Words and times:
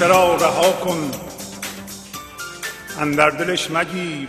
اندیشه 0.00 0.18
را 0.18 0.36
رها 0.36 0.72
کن. 0.72 1.10
اندر 2.98 3.30
دلش 3.30 3.70
مگیر. 3.70 4.28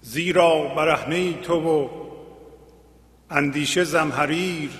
زیرا 0.00 0.74
برهنه 0.74 1.32
تو 1.32 1.54
و 1.54 1.88
اندیشه 3.30 3.84
زمهریر 3.84 4.70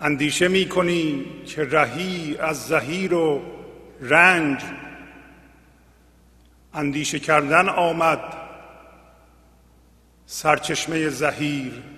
اندیشه 0.00 0.48
می 0.48 0.68
کنی 0.68 1.24
که 1.46 1.64
رهی 1.64 2.36
از 2.38 2.66
زهیر 2.66 3.14
و 3.14 3.42
رنج. 4.00 4.60
اندیشه 6.74 7.18
کردن 7.18 7.68
آمد 7.68 8.20
سرچشمه 10.26 11.08
زهیر. 11.08 11.93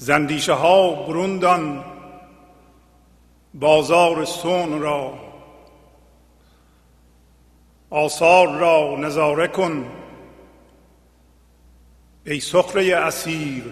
زندیشه 0.00 0.52
ها 0.52 0.90
بروندان 0.92 1.84
بازار 3.54 4.24
سون 4.24 4.80
را 4.80 5.18
آثار 7.90 8.58
را 8.58 8.96
نظاره 8.96 9.48
کن 9.48 9.90
ای 12.26 12.40
سخره 12.40 12.96
اسیر. 12.96 13.64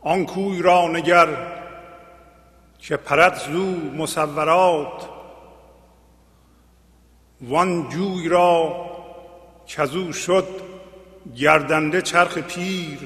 آن 0.00 0.26
کوی 0.26 0.62
را 0.62 0.88
نگر 0.88 1.28
که 2.78 2.96
پرد 2.96 3.34
زو 3.34 3.76
مصورات 3.96 5.08
وان 7.40 7.88
جوی 7.88 8.28
را 8.28 8.74
کزو 9.66 10.12
شد 10.12 10.69
گردنده 11.36 12.02
چرخ 12.02 12.38
پیر. 12.38 12.98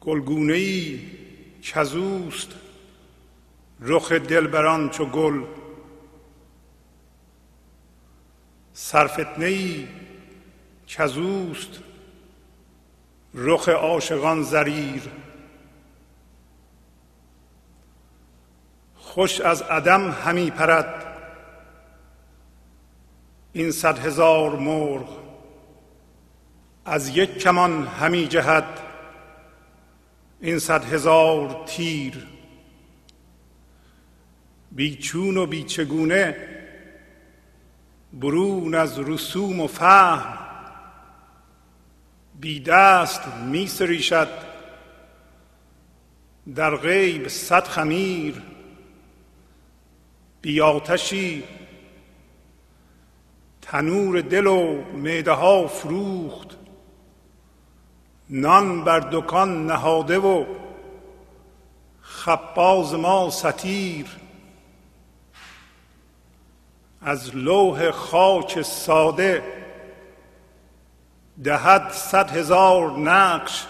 گلگونه 0.00 0.54
ای 0.54 1.00
کزوست 1.62 2.48
رخ 3.80 4.12
دلبران 4.12 4.90
چو 4.90 5.06
گل. 5.06 5.42
سرفتنه 8.72 9.46
ای 9.46 9.88
کزوست 10.88 11.78
رخ 13.34 13.68
عاشقان 13.68 14.42
زریر. 14.42 15.02
خوش 18.96 19.40
از 19.40 19.62
عدم 19.62 20.10
همی 20.10 20.50
پرد 20.50 21.07
این 23.52 23.70
صد 23.70 23.98
هزار 23.98 24.56
مرغ 24.56 25.18
از 26.84 27.16
یک 27.16 27.38
کمان 27.38 27.86
همی 27.86 28.26
جهد 28.28 28.64
این 30.40 30.58
صد 30.58 30.84
هزار 30.84 31.64
تیر. 31.66 32.26
بیچون 34.72 35.36
و 35.36 35.46
بیچگونه 35.46 36.36
برون 38.12 38.74
از 38.74 38.98
رسوم 38.98 39.60
و 39.60 39.66
فهم 39.66 40.38
بی 42.40 42.60
دست 42.60 43.26
می 43.26 43.66
سریشد 43.66 44.28
در 46.54 46.76
غیب 46.76 47.28
صد 47.28 47.64
خمیر. 47.64 48.42
بی 50.42 50.60
آتشی 50.60 51.44
تنور 53.70 54.20
دل 54.20 54.46
و 54.46 54.82
معده 54.82 55.32
ها 55.32 55.66
فروخت. 55.66 56.48
نان 58.30 58.84
بر 58.84 59.00
دکان 59.00 59.66
نهاده 59.66 60.18
و 60.18 60.44
خباز 62.00 62.94
ما 62.94 63.30
ستیر 63.30 64.06
از 67.02 67.36
لوح 67.36 67.90
خاک 67.90 68.62
ساده 68.62 69.42
دهد 71.44 71.92
صد 71.92 72.30
هزار 72.30 72.90
نقش. 72.90 73.66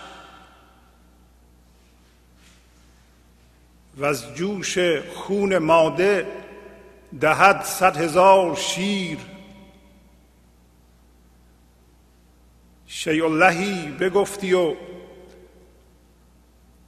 و 3.97 4.05
از 4.05 4.35
جوش 4.35 4.79
خون 5.15 5.59
ماده 5.59 6.27
دهد 7.21 7.63
صد 7.65 7.97
هزار 7.97 8.57
شیر. 8.57 9.19
شیء 12.91 13.25
اللهی 13.25 13.89
بگفتی 13.89 14.55
و 14.55 14.75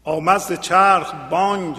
آمد 0.05 0.61
چرخ 0.61 1.15
بانگ. 1.31 1.77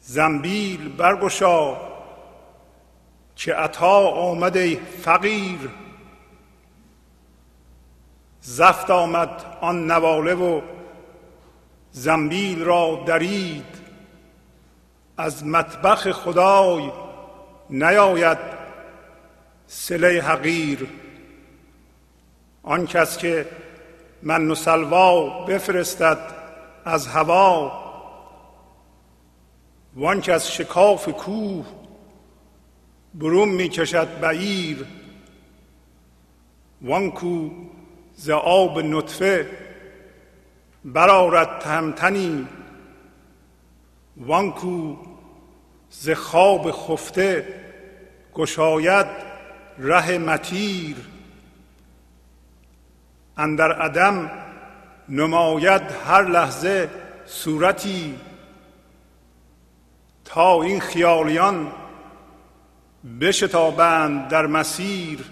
زنبیل 0.00 0.88
برگشا 0.88 1.76
که 3.36 3.54
عطا 3.54 4.08
آمده 4.08 4.76
فقیر. 4.76 5.70
زفت 8.40 8.90
آمد 8.90 9.58
آن 9.60 9.86
نواله 9.86 10.34
و 10.34 10.60
زنبیل 11.90 12.64
را 12.64 13.04
درید. 13.06 13.78
از 15.16 15.46
مطبخ 15.46 16.12
خدای 16.12 16.90
نیاید 17.70 18.38
سله 19.66 20.22
حقیر. 20.22 20.88
آن 22.62 22.86
کس 22.86 23.18
که 23.18 23.46
من 24.22 24.50
و 24.50 24.54
سلوا 24.54 25.44
بفرستد 25.44 26.18
از 26.84 27.06
هوا 27.06 27.72
وان 29.96 30.20
شکاف 30.38 31.08
کوه 31.08 31.66
برون 33.14 33.48
می 33.48 33.68
کشد 33.68 34.20
بعیر 34.20 34.86
وان 36.82 37.10
کو 37.10 37.50
ز 38.14 38.30
آب 38.30 38.78
نطفه 38.78 39.46
برارد 40.84 41.58
تهمتنی 41.58 42.46
وان 44.16 44.52
کو 44.52 44.96
ز 45.90 46.10
خواب 46.10 46.70
خفته 46.70 47.54
گشاید 48.34 49.06
ره 49.78 50.18
متیر 50.18 50.96
اندر 53.38 53.72
عدم 53.72 54.30
نماید 55.08 55.82
هر 55.82 56.22
لحظه 56.22 56.90
صورتی. 57.26 58.14
تا 60.24 60.62
این 60.62 60.80
خیالیان 60.80 61.72
بشتابند 63.20 64.28
در 64.28 64.46
مسیر. 64.46 65.24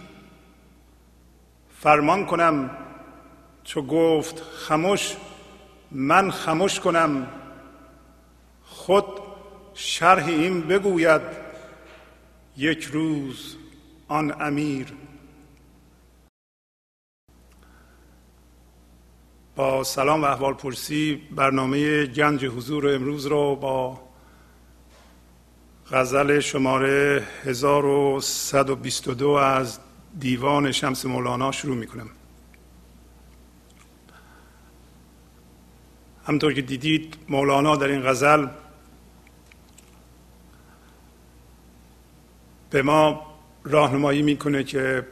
فرمان 1.79 2.27
کنم 2.27 2.71
چو 3.65 3.83
گفت 3.83 4.43
خموش 4.43 5.17
من 5.91 6.31
خموش 6.31 6.81
کنم. 6.81 7.27
خود 8.65 9.05
شرح 9.75 10.27
این 10.27 10.61
بگوید 10.61 11.23
یک 12.57 12.85
روز 12.85 13.57
آن 14.09 14.43
امیر. 14.43 14.87
با 19.57 19.85
سلام 19.85 20.23
و 20.23 20.25
احوال 20.25 20.55
پرسی 20.55 21.15
برنامه 21.15 22.07
گنج 22.07 22.45
حضور 22.45 22.95
امروز 22.95 23.27
رو 23.27 23.57
با 23.57 24.01
غزل 25.91 26.41
شماره 26.41 27.25
1122 27.45 29.29
از 29.29 29.79
دیوان 30.19 30.73
شمس 30.73 31.07
مولانا 31.07 31.53
شروع 31.53 31.77
می 31.77 31.87
کنم 31.87 32.09
همطور 36.27 36.53
که 36.53 36.63
دیدید 36.63 37.17
مولانا 37.29 37.77
در 37.77 37.89
این 37.89 38.03
غزل 38.03 38.47
به 42.71 42.83
ما 42.83 43.27
راهنمایی 43.65 44.23
می‌کنه 44.23 44.65
که 44.65 45.07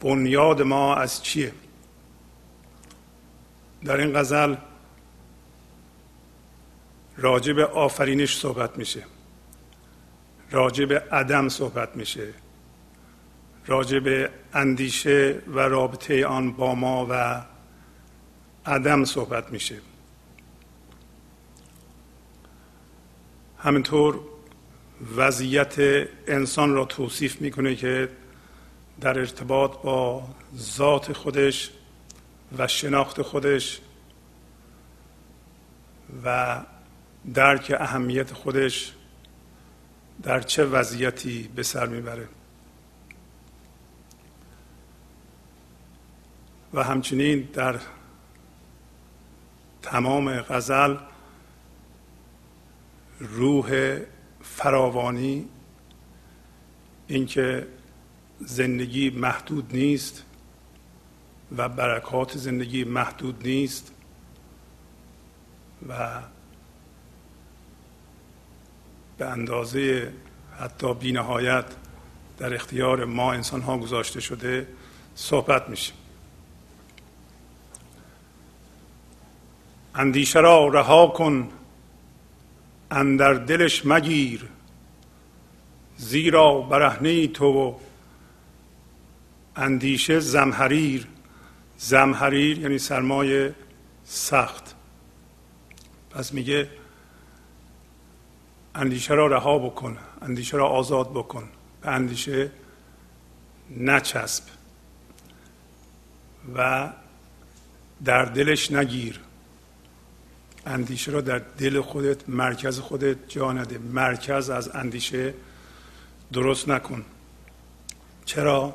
بنیاد 0.00 0.62
ما 0.62 0.94
از 0.94 1.22
چیه. 1.22 1.52
در 3.84 3.96
این 3.96 4.18
غزل 4.18 4.56
راجع 7.16 7.52
به 7.52 7.66
آفرینش 7.66 8.36
صحبت 8.38 8.78
میشه. 8.78 9.04
راجع 10.50 10.84
به 10.84 11.00
عدم 11.00 11.48
صحبت 11.48 11.96
میشه. 11.96 12.28
راجع 13.66 13.98
به 13.98 14.30
اندیشه 14.52 15.42
و 15.46 15.58
رابطه 15.60 16.26
آن 16.26 16.52
با 16.52 16.74
ما 16.74 17.06
و 17.10 17.42
عدم 18.66 19.04
صحبت 19.04 19.52
میشه. 19.52 19.76
همینطور 23.58 24.20
وضعیت 25.16 25.74
انسان 26.26 26.74
را 26.74 26.84
توصیف 26.84 27.40
می‌کنه 27.40 27.74
که 27.74 28.08
در 29.00 29.18
ارتباط 29.18 29.82
با 29.82 30.28
ذات 30.56 31.12
خودش 31.12 31.70
و 32.58 32.66
شناخت 32.66 33.22
خودش 33.22 33.80
و 36.24 36.60
درک 37.34 37.76
اهمیت 37.78 38.32
خودش 38.32 38.92
در 40.22 40.40
چه 40.40 40.64
وضعیتی 40.64 41.50
به 41.54 41.62
سر 41.62 41.86
می‌بره. 41.86 42.28
و 46.74 46.84
همچنین 46.84 47.48
در 47.52 47.80
تمام 49.82 50.40
غزل 50.40 50.96
روح 53.18 53.98
فراوانی 54.42 55.48
اینکه 57.06 57.66
زندگی 58.40 59.10
محدود 59.10 59.76
نیست. 59.76 60.24
و 61.56 61.68
برکات 61.68 62.36
زندگی 62.36 62.84
محدود 62.84 63.46
نیست 63.46 63.92
و 65.88 66.20
به 69.18 69.26
اندازه 69.26 70.12
حتی 70.58 70.94
بینهایت 70.94 71.64
در 72.38 72.54
اختیار 72.54 73.04
ما 73.04 73.32
انسان 73.32 73.60
ها 73.60 73.78
گذاشته 73.78 74.20
شده 74.20 74.68
صحبت 75.14 75.68
میشه 75.68 75.92
اندیشه 79.94 80.40
را 80.40 80.68
رها 80.68 81.06
کن 81.06 81.48
اندر 82.90 83.34
دلش 83.34 83.86
مگیر 83.86 84.48
زیرا 85.96 86.60
برهنه 86.60 87.26
تو 87.28 87.76
اندیشه 89.56 90.20
زمحریر. 90.20 91.06
زمحریر 91.82 92.58
یعنی 92.58 92.78
سرمایه 92.78 93.54
سخت. 94.04 94.74
پس 96.10 96.32
میگه 96.32 96.68
اندیشه 98.74 99.14
را 99.14 99.26
رها 99.26 99.58
بکن 99.58 99.98
اندیشه 100.22 100.56
را 100.56 100.68
آزاد 100.68 101.10
بکن. 101.10 101.48
به 101.82 101.88
اندیشه 101.88 102.50
نچسب 103.76 104.44
و 106.56 106.90
در 108.04 108.24
دلش 108.24 108.72
نگیر. 108.72 109.20
اندیشه 110.66 111.12
را 111.12 111.20
در 111.20 111.38
دل 111.38 111.80
خودت 111.80 112.28
مرکز 112.28 112.78
خودت 112.78 113.16
جا 113.28 113.52
نده. 113.52 113.78
مرکز 113.78 114.50
از 114.50 114.68
اندیشه 114.74 115.34
درست 116.32 116.68
نکن. 116.68 117.04
چرا؟ 118.24 118.74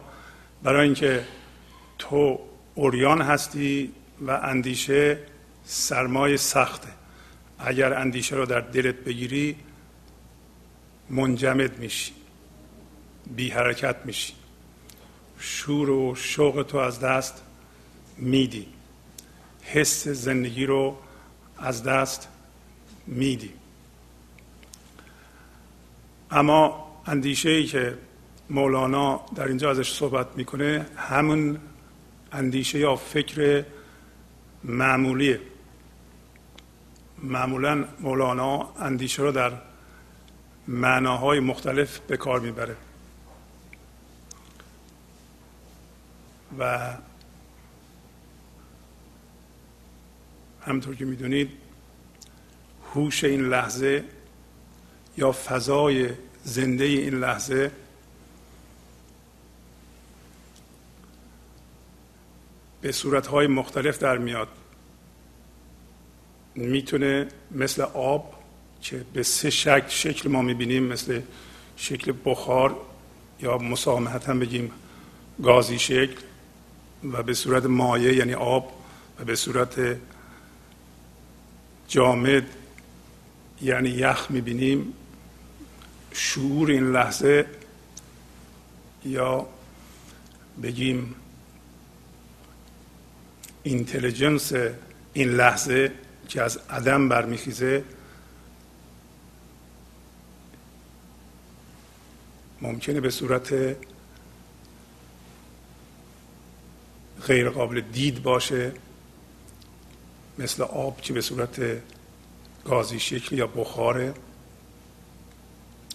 برای 0.64 0.86
اینکه 0.86 1.26
تو 1.98 2.40
اوریان 2.76 3.22
هستی 3.22 3.92
و 4.22 4.32
اندیشه 4.32 5.20
سرمای 5.66 6.38
سخته. 6.38 6.88
اگر 7.60 7.94
اندیشه 7.94 8.36
را 8.36 8.46
در 8.46 8.60
دلت 8.60 8.96
بگیری 8.96 9.56
منجمد 11.10 11.80
میشی 11.80 12.14
بی 13.36 13.50
حرکت 13.50 13.96
میشی. 14.06 14.34
شور 15.40 15.90
و 15.90 16.16
شوق 16.16 16.66
تو 16.68 16.78
از 16.78 17.00
دست 17.00 17.42
میدی. 18.18 18.68
حس 19.62 20.08
زندگی 20.08 20.66
رو 20.66 20.98
از 21.58 21.84
دست 21.84 22.28
میدی. 23.08 23.54
اما 26.32 26.92
اندیشه 27.06 27.50
ای 27.50 27.66
که 27.66 27.98
مولانا 28.50 29.26
در 29.36 29.48
اینجا 29.48 29.72
ازش 29.72 29.94
صحبت 29.94 30.28
می‌کنه 30.36 30.86
همون 30.96 31.60
اندیشه 32.36 32.80
یا 32.80 32.96
فکر 32.96 33.66
معمولیه 34.64 35.40
معمولا 37.24 37.86
مولانا 38.00 38.70
اندیشه 38.80 39.22
رو 39.22 39.32
در 39.32 39.52
معناهای 40.68 41.40
مختلف 41.40 42.00
به 42.00 42.18
کار 42.18 42.40
می‌بره. 42.40 42.76
و 46.60 46.94
همطور 50.62 50.96
که 50.96 51.06
می‌دونید 51.06 51.50
هوش 52.94 53.24
این 53.24 53.50
لحظه 53.50 54.04
یا 55.18 55.32
فضای 55.32 56.10
زنده 56.44 56.84
این 56.84 57.20
لحظه 57.20 57.72
به 62.86 62.92
صورتهای 62.92 63.48
مختلف 63.48 64.00
در 64.00 64.18
میاد. 64.18 64.48
می‌تونه 66.56 67.28
مثل 67.52 67.82
آب 67.82 68.44
که 68.82 69.06
به 69.14 69.24
سه 69.24 69.50
شکل 69.50 69.88
شکل 69.88 70.30
ما 70.30 70.42
می‌بینیم 70.42 70.84
مثل 70.84 71.22
شکل 71.76 72.14
بخار 72.26 72.76
یا 73.42 73.58
مسامحت 73.58 74.30
هم 74.30 74.40
بگیم 74.40 74.72
گازی 75.44 75.80
شکل 75.80 76.22
و 77.14 77.24
به 77.24 77.34
صورت 77.34 77.66
مایع 77.66 78.14
یعنی 78.14 78.34
آب 78.34 78.72
و 79.20 79.24
به 79.24 79.36
صورت 79.36 79.98
جامد 81.88 82.46
یعنی 83.62 83.90
یخ 83.90 84.28
می‌بینیم. 84.30 84.94
شعور 86.12 86.72
این 86.72 86.92
لحظه 86.92 87.46
یا 89.06 89.48
بگیم 90.64 91.16
اینتلیجنس 93.66 94.54
این 95.14 95.30
لحظه 95.30 95.92
که 96.28 96.42
از 96.42 96.60
عدم 96.70 97.10
برمیخیزه 97.10 97.84
ممکنه 102.62 103.02
به 103.02 103.10
صورت 103.10 103.76
غیر 107.28 107.50
قابل 107.50 107.82
دید 107.82 108.24
باشه 108.24 108.72
مثل 110.38 110.64
آب 110.64 111.02
که 111.02 111.14
به 111.14 111.22
صورت 111.22 111.62
گازی 112.66 113.00
شکل 113.00 113.38
یا 113.38 113.48
بخاره 113.48 114.14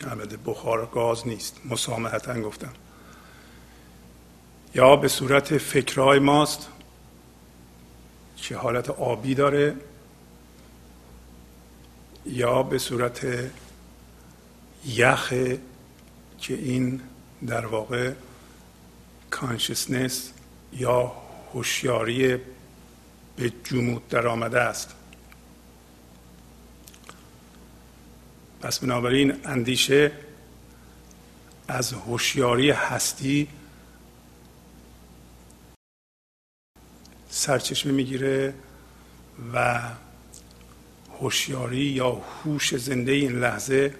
البته 0.00 0.37
بخار 0.47 0.87
گاز 0.87 1.29
نیست 1.29 1.61
مسامحتا 1.71 2.41
گفتم. 2.41 2.73
یا 4.75 4.97
به 4.97 5.09
صورت 5.09 5.59
فکرهای 5.59 6.19
ماست 6.19 6.69
که 8.42 8.56
حالت 8.56 8.90
آبی 8.90 9.35
داره 9.35 9.76
یا 12.26 12.62
به 12.62 12.78
صورت 12.78 13.26
یخ 14.87 15.28
که 16.38 16.54
این 16.54 17.00
در 17.47 17.66
واقع 17.66 18.12
کانشسنس 19.30 20.32
یا 20.73 21.12
هوشیاری 21.54 22.38
به 23.37 23.52
جمود 23.64 24.09
در 24.09 24.26
آمده 24.26 24.61
است. 24.61 24.94
پس 28.61 28.78
بنابراین 28.78 29.37
اندیشه 29.44 30.12
از 31.68 31.92
هوشیاری 31.92 32.70
هستی 32.70 33.49
سرچشمه 37.31 37.93
می‌گیره 37.93 38.55
و 39.55 39.81
هوشیاری 41.21 41.77
یا 41.77 42.11
هوش 42.45 42.77
زنده 42.77 43.13
این 43.13 43.33
لحظه 43.33 43.95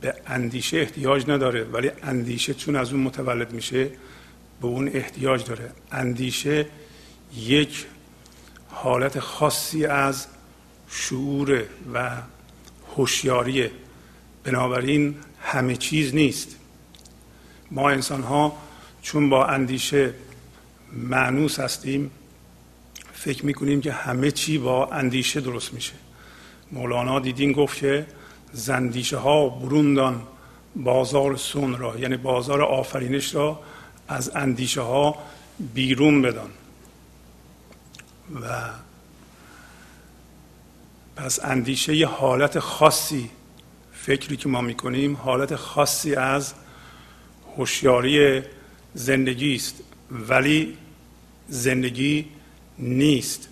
به 0.00 0.14
اندیشه 0.26 0.76
احتیاج 0.76 1.30
نداره 1.30 1.64
ولی 1.64 1.90
اندیشه 2.02 2.54
چون 2.54 2.76
از 2.76 2.92
اون 2.92 3.02
متولد 3.02 3.52
میشه 3.52 3.84
به 4.60 4.66
اون 4.66 4.88
احتیاج 4.88 5.44
داره. 5.44 5.70
اندیشه 5.92 6.66
یک 7.36 7.86
حالت 8.68 9.20
خاصی 9.20 9.86
از 9.86 10.26
شعور 10.90 11.64
و 11.94 12.10
هوشیاری. 12.96 13.70
بنابراین 14.44 15.14
همه 15.40 15.76
چیز 15.76 16.14
نیست. 16.14 16.56
ما 17.70 17.90
انسان 17.90 18.22
ها 18.22 18.58
چون 19.02 19.30
با 19.30 19.46
اندیشه 19.46 20.14
معنوس 20.92 21.60
هستیم 21.60 22.10
فکر 23.18 23.46
می‌کنیم 23.46 23.80
که 23.80 23.92
همه 23.92 24.30
چی 24.30 24.58
با 24.58 24.86
اندیشه 24.86 25.40
درست 25.40 25.74
میشه. 25.74 25.92
مولانا 26.72 27.20
دیدین 27.20 27.52
گفت 27.52 27.78
که 27.78 28.06
زندیشه 28.52 29.16
ها 29.16 29.48
بروندان 29.48 30.22
بازار 30.76 31.36
سون 31.36 31.78
را 31.78 31.98
یعنی 31.98 32.16
بازار 32.16 32.62
آفرینش 32.62 33.34
را 33.34 33.60
از 34.08 34.36
اندیشه 34.36 34.80
ها 34.80 35.18
بیرون 35.74 36.22
بدان. 36.22 36.50
و 38.42 38.70
پس 41.16 41.44
اندیشه 41.44 41.96
یه 41.96 42.06
حالت 42.06 42.58
خاصی 42.58 43.30
فکری 43.92 44.36
که 44.36 44.48
ما 44.48 44.60
می‌کنیم 44.60 45.16
حالت 45.16 45.56
خاصی 45.56 46.14
از 46.14 46.54
هوشیاری 47.56 48.42
زندگی 48.94 49.54
است. 49.54 49.74
ولی 50.10 50.76
زندگی 51.48 52.26
نیست. 52.78 53.48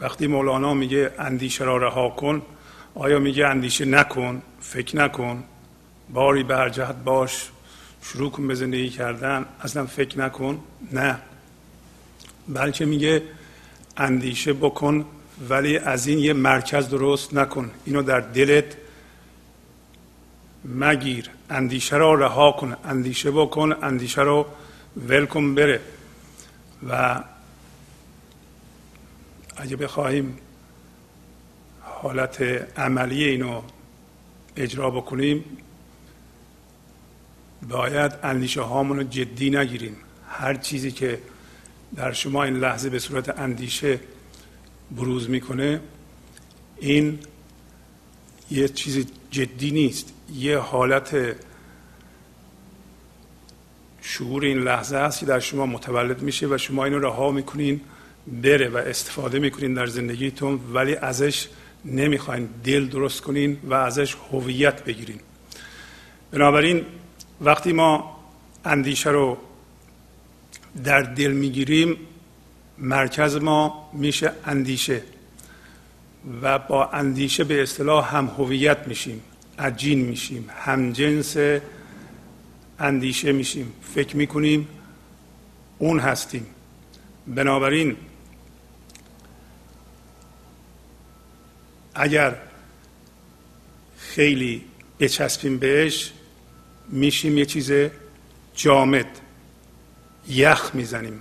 وقتی 0.00 0.26
مولانا 0.26 0.74
میگه 0.74 1.10
اندیشه 1.18 1.64
را 1.64 1.76
رها 1.76 2.08
کن 2.08 2.42
آیا 2.94 3.18
میگه 3.18 3.46
اندیشه 3.46 3.84
نکن 3.84 4.42
فکر 4.60 4.96
نکن 4.96 5.44
باری 6.12 6.42
بر 6.42 6.68
جهت 6.68 6.96
باش 6.96 7.50
شروع 8.02 8.30
کن 8.30 8.48
به 8.48 8.54
زندگی 8.54 8.88
کردن 8.88 9.46
اصلا 9.60 9.86
فکر 9.86 10.18
نکن؟ 10.18 10.60
نه. 10.92 11.18
بلکه 12.48 12.84
میگه 12.84 13.22
اندیشه 13.96 14.52
بکن 14.52 15.04
ولی 15.48 15.78
از 15.78 16.06
این 16.06 16.18
یه 16.18 16.32
مرکز 16.32 16.88
درست 16.88 17.34
نکن. 17.34 17.70
اینو 17.84 18.02
در 18.02 18.20
دلت 18.20 18.76
مگیر. 20.64 21.30
اندیشه 21.50 21.96
را 21.96 22.14
رها 22.14 22.52
کن. 22.52 22.76
اندیشه 22.84 23.30
بکن 23.30 23.76
اندیشه 23.82 24.22
رو 24.22 24.46
ول 25.08 25.26
کن 25.26 25.54
بره. 25.54 25.80
و 26.88 27.22
اگه 29.56 29.76
بخواهیم 29.76 30.38
حالت 31.80 32.42
عملی 32.78 33.24
اینو 33.24 33.62
اجرا 34.56 34.90
بکنیم 34.90 35.44
باید 37.68 38.12
اندیشه 38.22 38.60
هامون 38.60 38.96
رو 38.96 39.02
جدی 39.02 39.50
نگیریم. 39.50 39.96
هر 40.28 40.54
چیزی 40.54 40.92
که 40.92 41.18
در 41.96 42.12
شما 42.12 42.44
این 42.44 42.56
لحظه 42.56 42.90
به 42.90 42.98
صورت 42.98 43.38
اندیشه 43.38 44.00
بروز 44.96 45.30
می‌کنه 45.30 45.80
این 46.78 47.18
یه 48.50 48.68
چیز 48.68 49.06
جدی 49.30 49.70
نیست. 49.70 50.12
یه 50.34 50.58
حالت 50.58 51.36
شعور 54.00 54.44
این 54.44 54.58
لحظه 54.58 54.96
است 54.96 55.20
که 55.20 55.26
در 55.26 55.40
شما 55.40 55.66
متولد 55.66 56.22
میشه 56.22 56.46
و 56.46 56.58
شما 56.58 56.84
اینو 56.84 56.98
رها 56.98 57.30
می‌کنین. 57.30 57.80
بره 58.26 58.68
و 58.68 58.76
استفاده 58.76 59.38
می‌کنین 59.38 59.74
در 59.74 59.86
زندگیتون 59.86 60.60
ولی 60.72 60.96
ازش 60.96 61.48
نمی‌خواین 61.84 62.48
دل 62.64 62.86
درست 62.86 63.20
کنین 63.20 63.58
و 63.64 63.74
ازش 63.74 64.16
هویت 64.32 64.84
بگیرین. 64.84 65.20
بنابراین 66.30 66.84
وقتی 67.40 67.72
ما 67.72 68.20
اندیشه 68.64 69.10
رو 69.10 69.38
در 70.84 71.02
دل 71.02 71.32
می‌گیریم 71.32 71.96
مرکز 72.78 73.36
ما 73.36 73.90
میشه 73.92 74.32
اندیشه 74.44 75.02
و 76.42 76.58
با 76.58 76.86
اندیشه 76.86 77.44
به 77.44 77.62
اصطلاح 77.62 78.16
هم 78.16 78.26
هویت 78.26 78.78
میشیم 78.86 79.20
عجین 79.58 80.00
میشیم 80.00 80.50
هم 80.58 80.92
جنس 80.92 81.36
اندیشه 82.78 83.32
میشیم. 83.32 83.72
فکر 83.94 84.16
می‌کنیم 84.16 84.68
اون 85.78 86.00
هستیم. 86.00 86.46
بنابراین 87.26 87.96
اگر 91.94 92.36
خیلی 93.98 94.64
بچسبیم 95.00 95.58
بهش 95.58 96.12
میشیم 96.88 97.38
یه 97.38 97.46
چیز 97.46 97.72
جامد 98.54 99.06
یخ 100.28 100.70
می‌زنیم. 100.74 101.20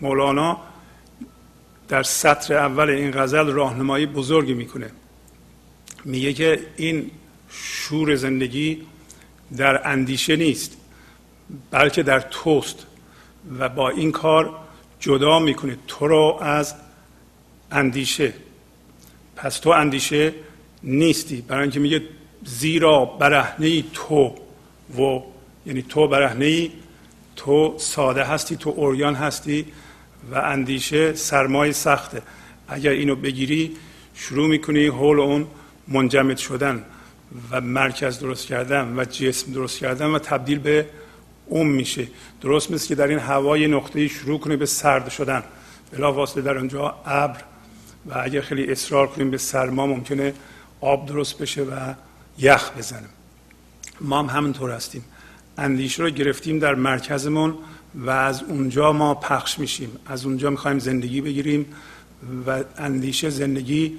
مولانا 0.00 0.60
در 1.88 2.02
سطر 2.02 2.54
اول 2.54 2.90
این 2.90 3.10
غزل 3.10 3.46
راهنمایی 3.46 4.06
بزرگی 4.06 4.54
می‌کنه. 4.54 4.90
میگه 6.04 6.32
که 6.32 6.66
این 6.76 7.10
شور 7.50 8.14
زندگی 8.14 8.86
در 9.56 9.88
اندیشه 9.88 10.36
نیست 10.36 10.76
بلکه 11.70 12.02
در 12.02 12.20
توست 12.20 12.86
و 13.58 13.68
با 13.68 13.90
این 13.90 14.12
کار 14.12 14.58
جدا 15.00 15.38
می‌کنه. 15.38 15.78
تو 15.86 16.06
رو 16.06 16.38
از 16.40 16.74
اندیشه. 17.70 18.34
پس 19.36 19.58
تو 19.58 19.70
اندیشه 19.70 20.32
نیستی. 20.82 21.40
برای 21.40 21.62
اینکه 21.62 21.80
میگه 21.80 22.02
زیرا 22.44 23.04
برهنه 23.04 23.82
تو 23.92 24.34
و 24.98 25.20
یعنی 25.66 25.82
تو 25.82 26.08
برهنه 26.08 26.70
تو 27.36 27.74
ساده 27.78 28.24
هستی 28.24 28.56
تو 28.56 28.70
اوریان 28.70 29.14
هستی 29.14 29.66
و 30.30 30.34
اندیشه 30.34 31.14
سرمای 31.14 31.72
سخته. 31.72 32.22
اگر 32.68 32.90
اینو 32.90 33.16
بگیری 33.16 33.76
شروع 34.14 34.48
می‌کنی 34.48 34.86
حول 34.86 35.20
اون 35.20 35.46
منجمد 35.88 36.36
شدن 36.36 36.84
و 37.50 37.60
مرکز 37.60 38.18
درست 38.18 38.46
کردن 38.46 38.94
و 38.96 39.04
جسم 39.04 39.52
درست 39.52 39.78
کردن 39.78 40.06
و 40.06 40.18
تبدیل 40.18 40.58
به 40.58 40.86
اون 41.46 41.66
میشه. 41.66 42.08
درست 42.40 42.70
مثل 42.70 42.88
که 42.88 42.94
در 42.94 43.06
این 43.06 43.18
هوای 43.18 43.66
نقطه 43.66 44.08
شروع 44.08 44.38
کنه 44.38 44.56
به 44.56 44.66
سرد 44.66 45.08
شدن. 45.08 45.42
بلا 45.92 46.12
واسطه 46.12 46.40
در 46.40 46.58
اونجا 46.58 46.96
ابر 47.06 47.40
و 48.08 48.18
اگر 48.22 48.40
خیلی 48.40 48.72
اصرار 48.72 49.06
کنیم 49.06 49.30
به 49.30 49.38
سرما 49.38 49.86
ممکنه 49.86 50.34
آب 50.80 51.06
درست 51.06 51.38
بشه 51.38 51.62
و 51.62 51.94
یخ 52.38 52.70
بزنه. 52.78 53.08
ما 54.00 54.18
هم 54.22 54.38
همینطور 54.38 54.70
هستیم. 54.70 55.04
اندیشه 55.58 56.02
رو 56.02 56.10
گرفتیم 56.10 56.58
در 56.58 56.74
مرکزمون 56.74 57.54
و 57.94 58.10
از 58.10 58.42
اونجا 58.42 58.92
ما 58.92 59.14
پخش 59.14 59.58
میشیم. 59.58 59.90
از 60.06 60.26
اونجا 60.26 60.50
می‌خوایم 60.50 60.78
زندگی 60.78 61.20
بگیریم 61.20 61.66
و 62.46 62.64
اندیشه 62.78 63.30
زندگی 63.30 63.98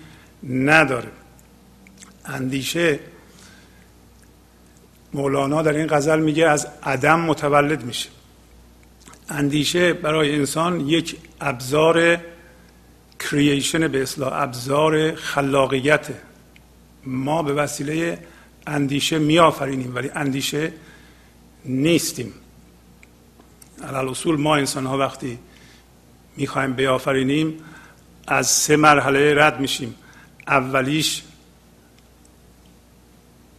نداره. 0.49 1.11
اندیشه 2.25 2.99
مولانا 5.13 5.61
در 5.61 5.73
این 5.73 5.87
غزل 5.87 6.19
میگه 6.19 6.47
از 6.47 6.67
عدم 6.83 7.19
متولد 7.19 7.83
میشه. 7.83 8.09
اندیشه 9.29 9.93
برای 9.93 10.35
انسان 10.35 10.79
یک 10.79 11.17
ابزار 11.41 12.17
کرییشن 13.19 13.87
به 13.87 14.01
اصلاح 14.01 14.33
ابزار 14.33 15.15
خلاقیت. 15.15 16.07
ما 17.05 17.43
به 17.43 17.53
وسیله 17.53 18.19
اندیشه 18.67 19.19
میآفرینیم 19.19 19.95
ولی 19.95 20.09
اندیشه 20.15 20.73
نیستیم. 21.65 22.33
علال 23.83 24.09
اصول 24.09 24.39
ما 24.39 24.55
انسان 24.55 24.85
ها 24.85 24.97
وقتی 24.97 25.39
می‌خوایم 26.37 26.73
بیافرینیم 26.73 27.53
از 28.27 28.47
سه 28.47 28.75
مرحله 28.75 29.35
رد 29.35 29.59
میشیم. 29.59 29.95
اولیش 30.47 31.23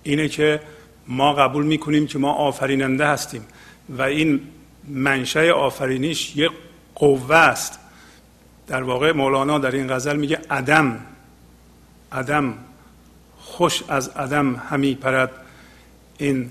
اینه 0.02 0.28
که 0.28 0.60
ما 1.06 1.32
قبول 1.32 1.66
می‌کنیم 1.66 2.06
که 2.06 2.18
ما 2.18 2.32
آفریننده 2.32 3.06
هستیم 3.06 3.46
و 3.88 4.02
این 4.02 4.40
منشأ 4.88 5.50
آفرینیش 5.50 6.36
یک 6.36 6.50
قوه 6.94 7.34
است. 7.34 7.78
در 8.68 8.82
واقع 8.82 9.12
مولانا 9.12 9.58
در 9.58 9.70
این 9.70 9.94
غزل 9.94 10.16
میگه 10.16 10.40
عدم 10.50 11.00
عدم 12.12 12.54
خوش 13.36 13.82
از 13.88 14.08
عدم 14.08 14.56
همی 14.56 14.94
پرد 14.94 15.30
این 16.18 16.50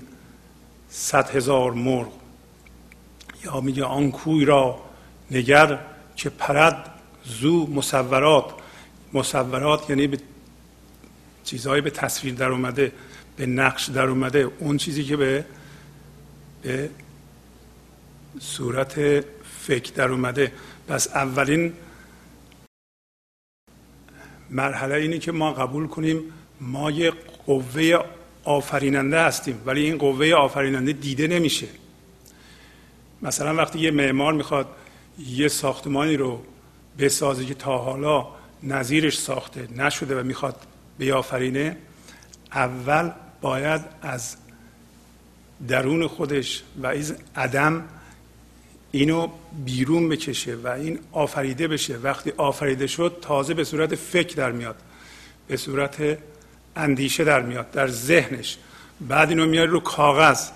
صد 0.90 1.30
هزار 1.30 1.72
مرغ. 1.72 2.12
یا 3.44 3.60
میگه 3.60 3.84
آن 3.84 4.10
کوی 4.10 4.44
را 4.44 4.80
نگر 5.30 5.78
که 6.16 6.30
پرد 6.30 6.90
زو 7.24 7.66
مصورات. 7.66 8.44
مصورات 9.12 9.90
یعنی 9.90 10.06
به 10.06 10.18
چیزهایی 11.44 11.82
به 11.82 11.90
تصویر 11.90 12.34
در 12.34 12.48
اومده 12.48 12.92
به 13.36 13.46
نقش 13.46 13.84
در 13.84 14.06
اومده. 14.06 14.50
اون 14.58 14.76
چیزی 14.76 15.04
که 15.04 15.16
به 15.16 15.44
به 16.62 16.90
صورت 18.40 19.24
فکر 19.60 19.92
در 19.94 20.08
اومده. 20.08 20.52
پس 20.88 21.08
اولین 21.08 21.72
مرحله 24.50 24.94
اینه 24.94 25.18
که 25.18 25.32
ما 25.32 25.52
قبول 25.52 25.86
کنیم 25.86 26.20
ما 26.60 26.90
یه 26.90 27.12
قوه 27.46 27.98
آفریننده 28.44 29.20
هستیم 29.20 29.62
ولی 29.66 29.84
این 29.84 29.98
قوه 29.98 30.32
آفریننده 30.32 30.92
دیده 30.92 31.26
نمیشه. 31.26 31.66
مثلا 33.22 33.54
وقتی 33.54 33.78
یه 33.78 33.90
معمار 33.90 34.32
می‌خواد 34.32 34.66
یه 35.18 35.48
ساختمانی 35.48 36.16
رو 36.16 36.42
بسازه 36.98 37.44
که 37.44 37.54
تا 37.54 37.78
حالا 37.78 38.26
نظیرش 38.62 39.18
ساخته 39.18 39.68
نشده 39.76 40.20
و 40.20 40.24
می‌خواد 40.24 40.56
بیافرینه 40.98 41.76
اول 42.52 43.10
باید 43.40 43.80
از 44.02 44.36
درون 45.68 46.06
خودش 46.06 46.62
و 46.82 46.86
از 46.86 47.14
عدم 47.36 47.84
اینو 48.92 49.28
بیرون 49.64 50.08
بکشه 50.08 50.56
و 50.56 50.68
این 50.68 50.98
آفریده 51.12 51.68
بشه. 51.68 51.96
وقتی 51.96 52.32
آفریده 52.36 52.86
شد 52.86 53.18
تازه 53.22 53.54
به 53.54 53.64
صورت 53.64 53.94
فکر 53.94 54.36
در 54.36 54.52
میاد 54.52 54.76
به 55.48 55.56
صورت 55.56 56.18
اندیشه 56.76 57.24
در 57.24 57.40
میاد 57.40 57.70
در 57.70 57.88
ذهنش. 57.88 58.56
بعد 59.00 59.28
اینو 59.28 59.46
میاره 59.46 59.70
رو 59.70 59.80
کاغذ. 59.80 60.50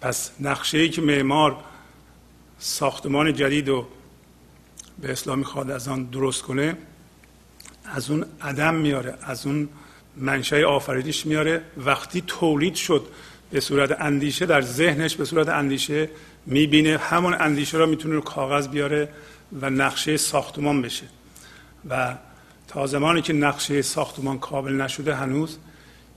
پس 0.00 0.30
نقشه 0.40 0.78
ای 0.78 0.88
که 0.88 1.02
معمار 1.02 1.56
ساختمان 2.58 3.34
جدید 3.34 3.68
رو 3.68 3.86
به 5.00 5.12
اسلام 5.12 5.38
می‌خواد 5.38 5.70
از 5.70 5.88
آن 5.88 6.04
درست 6.04 6.42
کنه 6.42 6.76
از 7.84 8.10
اون 8.10 8.24
عدم 8.40 8.74
میاره 8.74 9.18
از 9.22 9.46
اون 9.46 9.68
منشأ 10.16 10.64
آفریدیش 10.64 11.26
میاره. 11.26 11.62
وقتی 11.76 12.24
تولید 12.26 12.74
شد 12.74 13.06
به 13.50 13.60
صورت 13.60 14.00
اندیشه 14.00 14.46
در 14.46 14.60
ذهنش 14.60 15.16
به 15.16 15.24
صورت 15.24 15.48
اندیشه 15.48 16.08
می‌بینه 16.46 16.98
همون 16.98 17.34
اندیشه 17.34 17.78
را 17.78 17.86
می‌تونه 17.86 18.14
رو 18.14 18.20
کاغذ 18.20 18.68
بیاره 18.68 19.08
و 19.60 19.70
نقشه 19.70 20.16
ساختمان 20.16 20.82
بشه. 20.82 21.06
و 21.88 22.14
تا 22.68 22.86
زمانی 22.86 23.22
که 23.22 23.32
نقشه 23.32 23.82
ساختمان 23.82 24.38
کامل 24.38 24.72
نشده 24.72 25.14
هنوز 25.14 25.58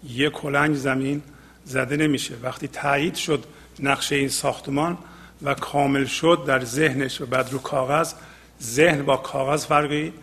یک 0.10 0.32
کلنگ 0.32 0.75
زمین 0.75 1.22
زده 1.65 1.98
نمیشه. 1.98 2.34
وقتی 2.44 2.68
تایید 2.68 3.15
شد 3.15 3.46
نقشه 3.80 4.15
این 4.15 4.30
ساختمان 4.30 4.98
و 5.42 5.53
کامل 5.53 6.06
شد 6.06 6.44
در 6.48 6.65
ذهنش 6.65 7.22
و 7.22 7.25
بعد 7.25 7.51
رو 7.51 7.60
کاغذ 7.60 8.13
ذهن 8.62 9.03
با 9.03 9.18
کاغذ 9.18 9.65
فرقی 9.65 10.13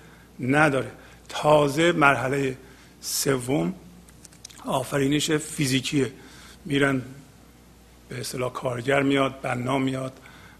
نداره. 0.40 0.90
تازه 1.28 1.92
مرحله 1.92 2.56
سوم 3.00 3.74
آفرینش 4.64 5.30
فیزیکیه. 5.30 6.12
میرن 6.64 7.02
به 8.10 8.20
اصطلاح 8.20 8.52
کارگر 8.52 9.02
میاد 9.02 9.40
بنا 9.40 9.78
میاد 9.78 10.12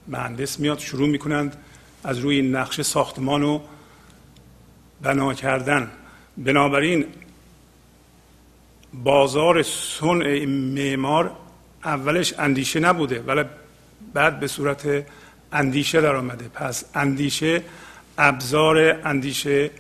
مهندس 0.09 0.61
میاد 0.61 0.79
شروع 0.79 1.09
می‌کنند 1.09 1.57
از 2.05 2.19
روی 2.19 2.43
نقشه 2.43 2.83
ساختمان 2.83 3.43
رو 3.43 3.63
بنا 5.03 5.35
کردن. 5.35 5.91
بنابراین 6.37 7.05
بازار 8.95 9.63
صنع 9.63 10.45
معمار 10.47 11.33
اولش 11.85 12.35
اندیشه 12.39 12.81
نبوده 12.81 13.21
ولی 13.21 13.45
بعد 14.15 14.41
به 14.41 14.47
صورت 14.47 15.07
اندیشه 15.53 16.01
در 16.01 16.17
آمده. 16.17 16.49
پس 16.49 16.85
اندیشه 16.95 17.63
ابزار 18.19 19.01
اندیشه 19.05 19.71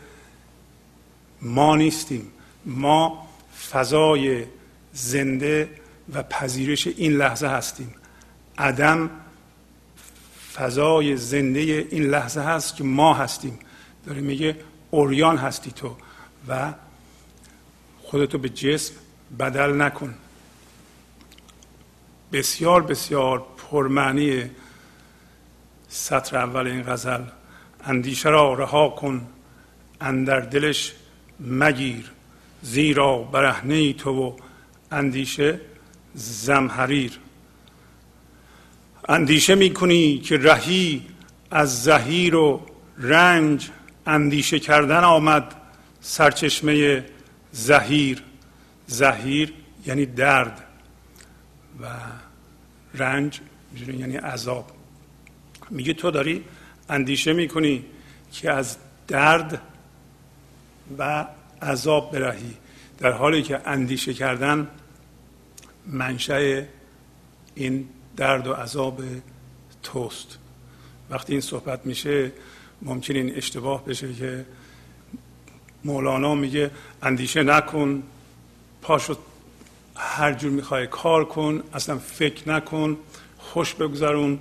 ما 1.43 1.77
نیستیم. 1.77 2.33
ما 2.65 3.27
فضای 3.73 4.45
زنده 4.93 5.80
و 6.14 6.23
پذیرش 6.23 6.87
این 6.87 7.12
لحظه 7.12 7.49
هستیم. 7.49 7.95
عدم 8.59 9.11
فضای 10.55 11.17
زنده 11.17 11.61
این 11.61 12.02
لحظه 12.02 12.40
هست 12.40 12.76
که 12.76 12.85
ما 12.85 13.14
هستیم. 13.14 13.59
داره 14.07 14.21
میگه 14.21 14.57
اوریان 14.90 15.38
هستی 15.38 15.71
تو 15.71 15.97
و 16.49 16.75
خودتو 18.02 18.38
به 18.38 18.49
جسم 18.49 18.95
بدل 19.38 19.83
نکن. 19.83 20.14
بسیار 22.33 22.83
بسیار 22.83 23.47
پرمعنی 23.57 24.50
سطر 25.88 26.37
اول 26.37 26.67
این 26.67 26.83
غزل. 26.83 27.23
اندیشه 27.85 28.29
را 28.29 28.55
رها 28.55 28.88
کن. 28.88 29.26
اندر 30.00 30.40
دلش 30.40 30.95
مگیر. 31.40 32.11
زیرا 32.62 33.19
برهنه 33.19 33.93
تو 33.93 34.11
و 34.11 34.37
اندیشه 34.90 35.61
زمحریر. 36.14 37.19
اندیشه 39.09 39.55
می‌کنی 39.55 40.19
که 40.19 40.38
رهی 40.38 41.07
از 41.50 41.83
زهیر 41.83 42.35
و 42.35 42.67
رنج 42.99 43.71
اندیشه 44.07 44.59
کردن 44.59 45.05
آمد 45.05 45.55
سرچشمه 46.00 47.05
زهیر. 47.52 48.23
زهیر 48.87 49.52
یعنی 49.87 50.06
درد 50.06 50.65
و 51.80 51.87
رنج 52.95 53.41
یعنی 53.87 54.17
عذاب. 54.17 54.71
میگه 55.71 55.93
تو 55.93 56.11
داری 56.11 56.45
اندیشه 56.89 57.32
می‌کنی 57.32 57.85
که 58.32 58.52
از 58.52 58.76
درد 59.08 59.63
و 60.99 61.26
عذاب 61.63 62.13
برهی 62.13 62.54
در 62.99 63.13
حالی 63.13 63.43
که 63.43 63.61
اندیشه 63.65 64.15
کردن 64.15 64.69
منشأ 65.86 66.62
این 67.54 67.88
درد 68.16 68.47
و 68.47 68.52
عذاب 68.52 69.02
توست. 69.82 70.38
وقتی 71.10 71.32
این 71.32 71.40
صحبت 71.40 71.86
میشه 71.86 72.32
ممکن 72.82 73.16
این 73.16 73.36
اشتباه 73.36 73.84
بشه 73.84 74.14
که 74.14 74.47
مولانا 75.84 76.34
میگه 76.34 76.71
اندیشه 77.02 77.43
نکن 77.43 78.02
پاشو 78.82 79.16
هر 79.97 80.32
جور 80.32 80.50
می‌خوای 80.50 80.86
کار 80.86 81.25
کن 81.25 81.62
اصلا 81.75 81.99
فکر 81.99 82.49
نکن 82.49 82.97
خوش 83.38 83.75
بگذرون 83.75 84.38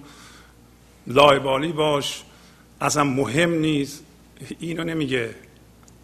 لایبالی 1.07 1.71
باش 1.71 2.23
اصلا 2.81 3.03
مهم 3.03 3.53
نیست. 3.53 4.03
اینو 4.59 4.83
نمیگه. 4.83 5.35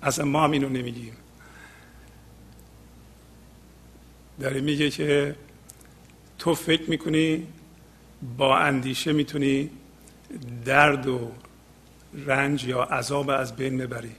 اصلا 0.04 0.26
ما 0.26 0.44
هم 0.44 0.52
اینو 0.52 0.70
نمیگیم. 0.70 1.14
داره 4.40 4.62
میگه 4.62 4.90
که 4.90 5.36
تو 6.40 6.56
فکر 6.56 6.90
می‌کنی 6.90 7.48
با 8.38 8.58
اندیشه 8.58 9.14
می‌تونی 9.14 9.70
درد 10.66 11.08
و 11.08 11.32
رنج 12.26 12.64
یا 12.64 12.84
عذاب 12.84 13.30
از 13.30 13.56
بین 13.56 13.78
ببری. 13.78 14.16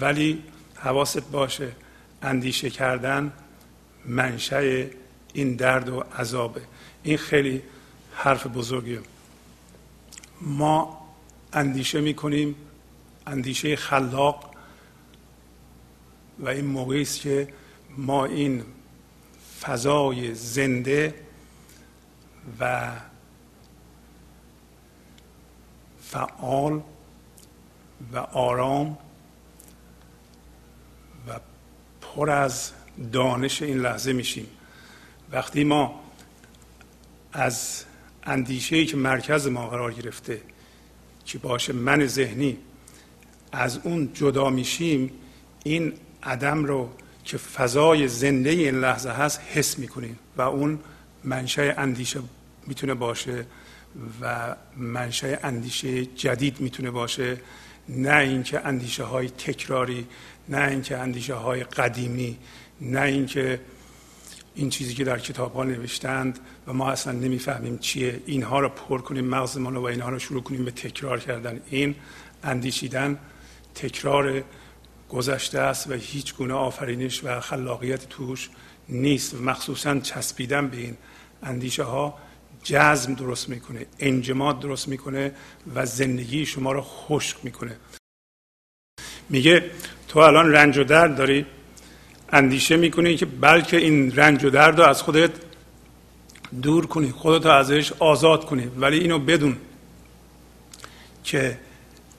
ولی 0.00 0.42
حواست 0.76 1.30
باشه 1.30 1.72
اندیشه 2.22 2.70
کردن 2.70 3.32
منشأ 4.06 4.84
این 5.32 5.56
درد 5.56 5.88
و 5.88 6.00
عذابه. 6.00 6.60
این 7.02 7.16
خیلی 7.16 7.62
حرف 8.12 8.46
بزرگیه. 8.46 9.00
ما 10.40 11.06
اندیشه 11.52 12.00
می‌کنیم 12.00 12.54
اندیشه 13.26 13.76
خلاق 13.76 14.54
و 16.38 16.48
این 16.48 16.64
موقعی 16.64 17.02
است 17.02 17.20
که 17.20 17.48
ما 17.96 18.24
این 18.24 18.62
فضای 19.62 20.34
زنده 20.34 21.14
و 22.60 22.90
فعال 26.02 26.80
و 28.12 28.18
آرام 28.18 28.98
و 31.28 31.40
پر 32.00 32.30
از 32.30 32.72
دانش 33.12 33.62
این 33.62 33.78
لحظه 33.78 34.12
میشیم. 34.12 34.46
وقتی 35.32 35.64
ما 35.64 36.00
از 37.32 37.84
اندیشه 38.24 38.84
که 38.84 38.96
مرکز 38.96 39.46
ما 39.46 39.68
قرار 39.68 39.92
گرفته 39.92 40.42
که 41.24 41.38
باشه 41.38 41.72
من 41.72 42.06
ذهنی 42.06 42.58
از 43.52 43.78
اون 43.82 44.12
جدا 44.14 44.50
میشیم 44.50 45.10
این 45.64 45.92
عدم 46.22 46.64
رو 46.64 46.90
که 47.24 47.38
فضای 47.38 48.08
زنده 48.08 48.50
این 48.50 48.80
لحظه 48.80 49.10
هست 49.10 49.40
حس 49.40 49.78
می‌کنیم 49.78 50.18
و 50.36 50.42
اون 50.42 50.78
منشأ 51.24 51.72
اندیشه 51.76 52.20
می‌تونه 52.66 52.94
باشه 52.94 53.46
و 54.20 54.56
منشأ 54.76 55.36
اندیشه 55.42 56.04
جدید 56.06 56.60
می‌تونه 56.60 56.90
باشه. 56.90 57.36
نه 57.88 58.16
اینکه 58.16 58.66
اندیشه 58.66 59.04
های 59.04 59.28
تکراری 59.28 60.06
نه 60.48 60.68
اینکه 60.68 60.98
اندیشه 60.98 61.34
های 61.34 61.64
قدیمی 61.64 62.38
نه 62.80 63.00
اینکه 63.00 63.60
این 64.54 64.70
چیزی 64.70 64.94
که 64.94 65.04
در 65.04 65.18
کتاب 65.18 65.54
ها 65.54 65.64
نوشتند 65.64 66.38
و 66.66 66.72
ما 66.72 66.90
اصلا 66.90 67.12
نمی‌فهمیم 67.12 67.78
چیه. 67.78 68.20
اینها 68.26 68.60
رو 68.60 68.68
پر 68.68 69.00
کنیم 69.00 69.24
مغزمان 69.24 69.76
و 69.76 69.84
اینها 69.84 70.08
رو 70.08 70.18
شروع 70.18 70.42
کنیم 70.42 70.64
به 70.64 70.70
تکرار 70.70 71.20
کردن. 71.20 71.60
این 71.70 71.94
اندیشیدن 72.44 73.18
تکرار 73.74 74.44
گذشته 75.12 75.58
است 75.58 75.90
و 75.90 75.92
هیچ 75.92 76.34
گونه 76.34 76.54
آفرینش 76.54 77.24
و 77.24 77.40
خلاقیت 77.40 78.08
توش 78.08 78.50
نیست 78.88 79.34
و 79.34 79.42
مخصوصا 79.42 80.00
چسبیدن 80.00 80.68
به 80.68 80.76
این 80.76 80.96
اندیشه 81.42 81.82
ها 81.82 82.18
جزم 82.62 83.14
درست 83.14 83.48
می‌کنه 83.48 83.86
انجماد 83.98 84.60
درست 84.60 84.88
می‌کنه 84.88 85.32
و 85.74 85.86
زندگی 85.86 86.46
شما 86.46 86.72
رو 86.72 86.80
خشک 86.82 87.36
می‌کنه. 87.42 87.76
میگه 89.28 89.70
تو 90.08 90.18
الان 90.18 90.52
رنج 90.52 90.78
و 90.78 90.84
درد 90.84 91.16
داری؟ 91.16 91.46
اندیشه 92.32 92.76
می‌کنی 92.76 93.16
که 93.16 93.26
بلکه 93.26 93.76
این 93.76 94.16
رنج 94.16 94.44
و 94.44 94.50
درد 94.50 94.78
رو 94.78 94.84
از 94.84 95.02
خودت 95.02 95.30
دور 96.62 96.86
کنی 96.86 97.10
خودت 97.10 97.46
ازش 97.46 97.92
آزاد 97.98 98.44
کنی. 98.44 98.66
ولی 98.66 98.98
اینو 98.98 99.18
بدون 99.18 99.56
که 101.24 101.58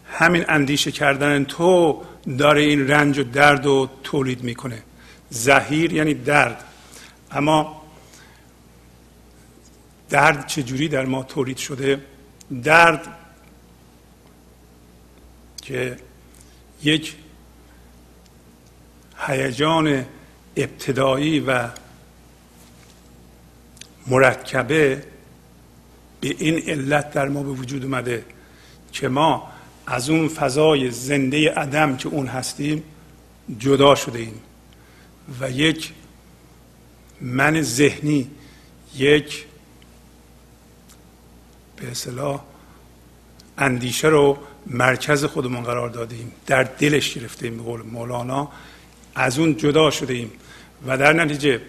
همین 0.05 0.45
اندیشه 0.47 0.91
کردن 0.91 1.43
تو 1.43 2.01
داره 2.37 2.61
این 2.61 2.87
رنج 2.87 3.19
و 3.19 3.23
درد 3.23 3.65
رو 3.65 3.89
تولید 4.03 4.43
می‌کنه. 4.43 4.83
زهیر 5.29 5.93
یعنی 5.93 6.13
درد. 6.13 6.63
اما 7.31 7.83
درد 10.09 10.47
چجوری 10.47 10.87
در 10.87 11.05
ما 11.05 11.23
تولید 11.23 11.57
شده؟ 11.57 12.01
درد 12.63 13.07
که 15.61 15.97
یک 16.83 17.15
هیجان 19.17 20.05
ابتدایی 20.55 21.39
و 21.39 21.69
مرکبه 24.07 25.03
به 26.21 26.35
این 26.37 26.69
علت 26.69 27.11
در 27.11 27.27
ما 27.27 27.43
به 27.43 27.49
وجود 27.49 27.83
اومده 27.83 28.25
که 28.91 29.07
ما 29.07 29.52
از 29.87 30.09
اون 30.09 30.27
فضای 30.27 30.91
زنده 30.91 31.51
عدم 31.51 31.97
که 31.97 32.09
اون 32.09 32.27
هستیم 32.27 32.83
جدا 33.59 33.95
شده 33.95 34.19
ایم. 34.19 34.41
و 35.39 35.51
یک 35.51 35.93
من 37.21 37.61
ذهنی 37.61 38.29
یک 38.95 39.45
به 41.75 41.91
اصطلاح 41.91 42.43
اندیشه 43.57 44.07
رو 44.07 44.37
مرکز 44.67 45.25
خودمون 45.25 45.63
قرار 45.63 45.89
دادیم. 45.89 46.31
در 46.45 46.63
دلش 46.63 47.13
گرفتیم 47.13 47.57
به 47.57 47.63
قول 47.63 47.81
مولانا. 47.81 48.51
از 49.15 49.39
اون 49.39 49.57
جدا 49.57 49.91
شده 49.91 50.13
ایم. 50.13 50.31
و 50.87 50.97
در 50.97 51.13
نتیجه 51.13 51.61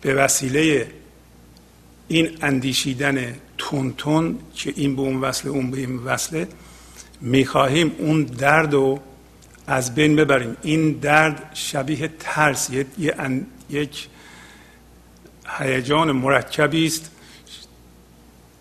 به 0.00 0.14
وسیله 0.14 0.90
این 2.08 2.38
اندیشیدن 2.42 3.36
تون 3.58 4.38
که 4.54 4.72
این 4.76 4.96
به 4.96 5.02
اون 5.02 5.20
وصله 5.20 5.50
اون 5.50 5.70
به 5.70 5.78
این 5.78 5.96
وصله 5.96 6.48
می‌خواهیم 7.20 7.92
اون 7.98 8.22
درد 8.22 8.72
رو 8.72 9.00
از 9.66 9.94
بین 9.94 10.16
ببریم. 10.16 10.56
این 10.62 10.92
درد 10.92 11.50
شبیه 11.54 12.10
ترس 12.20 12.70
یک 13.70 14.08
هیجان 15.58 16.12
مرکبی 16.12 16.86
است 16.86 17.10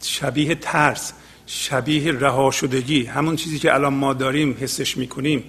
شبیه 0.01 0.56
ترس 0.56 1.13
شبیه 1.45 2.12
رها 2.12 2.51
شدگی. 2.51 3.06
همون 3.06 3.36
چیزی 3.36 3.60
که 3.60 3.73
الان 3.73 3.93
ما 3.93 4.13
داریم 4.13 4.58
حسش 4.60 4.97
می‌کنیم. 4.97 5.43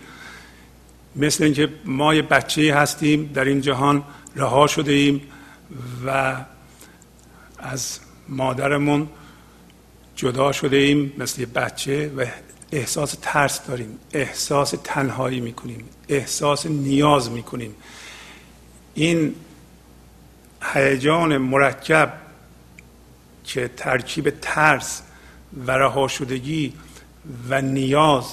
مثل 1.17 1.45
اینکه 1.45 1.69
ما 1.85 2.15
یه 2.15 2.23
بچه 2.23 2.75
هستیم 2.75 3.31
در 3.35 3.45
این 3.45 3.61
جهان 3.61 4.03
رها 4.37 4.67
شده 4.67 4.93
ایم 4.93 5.21
و 6.07 6.37
از 7.59 7.99
مادرمون 8.29 9.09
جدا 10.17 10.53
شده 10.53 10.77
ایم 10.77 11.13
مثل 11.19 11.45
بچه 11.45 12.13
و 12.17 12.27
احساس 12.73 13.17
ترس 13.23 13.67
داریم 13.67 13.99
احساس 14.13 14.75
تنهایی 14.85 15.41
می‌کنیم 15.41 15.85
احساس 16.09 16.67
نیاز 16.67 17.31
می‌کنیم. 17.31 17.75
این 18.95 19.35
هیجان 20.63 21.37
مرکب 21.37 22.13
که 23.45 23.71
ترکیب 23.77 24.31
ترس 24.31 25.03
و 25.67 25.71
رها 25.71 26.09
شدگی 26.09 26.73
و 27.49 27.63
نیاز 27.63 28.25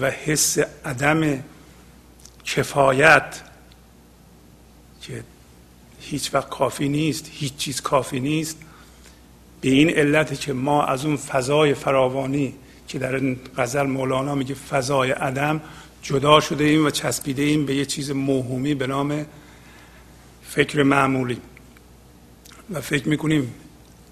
و 0.00 0.10
حس 0.10 0.58
عدم 0.84 1.44
کفایت 2.44 3.42
که 5.02 5.24
هیچ 6.00 6.34
وقت 6.34 6.48
کافی 6.48 6.88
نیست 6.88 7.28
هیچ 7.30 7.56
چیز 7.56 7.80
کافی 7.80 8.20
نیست 8.20 8.56
به 9.60 9.68
این 9.68 9.90
علت 9.90 10.40
که 10.40 10.52
ما 10.52 10.84
از 10.84 11.04
اون 11.04 11.16
فضای 11.16 11.74
فراوانی 11.74 12.54
که 12.88 12.98
در 12.98 13.14
این 13.14 13.38
غزل 13.56 13.82
مولانا 13.82 14.34
میگه 14.34 14.54
فضای 14.54 15.10
عدم 15.10 15.60
جدا 16.02 16.40
شده 16.40 16.64
ایم 16.64 16.86
و 16.86 16.90
چسبیده 16.90 17.42
ایم 17.42 17.66
به 17.66 17.74
یه 17.74 17.84
چیز 17.84 18.10
موهومی 18.10 18.74
به 18.74 18.86
نام 18.86 19.26
فکر 20.42 20.82
معمولی. 20.82 21.38
و 22.70 22.80
فکر 22.80 23.08
می‌کنیم 23.08 23.54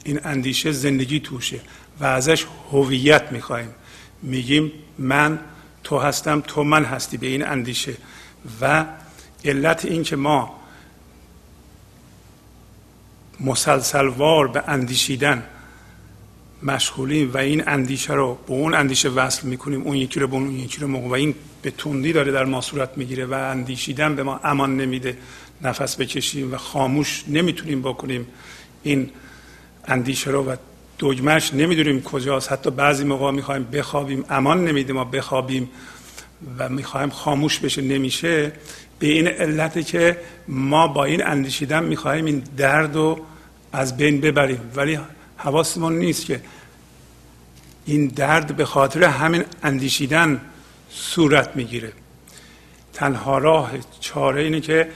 این 0.05 0.21
اندیشه 0.25 0.73
زندگی 0.73 1.21
توشه 1.21 1.61
و 2.01 2.05
ازش 2.05 2.47
هویت 2.73 3.33
می‌خوایم 3.33 3.69
میگیم 4.23 4.73
من 4.99 5.39
تو 5.85 5.99
هستم 5.99 6.41
تو 6.41 6.65
من 6.65 6.85
هستی 6.85 7.17
به 7.17 7.27
این 7.27 7.47
اندیشه. 7.47 7.95
و 8.61 8.85
علت 9.45 9.85
این 9.85 10.03
که 10.03 10.17
ما 10.17 10.58
مسلسلوار 13.41 14.49
به 14.49 14.63
اندیشیدن 14.67 15.43
مشغولیم 16.63 17.31
و 17.35 17.39
این 17.39 17.63
اندیشه 17.67 18.15
رو 18.15 18.39
به 18.47 18.53
اون 18.53 18.75
اندیشه 18.75 19.09
وصل 19.09 19.49
می‌کنیم 19.49 19.83
اون 19.83 19.97
یکی 19.97 20.21
رو 20.21 20.29
به 20.29 20.35
اون 20.35 20.51
یکی 20.51 20.81
رو 20.81 21.09
و 21.09 21.13
این 21.13 21.35
به 21.63 21.71
تندی 21.71 22.13
داره 22.13 22.33
در 22.33 22.45
ما 22.45 22.61
صورت 22.61 22.91
می‌گیره 22.97 23.27
و 23.27 23.33
اندیشیدن 23.33 24.17
به 24.17 24.23
ما 24.23 24.41
امان 24.45 24.77
نمیده. 24.77 25.19
نفس 25.63 25.97
بکشیم 25.97 26.55
و 26.55 26.57
خاموش 26.57 27.25
نمی‌تونیم 27.29 27.83
بکنیم 27.83 28.27
این 28.83 29.11
اندیشه 29.85 30.31
رو 30.31 30.45
و 30.45 30.57
دگمش 30.99 31.55
نمی‌دونیم 31.55 32.03
کجاست. 32.03 32.53
حتی 32.53 32.71
بعضی 32.71 33.05
موقع 33.05 33.31
می‌خوایم 33.31 33.65
بخوابیم 33.65 34.25
امان 34.31 34.65
نمیده 34.65 34.93
ما 34.93 35.05
بخوابیم 35.05 35.71
و 36.59 36.69
می‌خوایم 36.69 37.11
خاموش 37.11 37.59
بشه. 37.59 37.83
نمیشه. 37.83 38.53
به 38.99 39.07
این 39.07 39.29
علت 39.29 39.87
که 39.87 40.19
ما 40.49 40.89
با 40.89 41.05
این 41.05 41.27
اندیشیدن 41.27 41.85
می‌خواهیم 41.85 42.25
این 42.25 42.43
درد 42.57 42.95
رو 42.95 43.21
از 43.73 43.97
بین 43.97 44.21
ببریم. 44.21 44.61
ولی 44.75 44.99
حواسمون 45.37 45.99
نیست 45.99 46.27
که 46.27 46.41
این 47.85 48.07
درد 48.07 48.57
به 48.57 48.65
خاطر 48.65 49.05
همین 49.05 49.45
اندیشیدن 49.63 50.41
صورت 50.91 51.57
می‌گیره. 51.57 51.93
تنها 52.93 53.39
راه 53.39 53.71
چاره 54.01 54.43
اینه 54.43 54.61
که 54.61 54.89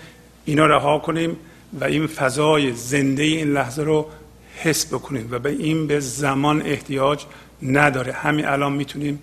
اینا 0.44 0.66
رها 0.66 0.98
کنیم 0.98 1.36
و 1.80 1.84
این 1.84 2.06
فضای 2.06 2.72
زنده 2.72 3.22
این 3.22 3.52
لحظه 3.52 3.82
رو 3.82 4.10
حس 4.56 4.86
بکنیم 4.86 5.28
و 5.30 5.38
به 5.38 5.50
این 5.50 5.86
به 5.86 6.00
زمان 6.00 6.62
احتیاج 6.62 7.24
نداره. 7.62 8.12
همین 8.12 8.46
الان 8.46 8.72
می‌تونیم 8.72 9.18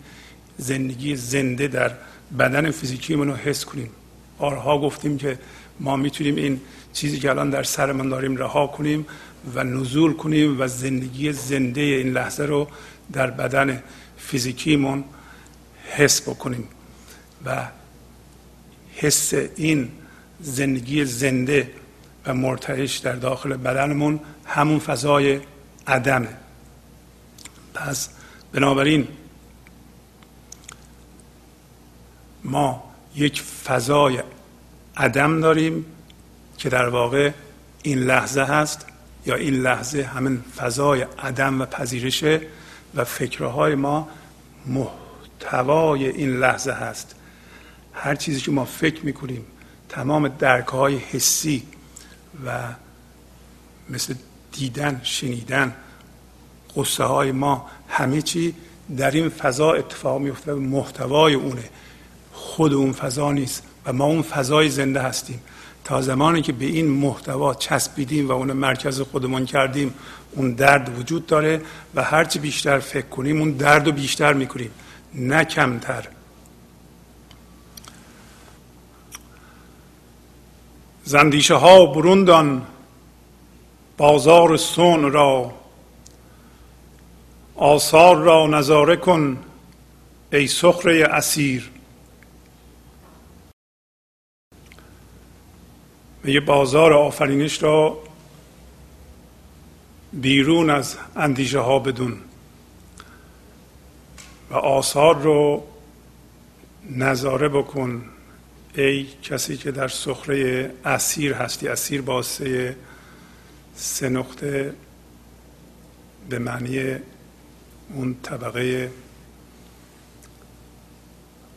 زندگی 0.58 1.16
زنده 1.16 1.68
در 1.68 1.92
بدن 2.40 2.72
فیزیکی 2.72 3.14
رو 3.14 3.36
حس 3.36 3.66
کنیم. 3.66 3.90
بارها 4.40 4.80
گفتیم 4.80 5.18
که 5.18 5.40
ما 5.80 5.96
می‌تونیم 5.96 6.36
این 6.36 6.62
چیزی 6.94 7.20
که 7.20 7.30
الان 7.30 7.50
در 7.50 7.64
سرمان 7.64 8.10
داریم 8.10 8.38
رها 8.38 8.68
کنیم 8.68 9.06
و 9.56 9.64
نزول 9.64 10.14
کنیم 10.14 10.62
و 10.62 10.68
زندگی 10.68 11.32
زنده 11.32 11.82
این 11.82 12.14
لحظه 12.14 12.46
رو 12.46 12.68
در 13.14 13.32
بدن 13.32 13.84
فیزیکیمون 14.18 15.04
حس 15.84 16.22
بکنیم. 16.22 16.68
و 17.46 17.68
حس 18.96 19.34
این 19.56 19.92
زندگی 20.42 21.06
زنده 21.06 21.72
و 22.26 22.34
مرتعش 22.34 22.98
در 22.98 23.16
داخل 23.16 23.58
بدنمون 23.58 24.20
همون 24.46 24.80
فضای 24.80 25.40
عدمه. 25.88 26.30
پس 27.74 28.10
بنابراین 28.52 29.08
ما 32.44 32.89
یک 33.16 33.42
فضای 33.42 34.24
عدم 34.98 35.42
داریم 35.42 35.86
که 36.58 36.70
در 36.70 36.90
واقع 36.90 37.32
این 37.84 38.00
لحظه 38.00 38.42
هست 38.42 38.86
یا 39.26 39.36
این 39.36 39.54
لحظه 39.54 40.04
همین 40.04 40.42
فضای 40.58 41.02
عدم 41.02 41.62
و 41.62 41.66
پذیرشه 41.66 42.42
و 42.96 43.04
فکرهای 43.04 43.76
ما 43.76 44.10
محتوای 44.66 46.08
این 46.08 46.40
لحظه 46.40 46.72
هست. 46.72 47.16
هر 47.94 48.16
چیزی 48.16 48.42
که 48.42 48.52
ما 48.52 48.66
فکر 48.66 49.06
می‌کنیم 49.06 49.46
تمام 49.90 50.28
درک 50.28 50.68
های 50.68 50.98
حسی 50.98 51.64
و 52.46 52.60
مثل 53.90 54.14
دیدن 54.52 55.02
شنیدن 55.04 55.76
قصه 56.76 57.04
های 57.04 57.32
ما 57.32 57.70
همه 57.90 58.22
چی 58.22 58.56
در 58.98 59.12
این 59.12 59.30
فضا 59.30 59.74
اتفاق 59.74 60.22
میفته 60.22 60.54
و 60.54 60.60
محتوای 60.60 61.34
اونه. 61.34 61.70
خود 62.50 62.74
اون 62.74 62.94
فضا 62.94 63.32
نیست 63.32 63.64
و 63.86 63.94
ما 63.94 64.06
اون 64.06 64.22
فضای 64.22 64.70
زنده 64.70 65.02
هستیم. 65.02 65.42
تا 65.84 66.02
زمانی 66.02 66.42
که 66.42 66.52
به 66.52 66.66
این 66.66 66.88
محتوا 66.88 67.54
چسبیدیم 67.54 68.28
و 68.28 68.32
اون 68.32 68.54
مرکز 68.54 69.02
خودمون 69.02 69.46
کردیم 69.46 69.94
اون 70.32 70.52
درد 70.52 71.00
وجود 71.00 71.26
داره 71.26 71.62
و 71.96 72.04
هرچی 72.04 72.40
بیشتر 72.40 72.80
فکر 72.80 73.06
کنیم 73.06 73.40
اون 73.40 73.52
درد 73.52 73.86
رو 73.86 73.92
بیشتر 73.92 74.34
می‌کنیم 74.34 74.72
نه 75.14 75.44
کمتر. 75.44 76.08
زندیشه 81.04 81.56
ها 81.56 81.86
بروندان 81.86 82.62
بازار 83.98 84.58
سون 84.58 85.12
را 85.12 85.54
آثار 87.56 88.16
را 88.16 88.48
نظاره 88.48 88.96
کن 88.96 89.38
ای 90.34 90.48
سخره 90.48 91.04
اسیر. 91.12 91.70
یه 96.26 96.40
بازار 96.40 96.94
آفرینش 96.94 97.64
را 97.64 97.98
بیرون 100.14 100.70
از 100.70 100.98
اندیشه 101.16 101.60
ها 101.60 101.80
بدون 101.80 102.18
و 104.50 104.54
آثار 104.56 105.22
رو 105.22 105.64
نظاره 106.90 107.50
بکن 107.50 108.02
ای 108.76 109.08
کسی 109.24 109.58
که 109.58 109.72
در 109.72 109.88
سخره 109.88 110.72
اسیر 110.86 111.34
هستی. 111.34 111.68
اسیر 111.68 112.02
باسه 112.02 112.76
سه 113.76 114.10
نقطه 114.10 114.74
به 116.30 116.40
معنی 116.40 116.96
اون 117.94 118.16
طبقه 118.24 118.92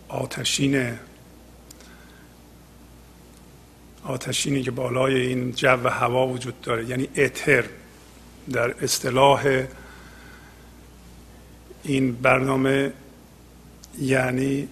آتشین 0.08 0.98
آتشینی 4.04 4.62
که 4.62 4.70
بالای 4.70 5.26
این 5.26 5.52
جو 5.52 5.68
و 5.68 5.88
هوا 5.88 6.28
وجود 6.28 6.60
داره 6.60 6.88
یعنی 6.88 7.08
اتر 7.16 7.64
در 8.52 8.84
اصطلاح 8.84 9.64
این 11.82 12.12
برنامه 12.12 12.92
یعنی 14.00 14.68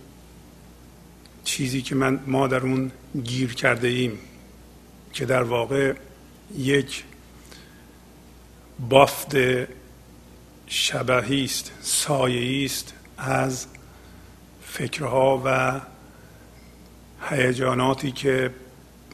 چیزی 1.45 1.83
که 1.83 1.95
من 1.95 2.21
ما 2.27 2.47
در 2.47 2.61
اون 2.61 2.93
گیر 3.25 3.55
کرده 3.55 3.89
ایم 3.89 4.19
که 5.13 5.25
در 5.25 5.43
واقع 5.43 5.95
یک 6.59 7.05
بافت 8.89 9.37
شبهی 10.67 11.45
است 11.45 11.73
سایه 11.81 12.65
است 12.65 12.95
از 13.19 13.67
فکرها 14.63 15.43
و 15.45 15.81
هیجاناتی 17.31 18.13
که 18.13 18.51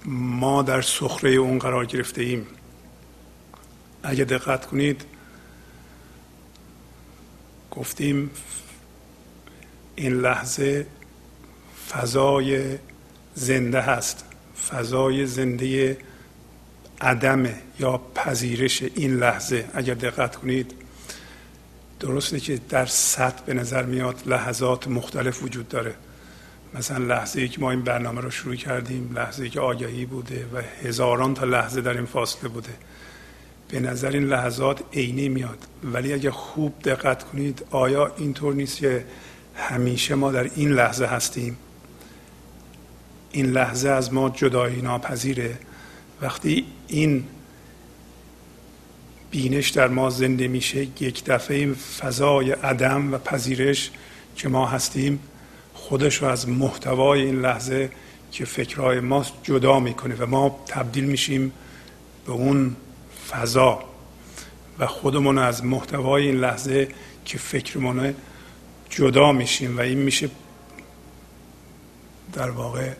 ما 0.06 0.62
در 0.62 0.82
سخره 0.82 1.30
اون 1.30 1.58
قرار 1.58 1.86
گرفته 1.86 2.22
ایم. 2.22 2.46
اگه 4.02 4.24
دقت 4.24 4.66
کنید 4.66 5.04
گفتیم 7.70 8.30
این 9.96 10.20
لحظه 10.20 10.86
فضای 11.90 12.78
زنده 13.34 13.80
هست. 13.80 14.24
فضای 14.70 15.26
زنده 15.26 15.98
عدم 17.00 17.48
یا 17.80 17.98
پذیرش 18.14 18.82
این 18.82 19.16
لحظه. 19.16 19.68
اگر 19.74 19.94
دقت 19.94 20.36
کنید 20.36 20.74
درسته 22.00 22.40
که 22.40 22.60
در 22.68 22.86
سطح 22.86 23.44
به 23.44 23.54
نظر 23.54 23.82
میاد 23.82 24.22
لحظات 24.26 24.88
مختلف 24.88 25.42
وجود 25.42 25.68
داره. 25.68 25.94
مثلا 26.78 26.98
لحظه 26.98 27.40
ای 27.40 27.48
که 27.48 27.60
ما 27.60 27.70
این 27.70 27.82
برنامه 27.82 28.20
رو 28.20 28.30
شروع 28.30 28.54
کردیم 28.54 29.12
لحظه 29.14 29.42
ای 29.42 29.50
که 29.50 29.60
آگهی 29.60 30.06
بوده 30.06 30.46
و 30.54 30.62
هزاران 30.86 31.34
تا 31.34 31.44
لحظه 31.44 31.80
در 31.80 31.96
این 31.96 32.06
فاصله 32.06 32.48
بوده. 32.48 32.72
به 33.68 33.80
نظر 33.80 34.10
این 34.10 34.24
لحظات 34.24 34.82
عینی 34.92 35.28
میاد. 35.28 35.58
ولی 35.84 36.12
اگر 36.12 36.30
خوب 36.30 36.74
دقت 36.84 37.24
کنید 37.24 37.64
آیا 37.70 38.12
اینطور 38.16 38.54
نیست 38.54 38.76
که 38.76 39.04
همیشه 39.56 40.14
ما 40.14 40.32
در 40.32 40.50
این 40.54 40.72
لحظه 40.72 41.06
هستیم؟ 41.06 41.56
این 43.32 43.46
لحظه 43.46 43.88
از 43.88 44.12
ما 44.12 44.30
جدایی 44.30 44.82
ناپذیره. 44.82 45.58
وقتی 46.20 46.64
این 46.88 47.24
بینش 49.30 49.70
در 49.70 49.88
ما 49.88 50.10
زنده 50.10 50.48
میشه 50.48 50.88
یک 51.00 51.24
دفعه 51.24 51.72
فضای 51.72 52.50
عدم 52.50 53.14
و 53.14 53.18
پذیرش 53.18 53.90
که 54.36 54.48
ما 54.48 54.66
هستیم 54.66 55.20
خودش 55.88 56.22
رو 56.22 56.28
از 56.28 56.48
محتوای 56.48 57.22
این 57.22 57.40
لحظه 57.40 57.90
که 58.32 58.44
فکرهای 58.44 59.00
ما 59.00 59.26
جدا 59.42 59.80
می‌کنه 59.80 60.14
و 60.14 60.26
ما 60.26 60.60
تبدیل 60.66 61.04
میشیم 61.04 61.52
به 62.26 62.32
اون 62.32 62.76
فضا. 63.30 63.84
و 64.78 64.86
خودمون 64.86 65.38
از 65.38 65.64
محتوای 65.64 66.26
این 66.26 66.40
لحظه 66.40 66.88
که 67.24 67.38
فکرمونه 67.38 68.14
جدا 68.90 69.32
میشیم 69.32 69.76
و 69.76 69.80
این 69.80 69.98
میشه 69.98 70.30
در 72.32 72.50
واقع 72.50 72.90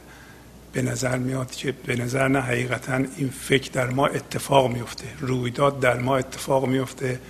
به 0.73 0.83
نظر 0.83 1.19
میاد 1.19 1.51
که 1.51 1.73
به 1.73 1.97
نظر 1.97 2.29
نه 2.29 2.41
حقیقتا 2.41 2.97
این 3.17 3.31
فکر 3.31 3.71
در 3.73 3.91
ما 3.91 4.07
اتفاق 4.07 4.71
میفته 4.71 5.07
رویداد 5.21 5.81
در 5.81 5.99
ما 5.99 6.17
اتفاق 6.17 6.67
میفته 6.67 7.21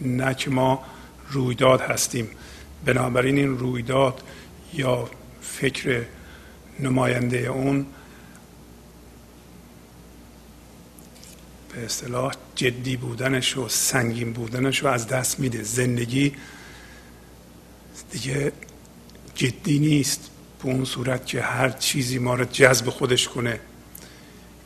نه 0.00 0.34
که 0.34 0.50
ما 0.50 0.84
رویداد 1.30 1.80
هستیم. 1.80 2.28
بنابراین 2.84 3.36
این 3.36 3.58
رویداد 3.58 4.22
یا 4.74 5.10
فکر 5.42 6.04
نماینده 6.80 7.38
اون 7.38 7.86
به 11.74 11.84
اصطلاح 11.84 12.34
جدی 12.54 12.96
بودنش 12.96 13.56
و 13.56 13.68
سنگین 13.68 14.32
بودنش 14.32 14.78
رو 14.78 14.88
از 14.88 15.08
دست 15.08 15.40
میده. 15.40 15.62
زندگی 15.62 16.34
دیگه 18.10 18.52
جدی 19.34 19.78
نیست. 19.78 20.28
به 20.62 20.68
اون 20.68 20.84
صورت 20.84 21.26
که 21.26 21.42
هر 21.42 21.70
چیزی 21.70 22.18
ما 22.18 22.34
رو 22.34 22.44
جذب 22.44 22.90
خودش 22.90 23.28
کنه. 23.28 23.60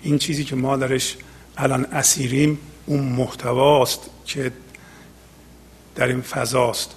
این 0.02 0.18
چیزی 0.18 0.44
که 0.44 0.56
ما 0.56 0.76
درش 0.76 1.16
الان 1.56 1.84
اسیریم 1.84 2.58
اون 2.86 3.00
محتواست 3.00 4.00
که 4.24 4.52
در 5.94 6.06
این 6.06 6.20
فضاست. 6.20 6.94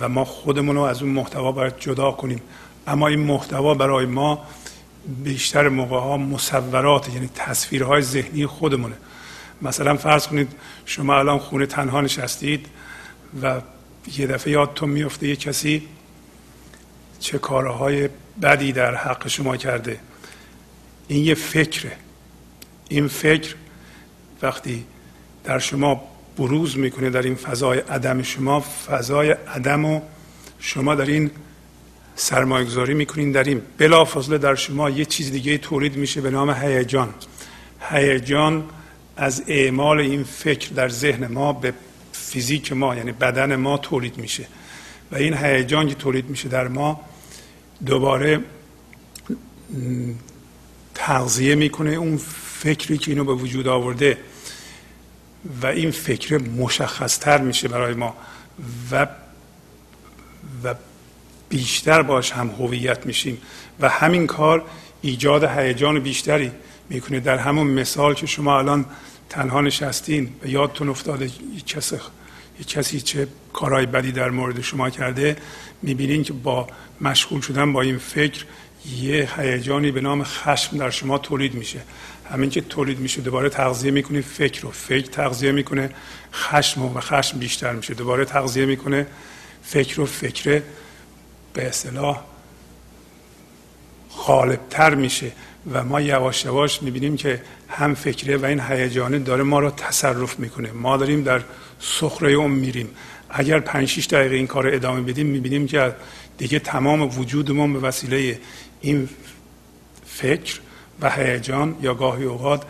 و 0.00 0.08
ما 0.08 0.24
خودمون 0.24 0.76
رو 0.76 0.82
از 0.82 1.02
اون 1.02 1.12
محتوا 1.12 1.52
باید 1.52 1.78
جدا 1.78 2.12
کنیم. 2.12 2.40
اما 2.86 3.08
این 3.08 3.20
محتوا 3.20 3.74
برای 3.74 4.06
ما 4.06 4.44
بیشتر 5.24 5.68
موقع 5.68 5.98
ها 5.98 6.16
مصورات 6.16 7.14
یعنی 7.14 7.30
تصویرهای 7.34 8.02
ذهنی 8.02 8.46
خودمونه. 8.46 8.94
مثلا 9.62 9.96
فرض 9.96 10.26
کنید 10.26 10.52
شما 10.84 11.18
الان 11.18 11.38
خونه 11.38 11.66
تنها 11.66 12.00
نشستید 12.00 12.66
و 13.42 13.60
یه 14.16 14.26
دفعه 14.26 14.52
یادتون 14.52 14.88
میفته 14.88 15.28
یه 15.28 15.36
کسی 15.36 15.88
چه 17.20 17.38
کارهای 17.38 18.08
بدی 18.42 18.72
در 18.72 18.94
حق 18.94 19.28
شما 19.28 19.56
کرده. 19.56 20.00
این 21.08 21.24
یه 21.24 21.34
فکره. 21.34 21.92
این 22.88 23.08
فکر 23.08 23.54
وقتی 24.42 24.84
در 25.44 25.58
شما 25.58 26.04
بروز 26.36 26.78
می‌کنه 26.78 27.10
در 27.10 27.22
این 27.22 27.34
فضای 27.34 27.78
عدم 27.78 28.22
شما. 28.22 28.60
فضای 28.60 29.30
عدم 29.30 29.84
و 29.84 30.00
شما 30.58 30.94
در 30.94 31.04
این 31.04 31.30
سرمایه 32.16 32.64
گذاری 32.64 32.94
می‌کنین. 32.94 33.32
در 33.32 33.44
این 33.44 33.62
بلا 33.78 34.04
فضله 34.04 34.38
در 34.38 34.54
شما 34.54 34.90
یه 34.90 35.04
چیز 35.04 35.32
دیگه 35.32 35.58
تولید 35.58 35.96
میشه 35.96 36.20
به 36.20 36.30
نام 36.30 36.50
هیجان. 36.50 37.14
هیجان 37.90 38.64
از 39.16 39.42
اعمال 39.46 40.00
این 40.00 40.24
فکر 40.24 40.70
در 40.70 40.88
ذهن 40.88 41.26
ما 41.26 41.52
به 41.52 41.72
فیزیک 42.12 42.72
ما 42.72 42.96
یعنی 42.96 43.12
بدن 43.12 43.56
ما 43.56 43.78
تولید 43.78 44.18
میشه. 44.18 44.46
و 45.12 45.16
این 45.16 45.34
هیجان 45.34 45.88
که 45.88 45.94
تولید 45.94 46.28
میشه 46.28 46.48
در 46.48 46.68
ما 46.68 47.00
دوباره 47.86 48.40
تغذیه 50.94 51.54
می‌کنه. 51.54 51.90
اون 51.90 52.16
فکری 52.58 52.98
که 52.98 53.10
اینو 53.10 53.24
به 53.24 53.32
وجود 53.32 53.68
آورده 53.68 54.18
و 55.62 55.66
این 55.66 55.90
فکر 55.90 56.38
مشخصتر 56.38 57.38
میشه 57.38 57.68
برای 57.68 57.94
ما 57.94 58.16
و 58.90 59.06
و 60.64 60.74
بیشتر 61.48 62.02
باش 62.02 62.32
هم 62.32 62.48
هویت 62.48 63.06
میشیم 63.06 63.38
و 63.80 63.88
همین 63.88 64.26
کار 64.26 64.64
ایجاد 65.02 65.44
هیجان 65.44 66.00
بیشتری 66.00 66.52
می‌کنه. 66.88 67.20
در 67.20 67.38
همون 67.38 67.66
مثال 67.66 68.14
که 68.14 68.26
شما 68.26 68.58
الان 68.58 68.84
تنها 69.28 69.60
نشستین 69.60 70.32
و 70.42 70.46
یادتون 70.46 70.88
افتاده 70.88 71.30
کسی, 71.66 71.96
کسی 72.68 73.00
چه 73.00 73.28
کارهای 73.52 73.86
بدی 73.86 74.12
در 74.12 74.30
مورد 74.30 74.60
شما 74.60 74.90
کرده 74.90 75.36
می‌بینین 75.82 76.22
که 76.22 76.32
با 76.32 76.66
مشغول 77.00 77.40
شدن 77.40 77.72
با 77.72 77.82
این 77.82 77.98
فکر 77.98 78.44
یه 79.00 79.28
هیجانی 79.36 79.90
به 79.90 80.00
نام 80.00 80.24
خشم 80.24 80.78
در 80.78 80.90
شما 80.90 81.18
تولید 81.18 81.54
میشه. 81.54 81.80
همین 82.30 82.50
که 82.50 82.60
تولید 82.60 82.98
میشه 82.98 83.20
دوباره 83.20 83.48
تغذیه 83.48 83.90
می‌کنه 83.90 84.20
فکر 84.20 84.62
رو 84.62 84.70
فکر 84.70 85.06
تغذیه 85.06 85.52
می‌کنه. 85.52 85.90
خشم 86.32 86.82
و 86.82 87.00
خشم 87.00 87.38
بیشتر 87.38 87.72
میشه 87.72 87.94
دوباره 87.94 88.24
تغذیه 88.24 88.66
می‌کنه. 88.66 89.06
فکر 89.62 90.00
و 90.00 90.06
فکر 90.06 90.62
به 91.52 91.66
اصطلاح 91.68 92.24
غالبتر 94.26 94.94
میشه 94.94 95.32
و 95.72 95.84
ما 95.84 96.00
یواش 96.00 96.44
یواش 96.44 96.82
می‌بینیم 96.82 97.16
که 97.16 97.42
هم 97.68 97.94
فکره 97.94 98.36
و 98.36 98.44
این 98.44 98.60
هیجانه 98.60 99.18
داره 99.18 99.42
ما 99.42 99.58
رو 99.58 99.70
تصرف 99.70 100.38
می‌کنه. 100.38 100.72
ما 100.72 100.96
داریم 100.96 101.22
در 101.22 101.42
سخره 101.80 102.32
اون 102.32 102.50
میریم. 102.50 102.88
اگر 103.30 103.60
5 103.60 103.88
6 103.88 104.06
دقیقه 104.06 104.34
این 104.34 104.46
کار 104.46 104.68
رو 104.68 104.74
ادامه 104.74 105.00
بدیم 105.00 105.26
می‌بینیم 105.26 105.66
که 105.66 105.94
دیگه 106.38 106.58
تمام 106.58 107.18
وجودمون 107.18 107.72
به 107.72 107.78
وسیله 107.78 108.38
این 108.80 109.08
فکر 110.06 110.60
و 111.00 111.10
هیجان 111.10 111.76
یا 111.82 111.94
گاهی 111.94 112.24
اوقات 112.24 112.62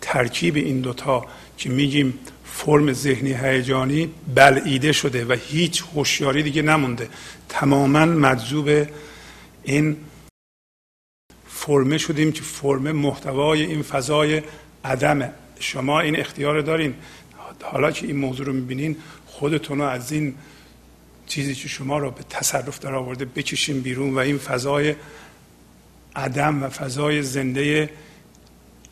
ترکیب 0.00 0.56
این 0.56 0.80
دوتا 0.80 1.26
که 1.58 1.70
میگیم 1.70 2.18
فرم 2.44 2.92
ذهنی 2.92 3.32
هیجانی 3.32 4.10
بلعیده 4.34 4.92
شده 4.92 5.24
و 5.24 5.32
هیچ 5.32 5.84
هوشیاری 5.94 6.42
دیگه 6.42 6.62
نمونده 6.62 7.08
تماما 7.48 8.04
مجذوب 8.04 8.86
این 9.62 9.96
فرمه 11.48 11.98
شدیم 11.98 12.32
که 12.32 12.42
فرمه 12.42 12.92
محتوای 12.92 13.62
این 13.62 13.82
فضای 13.82 14.42
عدمه. 14.84 15.30
شما 15.60 16.00
این 16.00 16.20
اختیار 16.20 16.60
دارین. 16.60 16.94
حالا 17.62 17.90
که 17.90 18.06
این 18.06 18.16
موضوع 18.16 18.46
رو 18.46 18.52
می‌بینین 18.52 18.96
خودتون 19.26 19.78
رو 19.78 19.84
از 19.84 20.12
این 20.12 20.34
چیزی 21.26 21.54
که 21.54 21.68
شما 21.68 21.98
رو 21.98 22.10
به 22.10 22.22
تصرف 22.30 22.78
در 22.78 22.94
آورده 22.94 23.24
بکشین 23.24 23.80
بیرون 23.80 24.14
و 24.14 24.18
این 24.18 24.38
فضای 24.38 24.94
عدم 26.16 26.62
و 26.62 26.68
فضای 26.68 27.22
زنده 27.22 27.90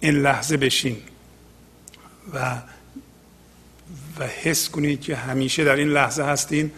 این 0.00 0.14
لحظه 0.14 0.56
بشین 0.56 0.96
و 2.34 2.56
و 4.18 4.26
حس 4.26 4.68
کنید 4.68 5.00
که 5.00 5.16
همیشه 5.16 5.64
در 5.64 5.76
این 5.76 5.88
لحظه 5.88 6.22
هستین 6.22 6.72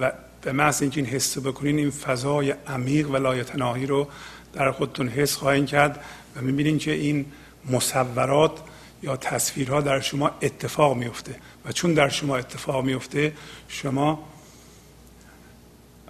و 0.00 0.12
به 0.42 0.52
محض 0.52 0.82
اینکه 0.82 1.00
این 1.00 1.10
حس 1.10 1.38
بکنین 1.38 1.78
این 1.78 1.90
فضای 1.90 2.50
عمیق 2.50 3.10
و 3.10 3.16
لایتناهی 3.16 3.86
رو 3.86 4.08
در 4.52 4.72
خودتون 4.72 5.08
حس 5.08 5.36
خواهید 5.36 5.66
کرد 5.66 6.04
و 6.36 6.40
می‌بینین 6.40 6.78
که 6.78 6.92
این 6.92 7.26
مصورات 7.70 8.60
یا 9.02 9.16
تصویرها 9.16 9.80
در 9.80 10.00
شما 10.00 10.30
اتفاق 10.42 10.96
میفته 10.96 11.34
و 11.64 11.72
چون 11.72 11.94
در 11.94 12.08
شما 12.08 12.36
اتفاق 12.36 12.84
میفته 12.84 13.32
شما 13.68 14.28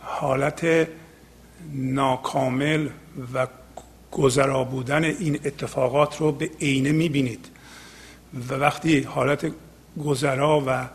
حالت 0.00 0.88
ناکامل 1.72 2.88
و 3.34 3.46
گذرا 4.12 4.64
بودن 4.64 5.04
این 5.04 5.34
اتفاقات 5.44 6.16
رو 6.16 6.32
به 6.32 6.50
عینه 6.60 6.92
می‌بینید. 6.92 7.48
و 8.48 8.54
وقتی 8.54 9.00
حالت 9.00 9.52
گذرا 10.04 10.64
و 10.66 10.88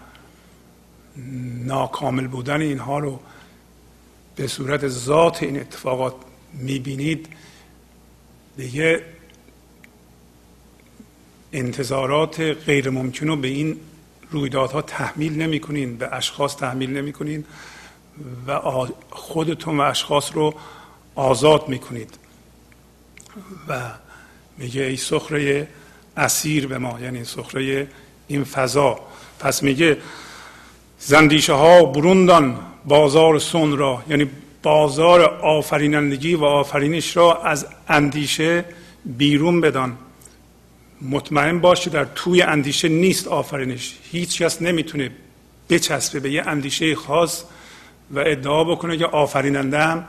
ناکامل 1.66 2.28
بودن 2.28 2.62
اینها 2.62 3.00
رو 3.00 3.20
به 4.36 4.48
صورت 4.48 4.88
ذات 4.88 5.44
این 5.44 5.60
اتفاقات 5.60 6.16
می‌بینید 6.54 7.28
دیگه 8.58 9.02
انتظارات 11.54 12.40
غیر 12.40 12.90
ممکن 12.90 13.28
رو 13.28 13.36
به 13.36 13.48
این 13.48 13.78
رویدادها 14.32 14.82
تحمیل 14.82 15.42
نمی 15.42 15.60
کنین 15.60 15.98
به 15.98 16.16
اشخاص 16.16 16.56
تحمیل 16.56 16.98
نمی 16.98 17.14
کنین 17.14 17.46
و 18.48 18.60
خودتون 19.10 19.78
و 19.78 19.82
اشخاص 19.82 20.32
رو 20.34 20.54
آزاد 21.16 21.70
می 21.70 21.80
کنید 21.80 22.18
و 23.68 23.82
میگه 24.58 24.84
ای 24.84 24.98
سخره 24.98 25.68
اسیر 26.18 26.68
به 26.68 26.78
ما 26.78 27.00
یعنی 27.00 27.24
سخره 27.24 27.88
این 28.28 28.44
فضا. 28.44 29.00
پس 29.40 29.64
میگه 29.64 29.98
زندیشه 31.00 31.54
ها 31.54 31.86
بروندان 31.86 32.60
بازار 32.86 33.40
سون 33.40 33.78
را 33.78 34.04
یعنی 34.10 34.30
بازار 34.64 35.22
آفرینندگی 35.42 36.36
و 36.36 36.44
آفرینش 36.44 37.18
را 37.18 37.42
از 37.42 37.68
اندیشه 37.88 38.66
بیرون 39.06 39.62
بدان. 39.62 39.98
مطمئن 41.02 41.60
باش 41.60 41.88
در 41.88 42.06
توی 42.06 42.42
اندیشه 42.42 42.90
نیست 42.90 43.28
آفرینش. 43.28 43.98
هیچ 44.12 44.42
کس 44.42 44.62
نمی‌تونه 44.62 45.12
بچسبه 45.70 46.20
به 46.20 46.32
یه 46.32 46.42
اندیشه 46.48 46.96
خاص 46.96 47.44
و 48.14 48.20
ادعا 48.20 48.64
بکنه 48.64 48.98
که 48.98 49.06
آفریننده 49.06 49.80
هم 49.80 50.06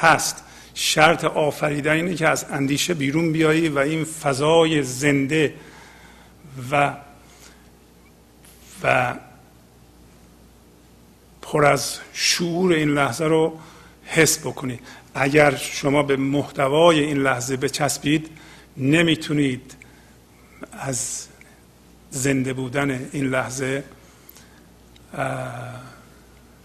هست. 0.00 0.42
شرط 0.74 1.24
آفریدن 1.24 1.92
اینه 1.92 2.14
که 2.14 2.28
از 2.28 2.46
اندیشه 2.50 2.94
بیرون 2.94 3.32
بیایی 3.32 3.68
و 3.68 3.78
این 3.78 4.04
فضای 4.04 4.82
زنده 4.82 5.54
و 6.70 6.96
و 8.82 9.14
پر 11.42 11.64
از 11.64 11.98
شعور 12.12 12.72
این 12.72 12.88
لحظه 12.88 13.24
رو 13.24 13.58
حس 14.04 14.38
بکنید 14.38 14.80
اگر 15.14 15.56
شما 15.56 16.02
به 16.02 16.16
محتوای 16.16 17.00
این 17.00 17.16
لحظه 17.16 17.56
بچسبید 17.56 18.28
نمی‌تونید 18.76 19.76
از 20.72 21.26
زنده 22.10 22.52
بودن 22.52 23.08
این 23.12 23.26
لحظه 23.26 23.84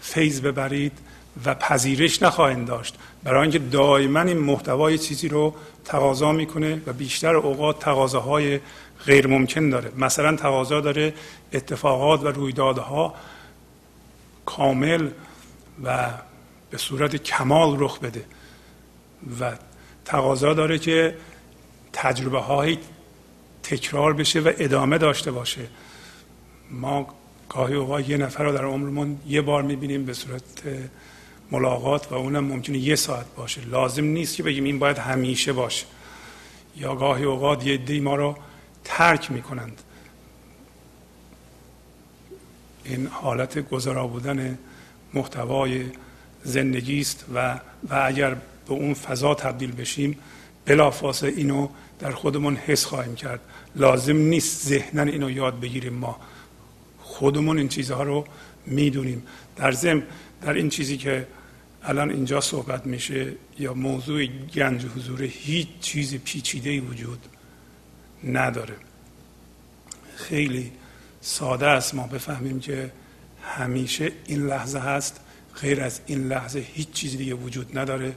فیض 0.02 0.40
ببرید 0.40 0.92
و 1.44 1.54
پذیرش 1.54 2.22
نخواهید 2.22 2.64
داشت. 2.64 2.96
برای 3.24 3.42
اینکه 3.42 3.58
دائما 3.58 4.20
این 4.20 4.38
محتوای 4.38 4.98
چیزی 4.98 5.28
رو 5.28 5.54
تقاضا 5.84 6.32
می‌کنه 6.32 6.82
و 6.86 6.92
بیشتر 6.92 7.36
اوقات 7.36 7.78
تقاضاهای 7.78 8.60
غیر 9.06 9.26
ممکن 9.26 9.70
داره. 9.70 9.92
مثلا 9.96 10.36
تقاضا 10.36 10.80
داره 10.80 11.14
اتفاقات 11.52 12.22
و 12.22 12.28
رویدادها 12.28 13.14
کامل 14.46 15.08
و 15.84 16.10
به 16.70 16.78
صورت 16.78 17.16
کمال 17.16 17.76
رخ 17.78 17.98
بده 17.98 18.24
و 19.40 19.52
تقاضا 20.04 20.54
داره 20.54 20.78
که 20.78 21.16
تجربه 21.92 22.38
های 22.38 22.78
تکرار 23.62 24.12
بشه 24.12 24.40
و 24.40 24.52
ادامه 24.58 24.98
داشته 24.98 25.30
باشه. 25.30 25.68
ما 26.70 27.14
گاهی 27.54 27.74
اوقات 27.74 28.08
یه 28.08 28.16
نفر 28.16 28.44
رو 28.44 28.52
در 28.52 28.64
عمرمون 28.64 29.18
یه 29.26 29.42
بار 29.42 29.62
می‌بینیم 29.62 30.04
به 30.04 30.12
صورت 30.12 30.42
ملاقات 31.50 32.12
و 32.12 32.14
اونم 32.14 32.44
ممکنه 32.44 32.78
یه 32.78 32.96
ساعت 32.96 33.26
باشه. 33.36 33.60
لازم 33.64 34.04
نیست 34.04 34.36
که 34.36 34.42
بگیم 34.42 34.64
این 34.64 34.78
باید 34.78 34.98
همیشه 34.98 35.52
باشه. 35.52 35.86
یا 36.76 36.94
گاهی 36.94 37.24
اوقات 37.24 37.66
یه 37.66 37.76
دی 37.76 38.00
ما 38.00 38.16
رو 38.16 38.36
ترک 38.84 39.30
می‌کنند. 39.30 39.82
این 42.84 43.06
حالت 43.06 43.58
گذرا 43.58 44.06
بودن 44.06 44.58
محتوای 45.14 45.84
زندگی 46.44 47.00
است 47.00 47.24
و 47.34 47.60
و 47.90 48.02
اگر 48.04 48.34
به 48.34 48.72
اون 48.72 48.94
فضا 48.94 49.34
تبدیل 49.34 49.72
بشیم 49.72 50.18
بلافاصله 50.64 51.32
اینو 51.36 51.68
در 51.98 52.10
خودمون 52.10 52.56
حس 52.56 52.84
خواهیم 52.84 53.14
کرد. 53.14 53.40
لازم 53.76 54.16
نیست 54.16 54.66
ذهنا 54.66 55.02
اینو 55.02 55.30
یاد 55.30 55.60
بگیریم 55.60 55.94
ما. 55.94 56.16
خودمون 57.22 57.58
این 57.58 57.68
چیزها 57.68 58.02
رو 58.02 58.24
می‌دونیم. 58.66 59.22
در 59.56 59.72
ضمن 59.72 60.02
در 60.42 60.52
این 60.52 60.68
چیزی 60.68 60.96
که 60.96 61.26
الان 61.82 62.10
اینجا 62.10 62.40
صحبت 62.40 62.86
میشه 62.86 63.32
یا 63.58 63.74
موضوع 63.74 64.26
گنج 64.26 64.84
حضور 64.84 65.22
هیچ 65.22 65.68
چیز 65.80 66.14
پیچیده 66.14 66.80
وجود 66.80 67.18
نداره. 68.24 68.74
خیلی 70.16 70.72
ساده 71.20 71.66
است 71.66 71.94
ما 71.94 72.06
بفهمیم 72.06 72.60
که 72.60 72.92
همیشه 73.42 74.12
این 74.26 74.46
لحظه 74.46 74.78
هست 74.78 75.20
غیر 75.60 75.80
از 75.80 76.00
این 76.06 76.28
لحظه 76.28 76.58
هیچ 76.58 76.90
چیزی 76.90 77.16
دیگه 77.16 77.34
وجود 77.34 77.78
نداره. 77.78 78.16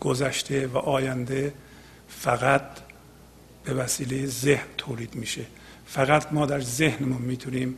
گذشته 0.00 0.66
و 0.66 0.76
آینده 0.78 1.54
فقط 2.08 2.62
به 3.64 3.74
وسیله 3.74 4.26
ذهن 4.26 4.66
تولید 4.78 5.14
میشه. 5.14 5.44
فقط 5.86 6.32
ما 6.32 6.46
در 6.46 6.60
ذهنمون 6.60 7.22
می‌تونیم 7.22 7.76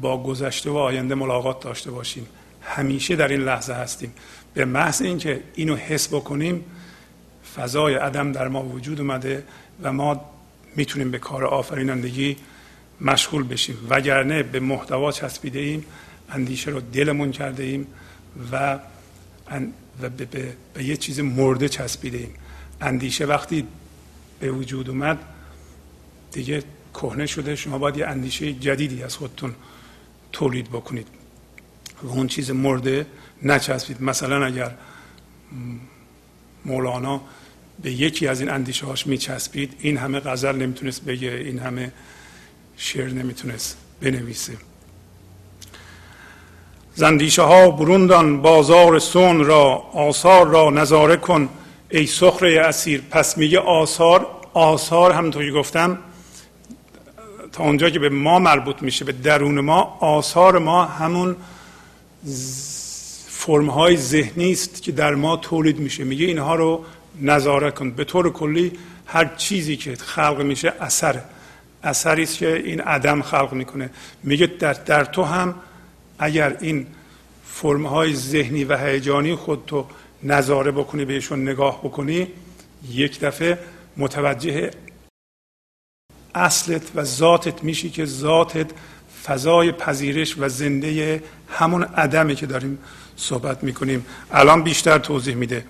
با 0.00 0.22
گذشته 0.22 0.70
و 0.70 0.76
آینده 0.76 1.14
ملاقات 1.14 1.60
داشته 1.60 1.90
باشیم. 1.90 2.26
همیشه 2.62 3.16
در 3.16 3.28
این 3.28 3.40
لحظه 3.40 3.72
هستیم. 3.72 4.12
به 4.54 4.64
محض 4.64 5.02
اینکه 5.02 5.42
اینو 5.54 5.76
حس 5.76 6.08
بکنیم 6.08 6.64
فضای 7.56 7.94
عدم 7.94 8.32
در 8.32 8.48
ما 8.48 8.62
وجود 8.62 9.00
اومده 9.00 9.44
و 9.82 9.92
ما 9.92 10.20
می‌تونیم 10.76 11.10
به 11.10 11.18
کار 11.18 11.44
آفرینندگی 11.44 12.36
مشغول 13.00 13.42
بشیم. 13.42 13.86
وگرنه 13.90 14.42
به 14.42 14.60
محتوا 14.60 15.12
چسبیده 15.12 15.58
ایم 15.58 15.84
اندیشه 16.30 16.70
رو 16.70 16.80
دلمون 16.80 17.32
کرده 17.32 17.62
ایم 17.62 17.86
و, 18.52 18.78
و 20.00 20.08
به, 20.08 20.24
به, 20.26 20.52
به 20.74 20.84
یه 20.84 20.96
چیز 20.96 21.20
مرده 21.20 21.68
چسبیده 21.68 22.18
ایم 22.18 22.34
اندیشه 22.80 23.24
وقتی 23.24 23.66
به 24.40 24.50
وجود 24.50 24.90
اومد 24.90 25.18
دیگه 26.32 26.62
کهنه 26.94 27.26
شده. 27.26 27.56
شما 27.56 27.78
باید 27.78 27.96
یه 27.96 28.06
اندیشه 28.06 28.52
جدیدی 28.52 29.02
از 29.02 29.16
خودتون 29.16 29.54
تولید 30.32 30.68
بکنید. 30.68 31.06
و 32.02 32.08
اون 32.08 32.26
چیز 32.26 32.50
مرده 32.50 33.06
نچسبید. 33.42 34.02
مثلا 34.02 34.46
اگر 34.46 34.74
مولانا 36.64 37.20
به 37.82 37.92
یکی 37.92 38.26
از 38.26 38.40
این 38.40 38.50
اندیشه 38.50 38.86
هاش 38.86 39.06
میچسبید 39.06 39.74
این 39.80 39.96
همه 39.96 40.20
غزل 40.20 40.56
نمی‌تونست 40.56 41.04
بگه 41.04 41.30
این 41.30 41.58
همه 41.58 41.92
شعر 42.76 43.10
نمی‌تونست 43.10 43.76
بنویسه. 44.00 44.52
زندیشه 46.94 47.42
ها 47.42 47.70
بروندان 47.70 48.42
بازار 48.42 48.98
سون 48.98 49.44
را 49.44 49.64
آثار 49.92 50.48
را 50.48 50.70
نظاره 50.70 51.16
کن. 51.16 51.48
ای 51.90 52.06
سخره 52.06 52.60
اسیر 52.60 53.02
پس 53.10 53.38
میگه 53.38 53.58
آثار 53.58 54.26
آثار 54.54 55.12
همونطور 55.12 55.44
که 55.44 55.52
گفتم 55.52 55.98
تا 57.52 57.64
اونجا 57.64 57.90
که 57.90 57.98
به 57.98 58.08
ما 58.08 58.38
مربوط 58.38 58.82
میشه 58.82 59.04
به 59.04 59.12
درون 59.12 59.60
ما 59.60 59.98
آثار 60.00 60.58
ما 60.58 60.84
همون 60.84 61.36
فرم 63.28 63.70
های 63.70 63.96
ذهنی 63.96 64.52
است 64.52 64.82
که 64.82 64.92
در 64.92 65.14
ما 65.14 65.36
تولید 65.36 65.78
میشه. 65.78 66.04
میگه 66.04 66.26
اینها 66.26 66.54
رو 66.54 66.84
نظاره 67.20 67.70
کن. 67.70 67.90
به 67.90 68.04
طور 68.04 68.32
کلی 68.32 68.72
هر 69.06 69.24
چیزی 69.24 69.76
که 69.76 69.96
خلق 69.96 70.40
میشه 70.40 70.72
اثر 70.80 71.20
اثری 71.82 72.22
است 72.22 72.38
که 72.38 72.56
این 72.56 72.80
عدم 72.80 73.22
خلق 73.22 73.52
می‌کنه. 73.52 73.90
میگه 74.22 74.46
در, 74.46 74.72
در 74.72 75.04
تو 75.04 75.22
هم 75.22 75.54
اگر 76.18 76.56
این 76.60 76.86
فرم 77.46 77.86
های 77.86 78.14
ذهنی 78.14 78.64
و 78.64 78.76
هیجانی 78.76 79.34
خود 79.34 79.62
تو 79.66 79.86
نظاره 80.22 80.70
بکنی 80.70 81.04
بهشون 81.04 81.42
نگاه 81.48 81.80
بکنی 81.80 82.28
یک 82.90 83.20
دفعه 83.20 83.58
متوجه 83.96 84.70
اصلت 86.34 86.82
و 86.94 87.04
ذاتت 87.04 87.64
میشی 87.64 87.90
که 87.90 88.04
ذاتت 88.04 88.66
فضای 89.24 89.72
پذیرش 89.72 90.34
و 90.38 90.48
زنده 90.48 91.22
همون 91.48 91.82
عدمی 91.82 92.34
که 92.34 92.46
داریم 92.46 92.78
صحبت 93.16 93.64
می‌کنیم. 93.64 94.06
الان 94.32 94.62
بیشتر 94.62 94.98
توضیح 94.98 95.34
میده. 95.34 95.64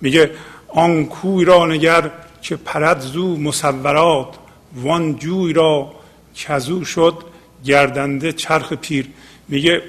میگه 0.00 0.30
آن 0.68 1.06
کوی 1.06 1.44
را 1.44 1.66
نگر 1.66 2.10
که 2.42 2.56
پرد 2.56 3.00
زو 3.00 3.36
مصورات 3.36 4.28
وان 4.74 5.16
جوی 5.16 5.52
را 5.52 5.92
کزو 6.34 6.84
شد 6.84 7.24
گردنده 7.64 8.32
چرخ 8.32 8.72
پیر. 8.72 9.08
میگه 9.48 9.82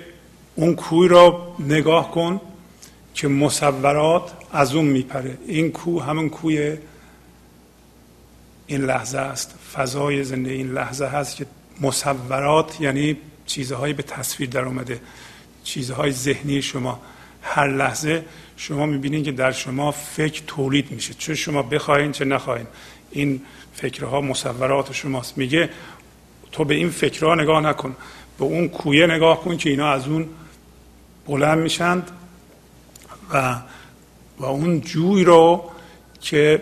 اون 0.56 0.76
کوی 0.76 1.08
را 1.08 1.56
نگاه 1.60 2.12
کن 2.12 2.42
که 3.14 3.28
مصورات 3.28 4.32
از 4.52 4.76
اون 4.76 4.86
میپره. 4.86 5.38
این 5.48 5.72
کو 5.72 6.00
همون 6.00 6.30
کوی 6.30 6.78
این 8.72 8.82
لحظه 8.82 9.18
است. 9.18 9.56
فضای 9.74 10.24
زنده 10.24 10.52
این 10.52 10.74
لحظه 10.74 11.06
هست 11.06 11.36
که 11.36 11.46
مصورات 11.82 12.82
یعنی 12.82 13.18
چیزهایی 13.46 13.94
به 13.94 14.04
تصویر 14.04 14.50
در 14.50 14.62
اومده. 14.62 15.02
چیزهای 15.64 16.12
ذهنی 16.12 16.62
شما. 16.62 17.02
هر 17.42 17.68
لحظه 17.68 18.26
شما 18.58 18.86
می‌بینید 18.86 19.24
که 19.26 19.32
در 19.32 19.52
شما 19.52 19.92
فکر 19.92 20.44
تولید 20.48 20.92
میشه. 20.92 21.14
چه 21.14 21.36
شما 21.36 21.62
بخواین 21.64 22.12
چه 22.12 22.26
نخواین. 22.26 22.68
این 23.12 23.42
فکرها 23.74 24.22
مصورات 24.22 24.94
شماست. 24.94 25.38
میگه 25.38 25.70
تو 26.52 26.64
به 26.64 26.76
این 26.76 26.90
فکرها 26.90 27.36
نگاه 27.36 27.62
نکن. 27.62 27.96
به 28.38 28.46
اون 28.46 28.68
کویه 28.68 29.08
نگاه 29.08 29.42
کن 29.42 29.58
که 29.58 29.70
اینا 29.70 29.92
از 29.92 30.08
اون 30.08 30.30
بلند 31.28 31.60
میشند 31.60 32.12
و 33.34 33.56
و 34.40 34.46
اون 34.46 34.82
جوی 34.82 35.24
رو 35.24 35.72
که 36.22 36.62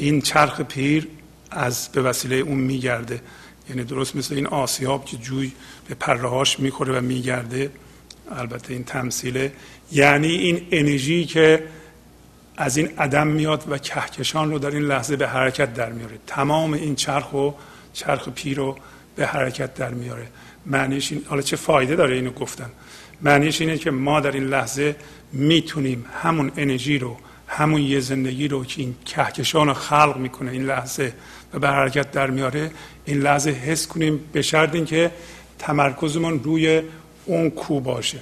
این 0.00 0.20
چرخ 0.20 0.60
پیر 0.60 1.08
از 1.50 1.88
به 1.92 2.02
وسیله 2.02 2.36
اون 2.36 2.58
میگرده. 2.58 3.20
یعنی 3.68 3.84
درست 3.84 4.16
مثل 4.16 4.34
این 4.34 4.46
آسیاب 4.46 5.04
که 5.04 5.16
جوی 5.16 5.52
به 5.88 5.94
پرهاش 5.94 6.60
می‌خوره 6.60 6.98
و 6.98 7.00
میگرده. 7.00 7.70
البته 8.30 8.72
این 8.72 8.84
تمثیله. 8.84 9.52
یعنی 9.92 10.28
این 10.28 10.66
انرژی 10.70 11.24
که 11.24 11.64
از 12.56 12.76
این 12.76 12.88
عدم 12.98 13.26
میاد 13.26 13.64
و 13.68 13.78
کهکشان 13.78 14.50
رو 14.50 14.58
در 14.58 14.70
این 14.70 14.82
لحظه 14.82 15.16
به 15.16 15.28
حرکت 15.28 15.74
در 15.74 15.92
میاره. 15.92 16.18
تمام 16.26 16.72
این 16.72 16.94
چرخ 16.94 17.32
و 17.32 17.50
چرخ 17.92 18.28
پیر 18.28 18.56
رو 18.56 18.76
به 19.16 19.26
حرکت 19.26 19.74
در 19.74 19.90
میاره. 19.90 20.26
معنیش 20.66 21.12
این 21.12 21.24
حالا 21.28 21.42
چه 21.42 21.56
فایده 21.56 21.96
داره 21.96 22.14
اینو 22.14 22.30
گفتن؟ 22.30 22.70
معنیش 23.22 23.60
اینه 23.60 23.78
که 23.78 23.90
ما 23.90 24.20
در 24.20 24.32
این 24.32 24.44
لحظه 24.44 24.96
می‌تونیم 25.32 26.04
همون 26.22 26.52
انرژی 26.56 26.98
رو 26.98 27.16
همون 27.52 27.82
یه 27.82 28.00
زندگی 28.00 28.48
رو 28.48 28.64
که 28.64 28.82
این 28.82 28.94
کهکشان 29.06 29.66
رو 29.66 29.74
خلق 29.74 30.16
می‌کنه 30.16 30.50
این 30.50 30.64
لحظه 30.66 31.12
و 31.54 31.58
به 31.58 31.68
حرکت 31.68 32.10
در 32.10 32.30
میاره 32.30 32.70
این 33.04 33.20
لحظه 33.20 33.50
حس 33.50 33.86
کنیم 33.86 34.20
به 34.32 34.42
شرط 34.42 34.74
اینکه 34.74 35.10
تمرکزمون 35.58 36.42
روی 36.42 36.82
اون 37.24 37.50
کو 37.50 37.80
باشه. 37.80 38.18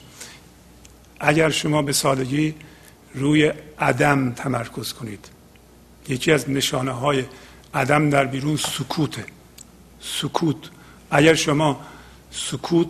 اگر 1.21 1.51
شما 1.51 1.83
به 1.83 1.93
سادگی 1.93 2.55
روی 3.15 3.53
عدم 3.79 4.33
تمرکز 4.33 4.93
کنید. 4.93 5.29
یکی 6.09 6.33
از 6.33 6.51
نشانه 6.51 6.93
های 6.93 7.25
عدم 7.75 8.11
در 8.11 8.25
بیرون 8.25 8.57
سکوته. 8.57 9.25
سکوت. 10.01 10.57
اگر 11.11 11.35
شما 11.35 11.81
سکوت 12.31 12.89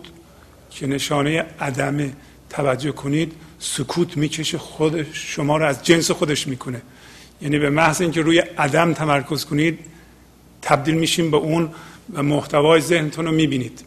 که 0.71 0.87
نشانه 0.87 1.45
عدم 1.59 2.13
توجه 2.49 2.91
کنید 2.91 3.33
سکوت 3.59 4.17
می‌کشه 4.17 4.57
خود 4.57 5.13
شما 5.13 5.57
رو 5.57 5.65
از 5.65 5.83
جنس 5.83 6.11
خودش 6.11 6.47
می‌کنه. 6.47 6.81
یعنی 7.41 7.59
به 7.59 7.69
محض 7.69 8.01
اینکه 8.01 8.21
روی 8.21 8.39
عدم 8.39 8.93
تمرکز 8.93 9.45
کنید 9.45 9.79
تبدیل 10.61 10.95
میشیم 10.95 11.31
به 11.31 11.37
اون 11.37 11.69
و 12.13 12.23
محتوای 12.23 12.81
ذهنتون 12.81 13.25
رو 13.25 13.31
می‌بینید. 13.31 13.81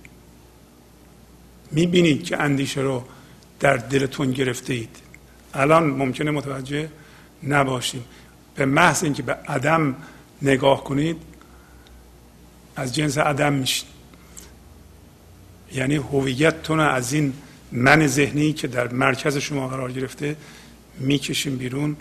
می‌بینید 1.70 2.24
که 2.24 2.40
اندیشه 2.40 2.80
رو 2.80 3.04
در 3.60 3.76
دلتون 3.76 4.30
گرفته 4.30 4.72
اید 4.74 4.96
الان 5.54 5.86
ممکنه 5.86 6.30
متوجه 6.30 6.88
نباشیم. 7.42 8.04
به 8.54 8.66
محض 8.66 9.04
اینکه 9.04 9.22
به 9.22 9.32
عدم 9.32 9.96
نگاه 10.42 10.84
کنید 10.84 11.16
از 12.76 12.94
جنس 12.94 13.18
عدم 13.18 13.52
میشید 13.52 13.88
یعنی 15.72 15.96
هویتتون 15.96 16.80
از 16.80 17.12
این 17.12 17.32
من 17.72 18.06
ذهنی 18.06 18.52
که 18.52 18.68
در 18.68 18.88
مرکز 18.88 19.36
شما 19.36 19.68
قرار 19.68 19.92
گرفته 19.92 20.36
می‌کشیم 20.98 21.56
بیرون 21.56 21.96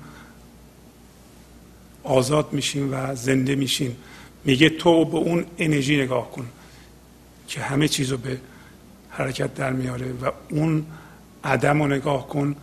آزاد 2.03 2.53
میشیم 2.53 2.93
و 2.93 3.15
زنده 3.15 3.55
میشیم. 3.55 3.97
میگه 4.43 4.69
تو 4.69 5.05
به 5.05 5.17
اون 5.17 5.45
انرژی 5.57 5.97
نگاه 5.97 6.31
کن 6.31 6.47
که 7.47 7.61
همه 7.61 7.87
چیز 7.87 8.11
رو 8.11 8.17
به 8.17 8.37
حرکت 9.09 9.53
در 9.53 9.73
میاره 9.73 10.05
و 10.05 10.31
اون 10.49 10.85
عدم 11.43 11.81
رو 11.81 11.87
نگاه 11.87 12.27
کن 12.27 12.55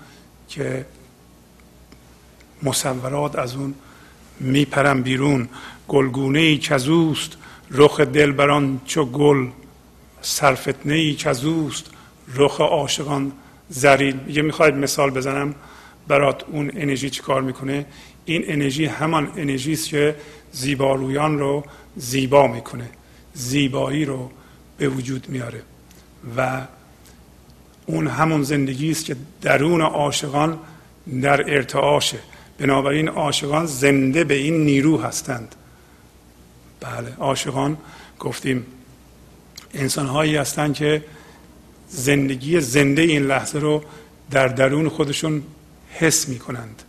که 0.48 0.86
مصورات 2.62 3.36
از 3.36 3.54
اون 3.56 3.74
میپرن 4.40 5.02
بیرون. 5.02 5.48
گلگونه 5.88 6.38
ای 6.38 6.58
کزوست 6.58 7.32
رخ 7.70 8.00
دلبران 8.00 8.80
چو 8.86 9.04
گل 9.04 9.46
سرفتنه 10.22 10.94
ای 10.94 11.14
کزوست 11.14 11.90
رخ 12.34 12.60
عاشقان 12.60 13.32
زرین. 13.68 14.20
یه 14.28 14.42
می‌خواید 14.42 14.74
مثال 14.74 15.10
بزنم 15.10 15.54
برات 16.08 16.44
اون 16.48 16.70
انرژی 16.74 17.10
چی 17.10 17.22
کار 17.22 17.42
می‌کنه؟ 17.42 17.86
این 18.24 18.44
انرژی 18.46 18.84
همان 18.84 19.32
انرژی 19.36 19.72
است 19.72 19.88
که 19.88 20.16
زیبارویان 20.52 21.38
رو 21.38 21.64
زیبا 21.96 22.46
می‌کنه. 22.46 22.90
زیبایی 23.34 24.04
رو 24.04 24.30
به 24.78 24.88
وجود 24.88 25.26
میاره. 25.28 25.62
و 26.36 26.66
اون 27.86 28.06
همون 28.06 28.42
زندگی 28.42 28.90
است 28.90 29.04
که 29.04 29.16
درون 29.42 29.80
عاشقان 29.80 30.58
در 31.22 31.54
ارتعاشه. 31.54 32.18
بنابراین 32.58 33.08
عاشقان 33.08 33.66
زنده 33.66 34.24
به 34.24 34.34
این 34.34 34.64
نیرو 34.64 35.00
هستند. 35.00 35.54
بله 36.80 37.14
عاشقان 37.18 37.76
گفتیم 38.18 38.66
انسان 39.74 40.06
هایی 40.06 40.36
هستند 40.36 40.74
که 40.74 41.04
زندگی 41.90 42.60
زنده 42.60 43.02
این 43.02 43.22
لحظه 43.22 43.58
رو 43.58 43.84
در 44.30 44.48
درون 44.48 44.88
خودشون 44.88 45.42
حس 45.90 46.28
می 46.28 46.38
کنند 46.38 46.82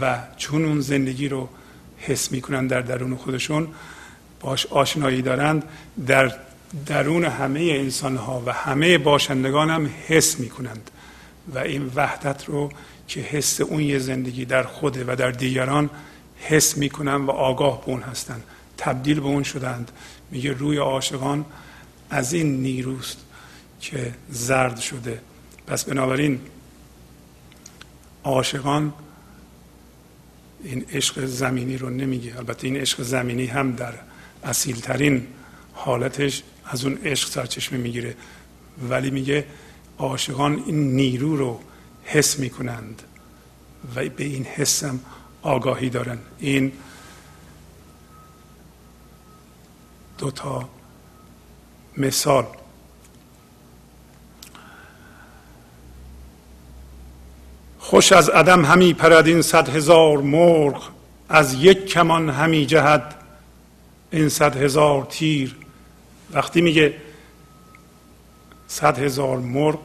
و 0.00 0.18
چون 0.36 0.64
اون 0.64 0.80
زندگی 0.80 1.28
رو 1.28 1.48
حس 1.98 2.32
می 2.32 2.40
کنند 2.40 2.70
در 2.70 2.80
درون 2.80 3.16
خودشون 3.16 3.68
باش 4.40 4.66
آشنایی 4.66 5.22
دارند 5.22 5.64
در 6.06 6.34
درون 6.86 7.24
همه 7.24 7.60
انسان 7.60 8.16
ها 8.16 8.42
و 8.46 8.52
همه 8.52 8.98
باشندگان 8.98 9.70
هم 9.70 9.90
حس 10.08 10.40
می 10.40 10.48
کنند 10.48 10.90
و 11.54 11.58
این 11.58 11.90
وحدت 11.94 12.44
رو 12.44 12.72
که 13.08 13.20
حس 13.20 13.60
اون 13.60 13.80
یه 13.80 13.98
زندگی 13.98 14.44
در 14.44 14.62
خوده 14.62 15.04
و 15.08 15.16
در 15.16 15.30
دیگران 15.30 15.90
حس 16.36 16.76
می 16.76 16.88
کنند 16.88 17.28
و 17.28 17.30
آگاه 17.30 17.80
به 17.80 17.88
اون 17.88 18.02
هستند 18.02 18.42
تبدیل 18.78 19.20
به 19.20 19.26
اون 19.26 19.42
شدند. 19.42 19.90
میگه 20.30 20.52
روی 20.52 20.76
عاشقان 20.76 21.44
از 22.10 22.32
این 22.32 22.62
نیروست. 22.62 23.18
که 23.80 24.14
زرد 24.30 24.76
شده. 24.76 25.20
پس 25.66 25.84
بنابراین 25.84 26.40
عاشقان 28.24 28.92
این 30.64 30.86
عشق 30.92 31.24
زمینی 31.24 31.78
رو 31.78 31.90
نمیگه. 31.90 32.36
البته 32.36 32.66
این 32.66 32.76
عشق 32.76 33.02
زمینی 33.02 33.46
هم 33.46 33.72
در 33.72 33.94
اصیلترین 34.44 35.26
حالتش 35.72 36.42
از 36.64 36.84
اون 36.84 36.98
عشق 37.04 37.28
سرچشمه 37.28 37.78
می‌گیره. 37.78 38.16
ولی 38.88 39.10
میگه 39.10 39.46
عاشقان 39.98 40.62
این 40.66 40.96
نیرو 40.96 41.36
رو 41.36 41.60
حس 42.04 42.38
می‌کنند 42.38 43.02
و 43.96 44.08
به 44.08 44.24
این 44.24 44.44
حسم 44.44 45.00
آگاهی 45.42 45.90
دارن. 45.90 46.18
این 46.38 46.72
دو 50.18 50.30
تا 50.30 50.68
مثال. 51.96 52.46
خوش 57.80 58.12
از 58.12 58.28
عدم 58.28 58.64
همی 58.64 58.94
پرد 58.94 59.26
این 59.26 59.42
صد 59.42 59.68
هزار 59.68 60.18
مرغ 60.18 60.90
از 61.28 61.54
یک 61.54 61.86
کمان 61.86 62.30
همی 62.30 62.66
جهد 62.66 63.14
این 64.10 64.28
صد 64.28 64.56
هزار 64.56 65.06
تیر. 65.10 65.56
وقتی 66.32 66.60
میگه 66.60 66.94
صد 68.68 68.98
هزار 68.98 69.38
مرغ 69.38 69.78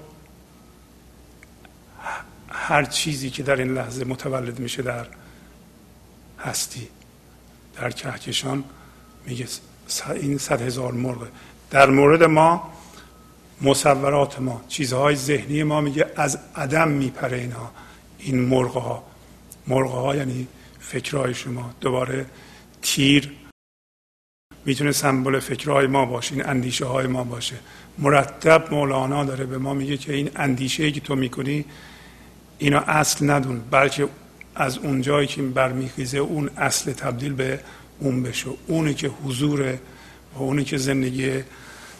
هر 2.49 2.83
چیزی 2.83 3.29
که 3.29 3.43
در 3.43 3.55
این 3.55 3.73
لحظه 3.73 4.05
متولد 4.05 4.59
میشه 4.59 4.81
در 4.81 5.05
هستی 6.39 6.87
در 7.81 7.91
کهکشان 7.91 8.63
میگه 9.25 9.47
این 10.15 10.37
صد 10.37 10.61
هزار 10.61 10.91
مرغ. 10.91 11.27
در 11.71 11.89
مورد 11.89 12.23
ما 12.23 12.74
مصورات 13.61 14.39
ما 14.39 14.61
چیزهای 14.67 15.15
ذهنی 15.15 15.63
ما 15.63 15.81
میگه 15.81 16.05
از 16.15 16.39
عدم 16.55 16.87
میپره 16.87 17.37
اینها 17.37 17.71
این 18.19 18.39
مرغ 18.39 18.77
ها 18.77 19.03
مرغ 19.67 19.91
ها 19.91 20.15
یعنی 20.15 20.47
فکرهای 20.79 21.33
شما. 21.33 21.73
دوباره 21.81 22.25
تیر 22.81 23.31
می‌تونه 24.65 24.91
سمبل 24.91 25.39
فکرهای 25.39 25.87
ما 25.87 26.05
باشه 26.05 26.33
این 26.33 26.45
اندیشه 26.45 26.85
های 26.85 27.07
ما 27.07 27.23
باشه. 27.23 27.55
مرتب 27.97 28.73
مولانا 28.73 29.23
داره 29.23 29.45
به 29.45 29.57
ما 29.57 29.73
میگه 29.73 29.97
که 29.97 30.13
این 30.13 30.29
اندیشه 30.35 30.83
ای 30.83 30.91
که 30.91 30.99
تو 30.99 31.15
می‌کنی 31.15 31.65
اینا 32.57 32.79
اصل 32.79 33.29
ندون 33.29 33.59
بلکه 33.71 34.07
از 34.55 34.77
اونجایی 34.77 35.27
که 35.27 35.41
برمیخیزه 35.41 36.17
اون 36.17 36.49
اصل 36.57 36.93
تبدیل 36.93 37.33
به 37.33 37.59
اون 37.99 38.23
بشه. 38.23 38.49
اونی 38.67 38.93
که 38.93 39.07
حضور 39.07 39.61
و 40.35 40.39
اونی 40.39 40.63
که 40.63 40.77
زندگی 40.77 41.43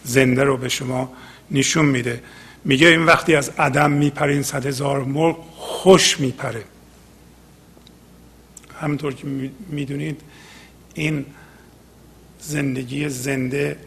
زنده 0.04 0.44
رو 0.44 0.58
به 0.58 0.70
شما 0.70 1.14
نشون 1.52 1.86
میده. 1.86 2.24
میگه 2.64 2.88
این 2.88 3.06
وقتی 3.06 3.36
از 3.36 3.50
عدم 3.50 3.92
میپرین 3.92 4.44
صد 4.44 4.66
هزار 4.66 5.04
مرغ 5.04 5.38
خوش 5.56 6.20
میپره. 6.20 6.64
همونطور 8.82 9.14
که 9.14 9.28
می‌دونید 9.70 10.22
این 10.94 11.26
زندگی 12.40 13.10
زنده 13.10 13.78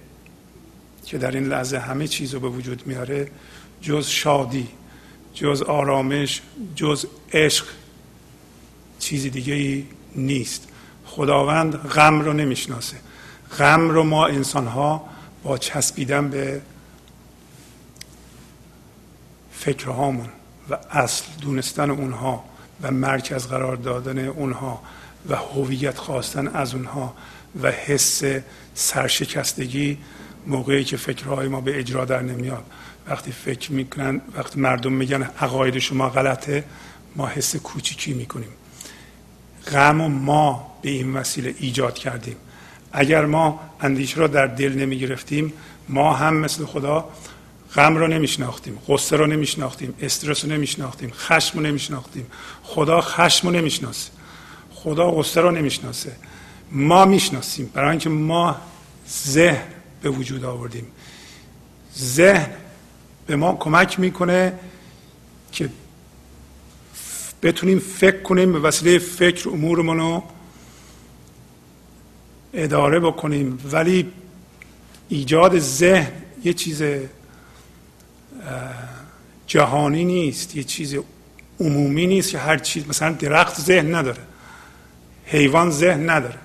که 1.04 1.18
در 1.18 1.30
این 1.30 1.44
لحظه 1.44 1.78
همه 1.78 2.08
چیز 2.08 2.34
رو 2.34 2.40
به 2.40 2.48
وجود 2.48 2.86
میاره 2.86 3.30
جز 3.80 4.06
شادی 4.06 4.68
جز 5.34 5.62
آرامش 5.62 6.42
جز 6.76 7.06
عشق 7.32 7.66
چیزی 8.98 9.30
دیگه 9.30 9.54
ای 9.54 9.84
نیست. 10.16 10.68
خداوند 11.04 11.74
غم 11.74 12.20
رو 12.20 12.32
نمی‌شناسه. 12.32 12.96
غم 13.58 13.90
رو 13.90 14.02
ما 14.02 14.26
انسان 14.26 14.66
ها 14.66 15.08
با 15.42 15.58
چسبیدن 15.58 16.28
به 16.28 16.60
فکرهامون 19.60 20.28
و 20.70 20.78
اصل 20.90 21.24
دونستن 21.40 21.90
اونها 21.90 22.44
و 22.82 22.90
مرکز 22.90 23.46
قرار 23.46 23.76
دادن 23.76 24.18
اونها 24.18 24.82
و 25.28 25.36
هویت 25.36 25.98
خواستن 25.98 26.48
از 26.48 26.74
اونها 26.74 27.14
و 27.62 27.70
حس 27.70 28.22
سرشکستگی 28.74 29.98
موقعی 30.46 30.84
که 30.84 30.96
فکرهای 30.96 31.48
ما 31.48 31.60
به 31.60 31.78
اجرا 31.78 32.04
در 32.04 32.22
نمیاد. 32.22 32.64
وقتی 33.08 33.32
فکر 33.32 33.72
می‌کنن 33.72 34.20
وقتی 34.36 34.60
مردم 34.60 34.92
میگن 34.92 35.22
عقاید 35.22 35.78
شما 35.78 36.08
غلطه 36.08 36.64
ما 37.16 37.26
حس 37.26 37.56
کوچیکی 37.56 38.14
می‌کنیم. 38.14 38.48
غم 39.72 40.00
و 40.00 40.08
ما 40.08 40.78
به 40.82 40.90
این 40.90 41.16
وسیله 41.16 41.54
ایجاد 41.58 41.94
کردیم. 41.94 42.36
اگر 42.92 43.26
ما 43.26 43.60
اندیشه 43.80 44.16
را 44.16 44.26
در 44.26 44.46
دل 44.46 44.72
نمی 44.72 44.98
گرفتیم 44.98 45.52
ما 45.88 46.14
هم 46.14 46.36
مثل 46.36 46.64
خدا 46.64 47.08
غم 47.74 47.96
رو 47.96 48.06
نمیشناختیم 48.06 48.78
غصه 48.88 49.16
رو 49.16 49.26
نمیشناختیم 49.26 49.94
استرس 50.00 50.44
رو 50.44 50.50
نمیشناختیم 50.50 51.10
خشم 51.10 51.58
رو 51.58 51.66
نمیشناختیم. 51.66 52.26
خدا 52.62 53.00
خشم 53.00 53.48
رو 53.48 53.54
نمی‌شناسه. 53.54 54.10
خدا 54.74 55.10
غصه 55.10 55.40
رو 55.40 55.50
نمی‌شناسه. 55.50 56.16
ما 56.72 57.04
می‌شناسیم. 57.04 57.70
برای 57.74 57.90
اینکه 57.90 58.08
ما 58.08 58.56
ذهن 59.08 59.62
به 60.02 60.10
وجود 60.10 60.44
آوردیم. 60.44 60.86
ذهن 61.98 62.50
به 63.26 63.36
ما 63.36 63.56
کمک 63.60 64.00
می‌کنه 64.00 64.52
که 65.52 65.70
بتونیم 67.42 67.78
فکر 67.78 68.22
کنیم 68.22 68.52
به 68.52 68.58
وسیله 68.58 68.98
فکر 68.98 69.48
امورمون 69.48 69.98
رو 69.98 70.22
اداره 72.52 73.00
بکنیم. 73.00 73.58
ولی 73.72 74.12
ایجاد 75.08 75.58
ذهن 75.58 76.12
یه 76.44 76.52
چیز 76.52 76.82
جهانی 79.46 80.04
نیست 80.04 80.56
یه 80.56 80.64
چیز 80.64 80.96
عمومی 81.60 82.06
نیست 82.06 82.30
که 82.30 82.38
هر 82.38 82.58
چیز 82.58 82.88
مثلا 82.88 83.12
درخت 83.12 83.60
ذهن 83.60 83.94
نداره 83.94 84.22
حیوان 85.24 85.70
ذهن 85.70 86.10
نداره. 86.10 86.38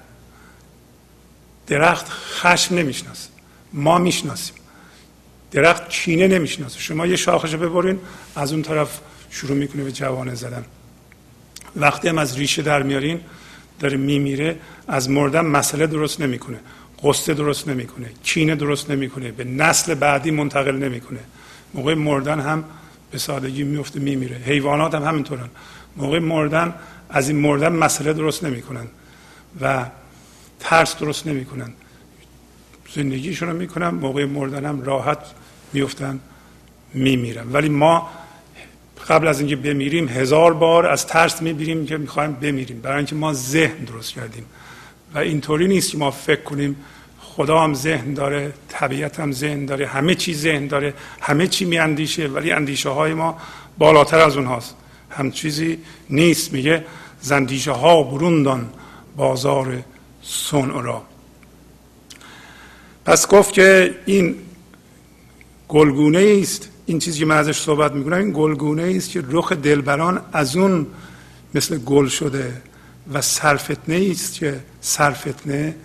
درخت 1.67 2.09
خشم 2.09 2.75
نمی‌شناسه 2.75 3.29
ما 3.73 3.97
می‌شناسیم. 3.97 4.55
درخت 5.51 5.89
کینه 5.89 6.27
نمی‌شناسه. 6.27 6.79
شما 6.79 7.07
یه 7.07 7.15
شاخش 7.15 7.55
ببرین 7.55 7.99
از 8.35 8.53
اون 8.53 8.61
طرف 8.61 8.99
شروع 9.29 9.57
می‌کنه 9.57 9.83
به 9.83 9.91
جوانه 9.91 10.35
زدن. 10.35 10.65
وقتی 11.75 12.07
هم 12.07 12.17
از 12.17 12.37
ریشه 12.37 12.61
در 12.61 12.83
میارین 12.83 13.19
داره 13.79 13.97
میمیره 13.97 14.59
از 14.87 15.09
مردن 15.09 15.45
مسئله 15.45 15.87
درست 15.87 16.21
نمی‌کنه. 16.21 16.59
قصه 17.03 17.33
درست 17.33 17.67
نمی‌کنه 17.67 18.09
کینه 18.23 18.55
درست 18.55 18.89
نمی‌کنه 18.89 19.31
به 19.31 19.43
نسل 19.43 19.93
بعدی 19.93 20.31
منتقل 20.31 20.75
نمی‌کنه. 20.75 21.19
موقع 21.73 21.93
مردن 21.93 22.39
هم 22.39 22.63
به 23.11 23.17
سادگی 23.17 23.63
میفته 23.63 23.99
میمیره. 23.99 24.35
حیوانات 24.35 24.95
هم 24.95 25.03
همینطورن. 25.03 25.49
موقع 25.97 26.19
مردن 26.19 26.73
از 27.09 27.29
این 27.29 27.39
مردن 27.39 27.71
مسئله 27.71 28.13
درست 28.13 28.43
نمی‌کنن 28.43 28.87
و 29.61 29.85
ترس 30.59 30.97
درست 30.97 31.27
نمی‌کنن. 31.27 31.73
زندگیشون 32.95 33.49
رو 33.49 33.57
می‌کنن 33.57 33.89
موقع 33.89 34.25
مردن 34.25 34.65
هم 34.65 34.81
راحت 34.83 35.19
میفتن 35.73 36.19
میمیرن. 36.93 37.51
ولی 37.51 37.69
ما 37.69 38.09
قبل 39.07 39.27
از 39.27 39.39
اینکه 39.39 39.55
بمیریم 39.55 40.07
هزار 40.07 40.53
بار 40.53 40.87
از 40.87 41.07
ترس 41.07 41.41
می‌بینیم 41.41 41.85
که 41.85 41.97
می‌خوایم 41.97 42.31
بمیریم. 42.31 42.81
برای 42.81 42.97
اینکه 42.97 43.15
ما 43.15 43.33
ذهن 43.33 43.83
درست 43.83 44.13
کردیم. 44.13 44.45
و 45.13 45.17
اینطوری 45.17 45.67
نیست 45.67 45.91
که 45.91 45.97
ما 45.97 46.11
فکر 46.11 46.41
کنیم 46.41 46.75
خدا 47.35 47.59
هم 47.59 47.73
ذهن 47.73 48.13
داره 48.13 48.53
طبیعت 48.69 49.19
هم 49.19 49.31
ذهن 49.31 49.65
داره 49.65 49.87
همه 49.87 50.15
چی 50.15 50.33
ذهن 50.33 50.67
داره 50.67 50.93
همه 51.21 51.47
چی 51.47 51.65
میاندیشه 51.65 52.27
ولی 52.27 52.51
اندیشه 52.51 52.89
های 52.89 53.13
ما 53.13 53.37
بالاتر 53.77 54.19
از 54.19 54.37
اونهاست. 54.37 54.75
هم 55.09 55.31
چیزی 55.31 55.77
نیست 56.09 56.53
میگه 56.53 56.85
زندیشه 57.21 57.71
ها 57.71 58.03
بروندان 58.03 58.69
بازار 59.15 59.83
سن 60.21 60.69
را. 60.69 61.01
پس 63.05 63.27
گفت 63.27 63.53
که 63.53 63.95
این 64.05 64.35
گلگونه 65.67 66.39
است. 66.41 66.69
این 66.85 66.99
چیزی 66.99 67.19
که 67.19 67.25
من 67.25 67.37
ازش 67.37 67.59
صحبت 67.59 67.91
می‌کنم 67.91 68.17
این 68.17 68.31
گلگونه 68.35 68.93
است 68.95 69.09
که 69.09 69.23
رخ 69.29 69.51
دلبران 69.51 70.21
از 70.33 70.55
اون 70.55 70.87
مثل 71.55 71.77
گل 71.77 72.07
شده 72.07 72.61
و 73.13 73.21
سرفتنه 73.21 74.07
است 74.11 74.33
که 74.33 74.59
سرفتنه 74.81 75.75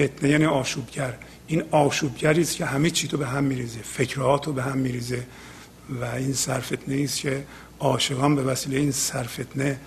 فتنه 0.00 0.30
یعنی 0.30 0.44
آشوبگر. 0.44 1.14
این 1.46 1.62
آشوبگری 1.70 2.40
است 2.40 2.56
که 2.56 2.64
همه 2.64 2.90
چی 2.90 3.08
تو 3.08 3.16
به 3.16 3.26
هم 3.26 3.44
میریزه 3.44 3.78
فکرات 3.82 4.46
رو 4.46 4.52
به 4.52 4.62
هم 4.62 4.78
میریزه 4.78 5.26
و 6.00 6.04
این 6.04 6.32
سرفتنه 6.32 7.02
است 7.02 7.20
که 7.20 7.44
عاشقان 7.80 8.36
به 8.36 8.42
وسیله 8.42 8.78
این 8.78 8.90
سرفتنه 8.90 9.80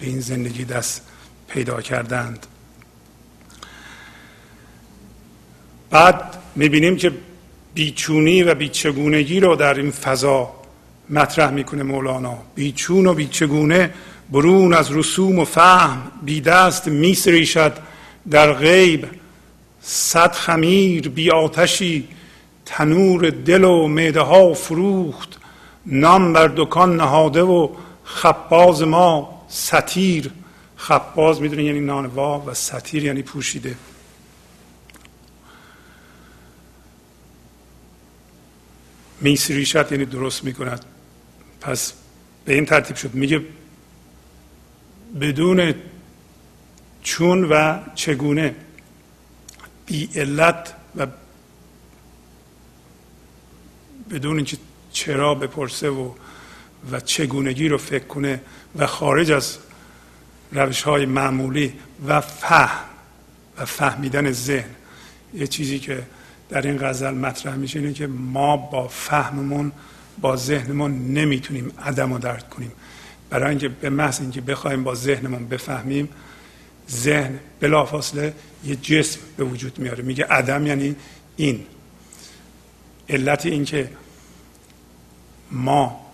به 0.00 0.06
این 0.06 0.20
زندگی 0.20 0.64
دست 0.64 1.02
پیدا 1.48 1.80
کردند. 1.80 2.46
بعد 5.90 6.38
می‌بینیم 6.56 6.96
که 6.96 7.12
بیچونی 7.74 8.42
و 8.42 8.54
بیچگونگی 8.54 9.40
رو 9.40 9.56
در 9.56 9.74
این 9.74 9.90
فضا 9.90 10.52
مطرح 11.10 11.50
می‌کنه 11.50 11.82
مولانا. 11.82 12.38
بیچون 12.54 13.06
و 13.06 13.14
بیچگونه 13.14 13.94
برون 14.32 14.74
از 14.74 14.92
رسوم 14.92 15.38
و 15.38 15.44
فهم 15.44 16.10
بی 16.22 16.40
دست 16.40 16.88
میسریشد 16.88 17.72
در 18.30 18.52
غیب. 18.52 19.08
صد 19.88 20.32
خمیر 20.32 21.08
بی 21.08 21.30
آتشی 21.30 22.08
تنور 22.64 23.30
دل 23.30 23.64
و 23.64 23.86
معده 23.88 24.20
ها 24.20 24.54
فروخت 24.54 25.38
نام 25.86 26.32
بر 26.32 26.52
دکان 26.56 26.96
نهاده 26.96 27.42
و 27.42 27.68
خباز 28.04 28.82
ما 28.82 29.46
ستیر 29.48 30.30
خباز 30.76 31.40
می‌دونه 31.40 31.64
یعنی 31.64 31.80
نانوا 31.80 32.40
و 32.40 32.54
ستیر 32.54 33.04
یعنی 33.04 33.22
پوشیده. 33.22 33.76
میسریشد 39.20 39.88
یعنی 39.90 40.04
درست 40.04 40.44
می‌کند. 40.44 40.84
پس 41.60 41.92
به 42.44 42.54
این 42.54 42.66
ترتیب 42.66 42.96
شد. 42.96 43.14
میگه 43.14 43.40
بدون 45.20 45.74
چون 47.02 47.44
و 47.44 47.78
چگونه؟ 47.94 48.54
بی 49.86 50.10
علت 50.14 50.74
و 50.96 51.06
بدون 54.10 54.36
اینکه 54.36 54.56
چرا 54.92 55.34
بپرسه 55.34 55.88
و 55.88 56.10
و 56.90 57.00
چگونگی 57.00 57.68
رو 57.68 57.78
فکر 57.78 58.04
کنه 58.04 58.40
و 58.76 58.86
خارج 58.86 59.32
از 59.32 59.58
روش 60.52 60.82
های 60.82 61.06
معمولی 61.06 61.72
و 62.08 62.20
فهم 62.20 62.84
و 63.58 63.64
فهمیدن 63.64 64.32
ذهن. 64.32 64.70
یه 65.34 65.46
چیزی 65.46 65.78
که 65.78 66.02
در 66.48 66.62
این 66.62 66.78
غزل 66.80 67.14
مطرح 67.14 67.54
میشه 67.54 67.78
اینه 67.78 67.92
که 67.92 68.06
ما 68.06 68.56
با 68.56 68.88
فهممون 68.88 69.72
با 70.20 70.36
ذهنمون 70.36 71.12
نمی‌تونیم 71.12 71.72
عدم 71.82 72.12
رو 72.12 72.18
درک 72.18 72.50
کنیم. 72.50 72.72
برای 73.30 73.50
اینکه 73.50 73.68
به 73.68 73.90
محض 73.90 74.20
اینکه 74.20 74.40
بخوایم 74.40 74.84
با 74.84 74.94
ذهنمون 74.94 75.48
بفهمیم 75.48 76.08
ذهن 76.90 77.38
بلافاصله 77.60 78.34
یه 78.64 78.76
جسم 78.76 79.20
به 79.36 79.44
وجود 79.44 79.78
میاره. 79.78 80.02
میگه 80.02 80.24
عدم 80.24 80.66
یعنی 80.66 80.96
این. 81.36 81.66
علت 83.08 83.46
این 83.46 83.64
که 83.64 83.90
ما 85.50 86.06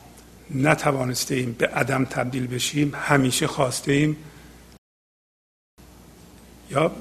نتوانسته 0.55 1.35
ایم 1.35 1.53
به 1.59 1.67
عدم 1.67 2.05
تبدیل 2.05 2.47
بشیم 2.47 2.93
همیشه 2.95 3.47
خواسته 3.47 3.93
ایم 3.93 4.17
یا 6.71 6.93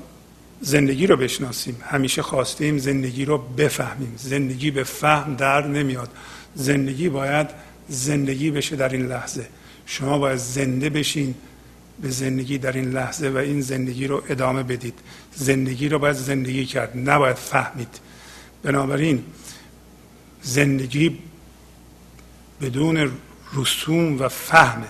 زندگی 0.62 1.08
رو 1.08 1.18
بشناسیم. 1.18 1.78
همیشه 1.82 2.22
خواسته 2.22 2.66
ایم 2.66 2.78
زندگی 2.78 3.26
رو 3.26 3.38
بفهمیم. 3.38 4.14
زندگی 4.18 4.72
به 4.72 4.84
فهم 4.84 5.36
در 5.36 5.68
نمیاد. 5.68 6.10
زندگی 6.56 7.10
باید 7.10 7.48
زندگی 7.90 8.52
بشه 8.52 8.76
در 8.76 8.90
این 8.90 9.06
لحظه. 9.06 9.48
شما 9.86 10.18
باید 10.18 10.38
زنده 10.38 10.90
بشین. 10.90 11.36
به 12.02 12.10
زندگی 12.10 12.58
در 12.58 12.72
این 12.72 12.92
لحظه 12.92 13.30
و 13.30 13.38
این 13.38 13.62
زندگی 13.62 14.08
رو 14.08 14.24
ادامه 14.30 14.64
بدید. 14.64 15.00
زندگی 15.36 15.90
رو 15.90 16.00
باید 16.00 16.16
زندگی 16.16 16.66
کرد 16.66 17.10
نباید 17.10 17.36
فهمید. 17.36 18.00
بنابراین 18.64 19.24
زندگی 20.42 21.18
بدون 22.62 23.12
رسوم 23.54 24.22
و 24.22 24.28
فهمه 24.28 24.88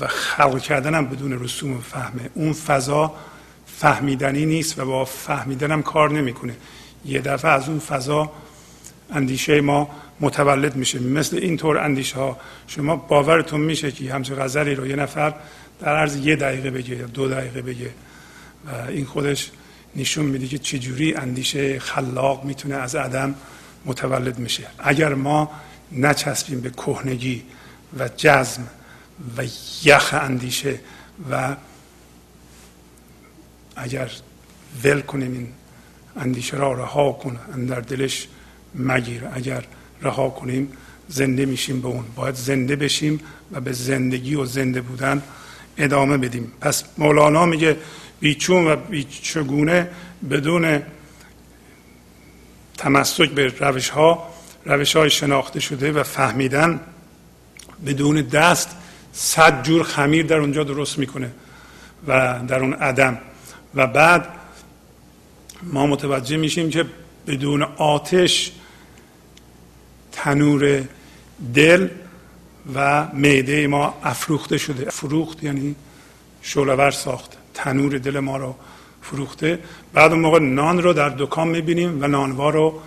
و 0.00 0.06
خلق 0.06 0.60
کردن 0.60 0.94
هم 0.94 1.06
بدون 1.06 1.40
رسوم 1.40 1.76
و 1.76 1.80
فهمه 1.80 2.30
اون 2.34 2.52
فضا 2.52 3.14
فهمیدنی 3.66 4.46
نیست 4.46 4.78
و 4.78 4.84
با 4.84 5.04
فهمیدن 5.04 5.72
هم 5.72 5.82
کار 5.82 6.10
نمی‌کنه. 6.10 6.56
یه 7.04 7.20
دفعه 7.20 7.50
از 7.50 7.68
اون 7.68 7.78
فضا 7.78 8.32
اندیشه 9.10 9.60
ما 9.60 9.90
متولد 10.20 10.76
میشه. 10.76 10.98
مثل 10.98 11.36
اینطور 11.36 11.78
اندیشه 11.78 12.16
ها 12.16 12.38
شما 12.66 12.96
باورتون 12.96 13.60
میشه 13.60 13.92
که 13.92 14.14
همچه 14.14 14.34
غزلی 14.34 14.74
رو 14.74 14.86
یه 14.86 14.96
نفر 14.96 15.34
در 15.80 15.96
عرض 15.96 16.16
یه 16.16 16.36
دقیقه 16.36 16.70
بگه 16.70 16.94
دو 16.94 17.28
دقیقه 17.28 17.62
بگه. 17.62 17.90
و 18.66 18.88
این 18.88 19.04
خودش 19.04 19.50
نشون 19.96 20.24
میده 20.24 20.46
که 20.46 20.58
چجوری 20.58 21.14
اندیشه 21.14 21.78
خلاق 21.78 22.44
می‌تونه 22.44 22.74
از 22.74 22.94
عدم 22.94 23.34
متولد 23.84 24.38
میشه. 24.38 24.66
اگر 24.78 25.14
ما 25.14 25.50
نچسبیم 25.92 26.60
به 26.60 26.70
کهنگی 26.70 27.42
و 27.98 28.08
جزم 28.16 28.66
و 29.36 29.44
یخ 29.84 30.14
اندیشه 30.14 30.80
و 31.30 31.56
اگر 33.76 34.10
ول 34.84 35.00
کنیم 35.00 35.32
این 35.32 35.48
اندیشه 36.16 36.56
را 36.56 36.72
رها 36.72 37.12
کن 37.12 37.38
در 37.66 37.80
دلش 37.80 38.28
مگیر. 38.74 39.22
اگر 39.32 39.64
رها 40.02 40.30
کنیم 40.30 40.72
زنده 41.08 41.46
میشیم 41.46 41.80
به 41.80 41.88
اون. 41.88 42.04
باید 42.16 42.34
زنده 42.34 42.76
بشیم 42.76 43.20
و 43.52 43.60
به 43.60 43.72
زندگی 43.72 44.34
و 44.34 44.44
زنده 44.44 44.80
بودن 44.80 45.22
ادامه 45.76 46.16
بدیم. 46.16 46.52
پس 46.60 46.84
مولانا 46.98 47.46
میگه 47.46 47.76
بیچون 48.20 48.66
و 48.66 48.76
بیچگونه 48.76 49.90
بدون 50.30 50.82
تمسک 52.78 53.30
به 53.30 53.52
روش 53.58 53.88
ها 53.88 54.28
روش 54.64 54.96
های 54.96 55.10
شناخته 55.10 55.60
شده 55.60 55.92
و 55.92 56.02
فهمیدن 56.02 56.80
بدون 57.86 58.20
دست 58.20 58.76
صد 59.12 59.62
جور 59.62 59.82
خمیر 59.82 60.26
در 60.26 60.36
اونجا 60.36 60.64
درست 60.64 60.98
می‌کنه 60.98 61.30
و 62.06 62.40
در 62.48 62.60
اون 62.60 62.72
عدم. 62.72 63.18
و 63.74 63.86
بعد 63.86 64.28
ما 65.62 65.86
متوجه 65.86 66.36
میشیم 66.36 66.70
که 66.70 66.84
بدون 67.26 67.62
آتش 67.62 68.52
تنور 70.12 70.82
دل 71.54 71.88
و 72.74 73.08
معده 73.14 73.66
ما 73.66 73.94
افروخته 74.02 74.58
شده. 74.58 74.90
فروخت 74.90 75.44
یعنی 75.44 75.74
شولور 76.42 76.90
ساخت. 76.90 77.32
تنور 77.54 77.98
دل 77.98 78.18
ما 78.18 78.36
رو 78.36 78.54
فروخته. 79.02 79.58
بعد 79.92 80.12
اون 80.12 80.20
موقع 80.20 80.38
نان 80.38 80.82
رو 80.82 80.92
در 80.92 81.08
دکان 81.08 81.48
می‌بینیم 81.48 82.02
و 82.02 82.06
نانوا 82.06 82.50
رو 82.50 82.80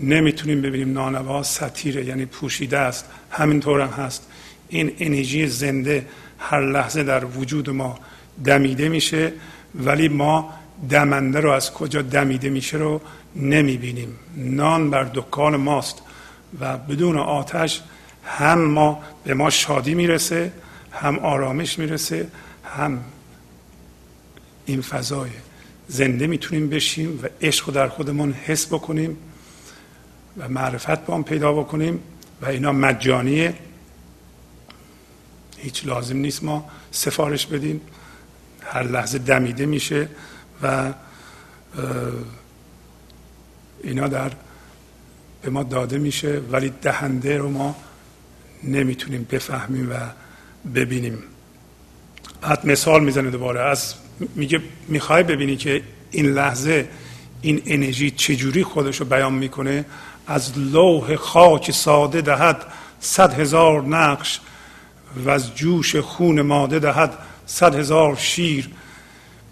نمی‌تونیم 0.00 0.62
ببینیم. 0.62 0.92
نانوا 0.92 1.42
ستیره 1.42 2.04
یعنی 2.04 2.26
پوشیده 2.26 2.78
است. 2.78 3.04
همینطور 3.30 3.80
هم 3.80 4.04
هست. 4.04 4.26
این 4.68 4.92
انرژی 4.98 5.46
زنده 5.46 6.06
هر 6.38 6.60
لحظه 6.60 7.02
در 7.02 7.24
وجود 7.24 7.70
ما 7.70 7.98
دمیده 8.44 8.88
میشه 8.88 9.32
ولی 9.74 10.08
ما 10.08 10.52
دمنده 10.90 11.40
رو 11.40 11.50
از 11.50 11.72
کجا 11.72 12.02
دمیده 12.02 12.48
میشه 12.48 12.76
رو 12.76 13.00
نمی‌بینیم. 13.36 14.16
نان 14.36 14.90
بر 14.90 15.04
دکان 15.14 15.56
ماست 15.56 16.02
و 16.60 16.78
بدون 16.78 17.16
آتش 17.16 17.80
هم 18.38 18.60
ما 18.60 19.02
به 19.24 19.34
ما 19.34 19.50
شادی 19.50 19.94
می‌رسه 19.94 20.52
هم 20.92 21.18
آرامش 21.18 21.78
می‌رسه 21.78 22.28
هم 22.64 23.04
این 24.66 24.82
فضای 24.82 25.30
زنده 25.88 26.26
می‌تونیم 26.26 26.68
بشیم 26.68 27.20
و 27.22 27.28
عشق 27.40 27.66
رو 27.66 27.72
در 27.72 27.88
خودمون 27.88 28.32
حس 28.32 28.66
بکنیم 28.66 29.16
و 30.36 30.48
معرفت 30.48 31.06
با 31.06 31.14
هم 31.14 31.24
پیدا 31.24 31.52
بکنیم 31.52 32.00
و 32.42 32.46
اینا 32.46 32.72
مجانیه. 32.72 33.54
هیچ 35.58 35.86
لازم 35.86 36.16
نیست 36.16 36.44
ما 36.44 36.70
سفارش 36.90 37.46
بدیم. 37.46 37.80
هر 38.62 38.82
لحظه 38.82 39.18
دمیده 39.18 39.66
میشه 39.66 40.08
و 40.62 40.92
اینا 43.82 44.08
در 44.08 44.32
به 45.42 45.50
ما 45.50 45.62
داده 45.62 45.98
میشه 45.98 46.40
ولی 46.52 46.72
دهنده 46.82 47.38
رو 47.38 47.50
ما 47.50 47.76
نمی‌تونیم 48.64 49.26
بفهمیم 49.30 49.90
و 49.90 49.94
ببینیم. 50.74 51.18
بعد 52.40 52.66
مثال 52.66 53.04
می‌زنه 53.04 53.30
دوباره. 53.30 53.60
از 53.60 53.94
میگه 54.34 54.60
می‌خوای 54.88 55.22
ببینی 55.22 55.56
که 55.56 55.82
این 56.10 56.26
لحظه 56.26 56.88
این 57.42 57.62
انرژی 57.66 58.10
چجوری 58.10 58.64
خودش 58.64 59.00
رو 59.00 59.06
بیان 59.06 59.32
می‌کنه؟ 59.32 59.84
از 60.26 60.58
لوح 60.58 61.16
خاک 61.16 61.70
ساده 61.70 62.20
دهد 62.20 62.66
صد 63.00 63.40
هزار 63.40 63.82
نقش 63.82 64.40
و 65.24 65.30
از 65.30 65.54
جوش 65.54 65.96
خون 65.96 66.42
ماده 66.42 66.78
دهد 66.78 67.18
صد 67.46 67.74
هزار 67.74 68.16
شیر. 68.16 68.70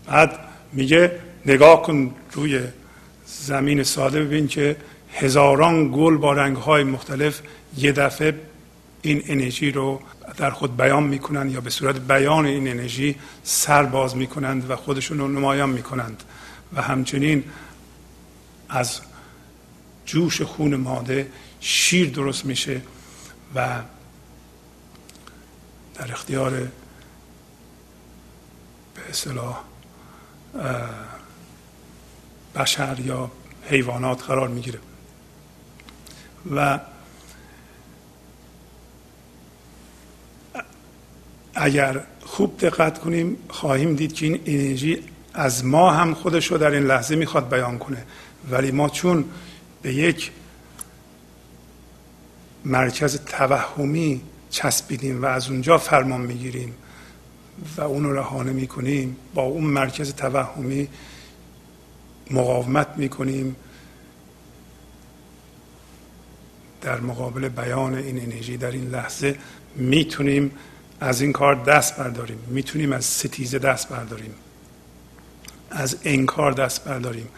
بعد 0.06 0.38
میگه 0.72 1.12
نگاه 1.46 1.82
کن 1.82 2.14
روی 2.32 2.60
زمین 3.26 3.82
ساده 3.82 4.24
ببین 4.24 4.48
که 4.48 4.76
هزاران 5.12 5.92
گل 5.92 6.16
با 6.16 6.32
رنگ 6.32 6.56
های 6.56 6.84
مختلف 6.84 7.40
یه 7.76 7.92
دفعه 7.92 8.34
این 9.02 9.22
انرژی 9.26 9.70
رو 9.70 10.00
در 10.36 10.50
خود 10.50 10.76
بیان 10.76 11.02
می‌کنند 11.02 11.52
یا 11.52 11.60
به 11.60 11.70
صورت 11.70 11.96
بیان 11.96 12.46
این 12.46 12.68
انرژی 12.68 13.16
سر 13.42 13.82
باز 13.82 14.16
می‌کنند 14.16 14.70
و 14.70 14.76
خودشون 14.76 15.18
رو 15.18 15.28
نمایان 15.28 15.70
می‌کنند. 15.70 16.22
و 16.72 16.82
همچنین 16.82 17.44
از 18.68 19.00
جوش 20.06 20.42
خون 20.42 20.76
ماده 20.76 21.30
شیر 21.60 22.10
درست 22.10 22.44
میشه 22.46 22.82
و 23.54 23.80
در 25.94 26.12
اختیار 26.12 26.50
به 26.50 26.70
اصطلاح 29.10 29.60
بشر 32.54 33.00
یا 33.00 33.30
حیوانات 33.70 34.22
قرار 34.22 34.48
می‌گیره. 34.48 34.78
و 36.54 36.80
اگر 41.58 42.00
خوب 42.20 42.58
دقت 42.58 42.98
کنیم 42.98 43.36
خواهیم 43.48 43.96
دید 43.96 44.12
که 44.12 44.26
این 44.26 44.40
انرژی 44.46 45.02
از 45.34 45.64
ما 45.64 45.90
هم 45.90 46.14
خودش 46.14 46.46
رو 46.46 46.58
در 46.58 46.70
این 46.70 46.82
لحظه 46.82 47.16
می‌خواد 47.16 47.50
بیان 47.50 47.78
کنه. 47.78 48.04
ولی 48.50 48.70
ما 48.70 48.88
چون 48.88 49.24
به 49.82 49.94
یک 49.94 50.30
مرکز 52.64 53.20
توهمی 53.24 54.20
چسبیدیم 54.50 55.22
و 55.22 55.26
از 55.26 55.50
اونجا 55.50 55.78
فرمان 55.78 56.20
می‌گیریم 56.20 56.74
و 57.76 57.80
اون 57.80 58.04
رو 58.04 58.12
رهانه 58.12 58.52
می‌کنیم 58.52 59.16
با 59.34 59.42
اون 59.42 59.64
مرکز 59.64 60.14
توهمی 60.14 60.88
مقاومت 62.30 62.88
می‌کنیم 62.96 63.56
در 66.80 67.00
مقابل 67.00 67.48
بیان 67.48 67.94
این 67.94 68.20
انرژی 68.22 68.56
در 68.56 68.70
این 68.70 68.90
لحظه 68.90 69.36
می‌تونیم 69.76 70.50
از 71.00 71.20
این 71.20 71.32
کار 71.32 71.54
دست 71.54 71.96
برداریم. 71.96 72.38
می‌تونیم 72.46 72.92
از 72.92 73.04
ستیزه 73.04 73.58
دست 73.58 73.88
برداریم. 73.88 74.34
از 75.70 75.96
انکار 76.04 76.52
دست 76.52 76.84
برداریم. 76.84 77.28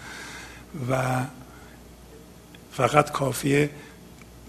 و 0.90 1.20
فقط 2.72 3.12
کافیه 3.12 3.70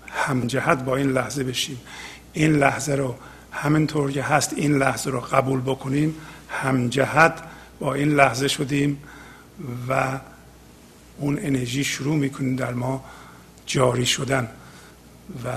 همجهت 0.07 0.77
با 0.77 0.95
این 0.95 1.11
لحظه 1.11 1.43
بشیم. 1.43 1.81
این 2.33 2.55
لحظه 2.55 2.95
رو 2.95 3.15
همینطور 3.51 4.11
که 4.11 4.23
هست 4.23 4.53
این 4.53 4.77
لحظه 4.77 5.09
رو 5.09 5.19
قبول 5.19 5.61
بکنیم. 5.61 6.15
همجهت 6.49 7.43
با 7.79 7.93
این 7.93 8.09
لحظه 8.15 8.47
شدیم 8.47 9.03
و 9.89 10.19
اون 11.17 11.39
انرژی 11.41 11.83
شروع 11.83 12.15
می‌کنیم 12.15 12.55
در 12.55 12.73
ما 12.73 13.05
جاری 13.65 14.05
شدن 14.05 14.47
و 15.45 15.49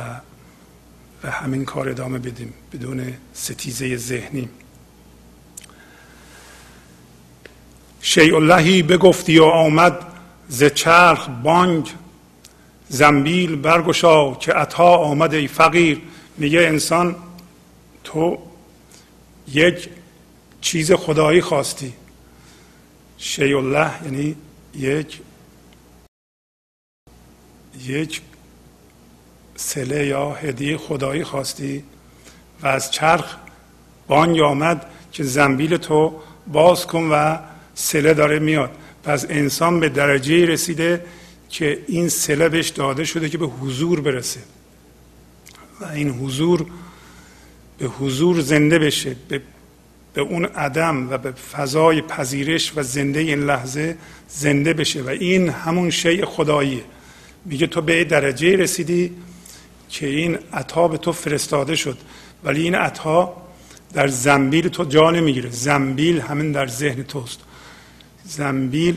و 1.25 1.31
همین 1.31 1.65
کار 1.65 1.89
ادامه 1.89 2.19
بدیم 2.19 2.55
بدون 2.73 3.15
ستیزه 3.33 3.97
ذهنی. 3.97 4.49
شیء 8.01 8.37
اللهی 8.37 8.83
بگفتی 8.83 9.39
و 9.39 9.45
آمد 9.45 10.07
ز 10.49 10.65
چرخ 10.65 11.29
بانگ 11.29 11.91
زنبیل 12.89 13.57
برگشا 13.57 14.35
که 14.35 14.53
عطا 14.53 14.97
آمد 14.97 15.35
ای 15.35 15.49
فقیر. 15.49 16.03
میگه 16.39 16.61
انسان 16.61 17.17
تو 18.05 18.39
یک 19.53 19.89
چیز 20.61 20.93
خدایی 20.93 21.41
خواستی. 21.41 21.93
شیء 23.19 23.59
الله 23.59 23.91
یعنی 24.05 24.37
یک 24.75 25.21
یک 27.85 28.21
سله 29.57 30.07
یا 30.07 30.31
هدیه 30.31 30.77
خدایی 30.77 31.25
خواستی 31.25 31.85
و 32.63 32.67
از 32.67 32.91
چرخ 32.91 33.37
بانگ 34.09 34.41
آمد 34.41 34.87
که 35.13 35.25
زنبیل 35.25 35.77
تو 35.77 36.21
باز 36.47 36.87
کن 36.87 37.09
و 37.13 37.39
سله 37.75 38.15
داره 38.15 38.39
میاد. 38.39 38.71
پس 39.05 39.27
انسان 39.29 39.81
به 39.81 39.89
درجه 39.89 40.47
رسیده 40.47 41.05
که 41.51 41.79
این 41.89 42.09
سله 42.09 42.49
بهش 42.49 42.69
داده 42.69 43.05
شده 43.05 43.29
که 43.29 43.39
به 43.39 43.47
حضور 43.47 44.01
برسه. 44.01 44.41
و 45.81 45.85
این 45.85 46.11
حضور 46.11 46.67
به 47.79 47.87
حضور 47.87 48.41
زنده 48.41 48.79
بشه 48.79 49.17
به, 49.29 49.41
به 50.15 50.21
اون 50.21 50.45
عدم 50.45 51.11
و 51.11 51.19
به 51.19 51.33
فضای 51.33 52.03
پذیرش 52.03 52.73
و 52.77 52.83
زنده 52.83 53.21
این 53.21 53.47
لحظه 53.47 53.97
زنده 54.29 54.73
بشه. 54.73 55.03
و 55.03 55.09
این 55.09 55.49
همون 55.49 55.91
شیء 55.91 56.27
خداییه. 56.27 56.85
میگه 57.45 57.67
تو 57.67 57.83
به 57.83 58.05
درجه 58.05 58.57
رسیدی 58.57 59.13
که 59.95 60.07
این 60.07 60.39
عطا 60.53 60.89
به 60.89 60.99
تو 60.99 61.13
فرستاده 61.13 61.77
شد. 61.77 61.99
ولی 62.45 62.63
این 62.63 62.75
عطا 62.75 63.37
در 63.93 64.09
زنبیل 64.09 64.69
تو 64.69 64.85
جا 64.85 65.11
نمی‌گیره. 65.11 65.51
زنبیل 65.51 66.21
همین 66.21 66.53
در 66.53 66.67
ذهن 66.67 67.03
توست. 67.03 67.41
زنبیل 68.25 68.97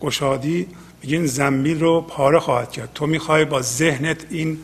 گشادی 0.00 0.66
میگه 1.02 1.16
این 1.16 1.26
زنبیل 1.26 1.80
رو 1.80 2.00
پاره 2.00 2.38
خواهد 2.38 2.72
کرد. 2.72 2.92
تو 2.94 3.06
می‌خوای 3.06 3.44
با 3.44 3.62
ذهنت 3.62 4.26
این 4.30 4.58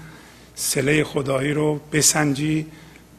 سله 0.55 1.05
خدایی 1.05 1.53
رو 1.53 1.81
بسنجی 1.93 2.66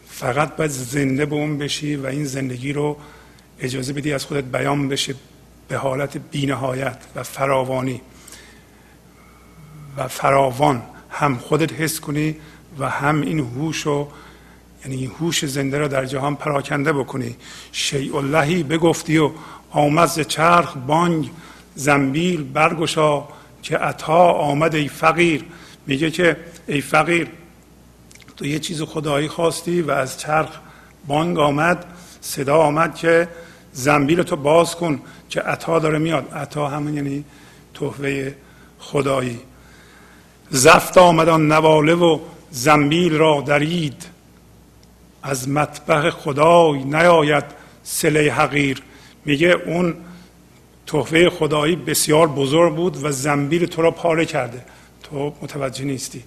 فقط 0.07 0.55
باید 0.55 0.71
زنده 0.71 1.25
به 1.25 1.35
اون 1.35 1.57
بشی 1.57 1.95
و 1.95 2.05
این 2.05 2.25
زندگی 2.25 2.73
رو 2.73 2.97
اجازه 3.59 3.93
بدی 3.93 4.13
از 4.13 4.25
خودت 4.25 4.43
بیان 4.43 4.89
بشه 4.89 5.15
به 5.67 5.77
حالت 5.77 6.17
بینهایت 6.17 6.97
و 7.15 7.23
فراوانی. 7.23 8.01
و 9.99 10.07
فراوان 10.07 10.81
هم 11.09 11.37
خودت 11.37 11.73
حس 11.73 11.99
کنی 11.99 12.35
و 12.79 12.89
هم 12.89 13.21
این 13.21 13.39
هوش 13.39 13.81
رو 13.81 14.07
یعنی 14.85 14.95
این 14.95 15.11
هوش 15.19 15.45
زنده 15.45 15.77
را 15.77 15.87
در 15.87 16.05
جهان 16.05 16.35
پراکنده 16.35 16.93
بکنی. 16.93 17.35
شیء 17.71 18.15
اللهی 18.15 18.63
بگفتی 18.63 19.17
و 19.17 19.31
آمد 19.71 20.21
چرخ 20.21 20.77
بانگ 20.87 21.29
زنبیل 21.75 22.43
برگشا 22.43 23.23
که 23.61 23.77
عطا 23.77 24.31
آمد 24.31 24.75
ای 24.75 24.87
فقیر. 24.87 25.45
میگه 25.87 26.11
که 26.11 26.37
ای 26.67 26.81
فقیر 26.81 27.27
تو 28.37 28.45
یه 28.45 28.59
چیز 28.59 28.81
خدایی 28.81 29.27
خواستی 29.27 29.81
و 29.81 29.91
از 29.91 30.19
چرخ 30.19 30.49
بانگ 31.07 31.39
آمد 31.39 31.85
صدا 32.21 32.57
آمد 32.57 32.95
که 32.95 33.27
زنبیل 33.73 34.23
تو 34.23 34.35
باز 34.35 34.75
کن 34.75 35.01
که 35.29 35.41
عطا 35.41 35.79
داره 35.79 35.99
میاد. 35.99 36.33
عطا 36.33 36.67
همون 36.67 36.93
یعنی 36.93 37.23
تحفه 37.73 38.35
خدایی. 38.79 39.39
زفت 40.51 40.97
آمد 40.97 41.29
آن 41.29 41.47
نواله 41.47 41.93
و 41.93 42.19
زنبیل 42.51 43.13
را 43.13 43.41
درید. 43.41 44.05
از 45.23 45.49
مطبخ 45.49 46.09
خدای 46.09 46.83
نیاید 46.83 47.43
سله 47.83 48.33
حقیر. 48.33 48.81
میگه 49.25 49.47
اون 49.47 49.95
تحفه 50.87 51.29
خدایی 51.29 51.75
بسیار 51.75 52.27
بزرگ 52.27 52.75
بود 52.75 53.03
و 53.03 53.11
زنبیل 53.11 53.65
تو 53.65 53.81
را 53.81 53.91
پاره 53.91 54.25
کرده. 54.25 54.65
تو 55.03 55.33
متوجه 55.41 55.85
نیستی. 55.85 56.23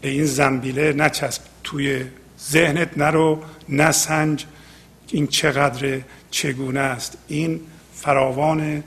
به 0.00 0.08
این 0.08 0.24
زنبیله 0.24 0.92
نچسب. 0.92 1.42
توی 1.64 2.04
ذهنت 2.40 2.98
نرو 2.98 3.42
نسنج 3.68 4.44
این 5.08 5.26
چقدر 5.26 6.00
چگونه 6.30 6.80
است. 6.80 7.18
این 7.28 7.60
فراوان 7.94 8.84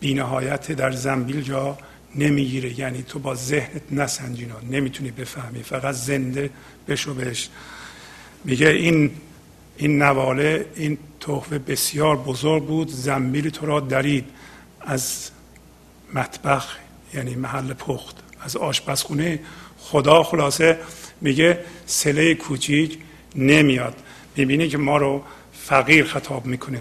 بینهایت 0.00 0.72
در 0.72 0.90
زنبیل 0.90 1.42
جا 1.42 1.78
نمی‌گیره. 2.14 2.78
یعنی 2.78 3.02
تو 3.02 3.18
با 3.18 3.34
ذهنت 3.34 3.82
نسنجینا 3.90 4.60
نمی‌تونی 4.70 5.10
بفهمی. 5.10 5.62
فقط 5.62 5.94
زنده 5.94 6.50
بشو 6.88 7.14
بهش. 7.14 7.48
میگه 8.44 8.68
این 8.68 9.10
این 9.76 10.02
نواله 10.02 10.66
این 10.76 10.98
تحفه 11.20 11.58
بسیار 11.58 12.16
بزرگ 12.16 12.66
بود. 12.66 12.88
زنبیل 12.88 13.50
تو 13.50 13.66
را 13.66 13.80
درید. 13.80 14.24
از 14.80 15.30
مطبخ 16.14 16.76
یعنی 17.14 17.34
محل 17.34 17.72
پخت 17.72 18.16
از 18.40 18.56
آشپزخونه. 18.56 19.40
خدا 19.78 20.22
خلاصه 20.22 20.78
میگه 21.20 21.64
سله 21.86 22.34
کوچیک 22.34 22.98
نمیاد. 23.34 23.96
می‌بینی 24.36 24.68
که 24.68 24.78
ما 24.78 24.96
رو 24.96 25.24
فقیر 25.52 26.04
خطاب 26.04 26.46
می‌کنه. 26.46 26.80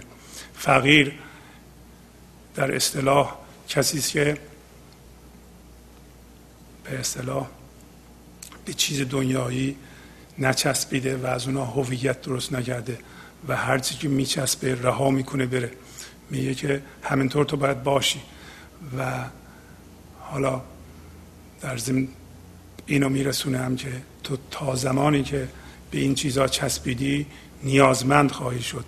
فقیر 0.54 1.12
در 2.56 2.76
اصطلاح 2.76 3.36
کسی 3.68 4.02
که 4.02 4.38
به 6.90 7.00
اصطلاح 7.00 7.48
به 8.66 8.74
چیز 8.74 9.10
دنیایی 9.10 9.76
نچسبیده 10.40 11.18
و 11.18 11.26
از 11.26 11.48
اونها 11.48 11.66
هویت 11.66 12.22
درست 12.22 12.54
نکرده 12.54 12.98
و 13.48 13.56
هر 13.56 13.80
چیزی 13.80 14.00
که 14.00 14.08
میچسبه 14.08 14.76
رها 14.76 15.12
می‌کنه 15.12 15.46
بره. 15.46 15.72
میگه 16.30 16.56
که 16.56 16.82
همینطور 17.04 17.46
تو 17.46 17.58
باید 17.58 17.84
باشی. 17.84 18.22
و 18.98 19.26
حالا 20.20 20.62
در 21.62 21.78
ضمن 21.78 22.08
اینو 22.86 23.10
میرسونه 23.10 23.58
هم 23.58 23.76
که 23.76 23.92
تو 24.24 24.38
تا 24.52 24.76
زمانی 24.76 25.24
که 25.24 25.48
به 25.92 26.00
این 26.00 26.16
چیزها 26.16 26.48
چسبیدی 26.48 27.26
نیازمند 27.64 28.32
خواهی 28.32 28.62
شد 28.62 28.86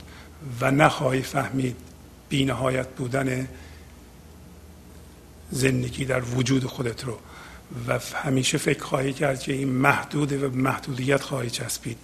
و 0.62 0.72
نخواهی 0.72 1.22
فهمید 1.22 1.76
بینهایت 2.30 2.88
بودن 2.88 3.48
زندگی 5.52 6.06
در 6.06 6.22
وجود 6.22 6.66
خودت 6.66 7.04
رو. 7.04 7.20
و 7.88 8.00
همیشه 8.24 8.58
فکر 8.58 8.84
خواهی 8.84 9.14
کرد 9.14 9.40
که 9.40 9.54
این 9.54 9.70
محدوده 9.70 10.48
و 10.48 10.56
محدودیت 10.56 11.22
خواهی 11.22 11.50
چسبید 11.50 11.98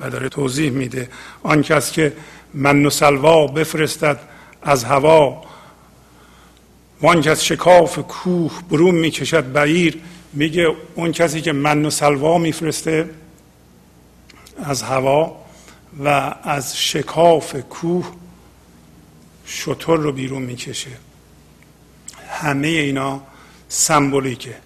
و 0.00 0.10
داره 0.10 0.28
توضیح 0.28 0.70
میده. 0.70 1.08
آن 1.42 1.62
کس 1.62 1.92
که 1.92 2.12
من 2.54 2.86
و 2.86 2.90
سلوا 2.90 3.46
بفرستد 3.46 4.20
از 4.62 4.84
هوا 4.84 5.44
وان 7.00 7.20
کس 7.20 7.42
شکاف 7.42 7.98
کوه 7.98 8.62
برون 8.70 8.94
می‌کشد 8.94 9.52
بعیر 9.52 10.00
میگه 10.32 10.76
اون 10.94 11.12
کسی 11.12 11.40
که 11.40 11.52
من 11.52 11.84
و 11.84 11.90
سلوا 11.90 12.38
میفرسته 12.38 13.10
از 14.64 14.82
هوا 14.82 15.44
و 16.04 16.34
از 16.42 16.78
شکاف 16.78 17.56
کوه 17.56 18.12
شطور 19.46 19.98
رو 19.98 20.12
بیرون 20.12 20.42
می‌کشه. 20.42 20.90
همه 22.28 22.68
اینا 22.68 23.22
سمبولیکه. 23.68 24.56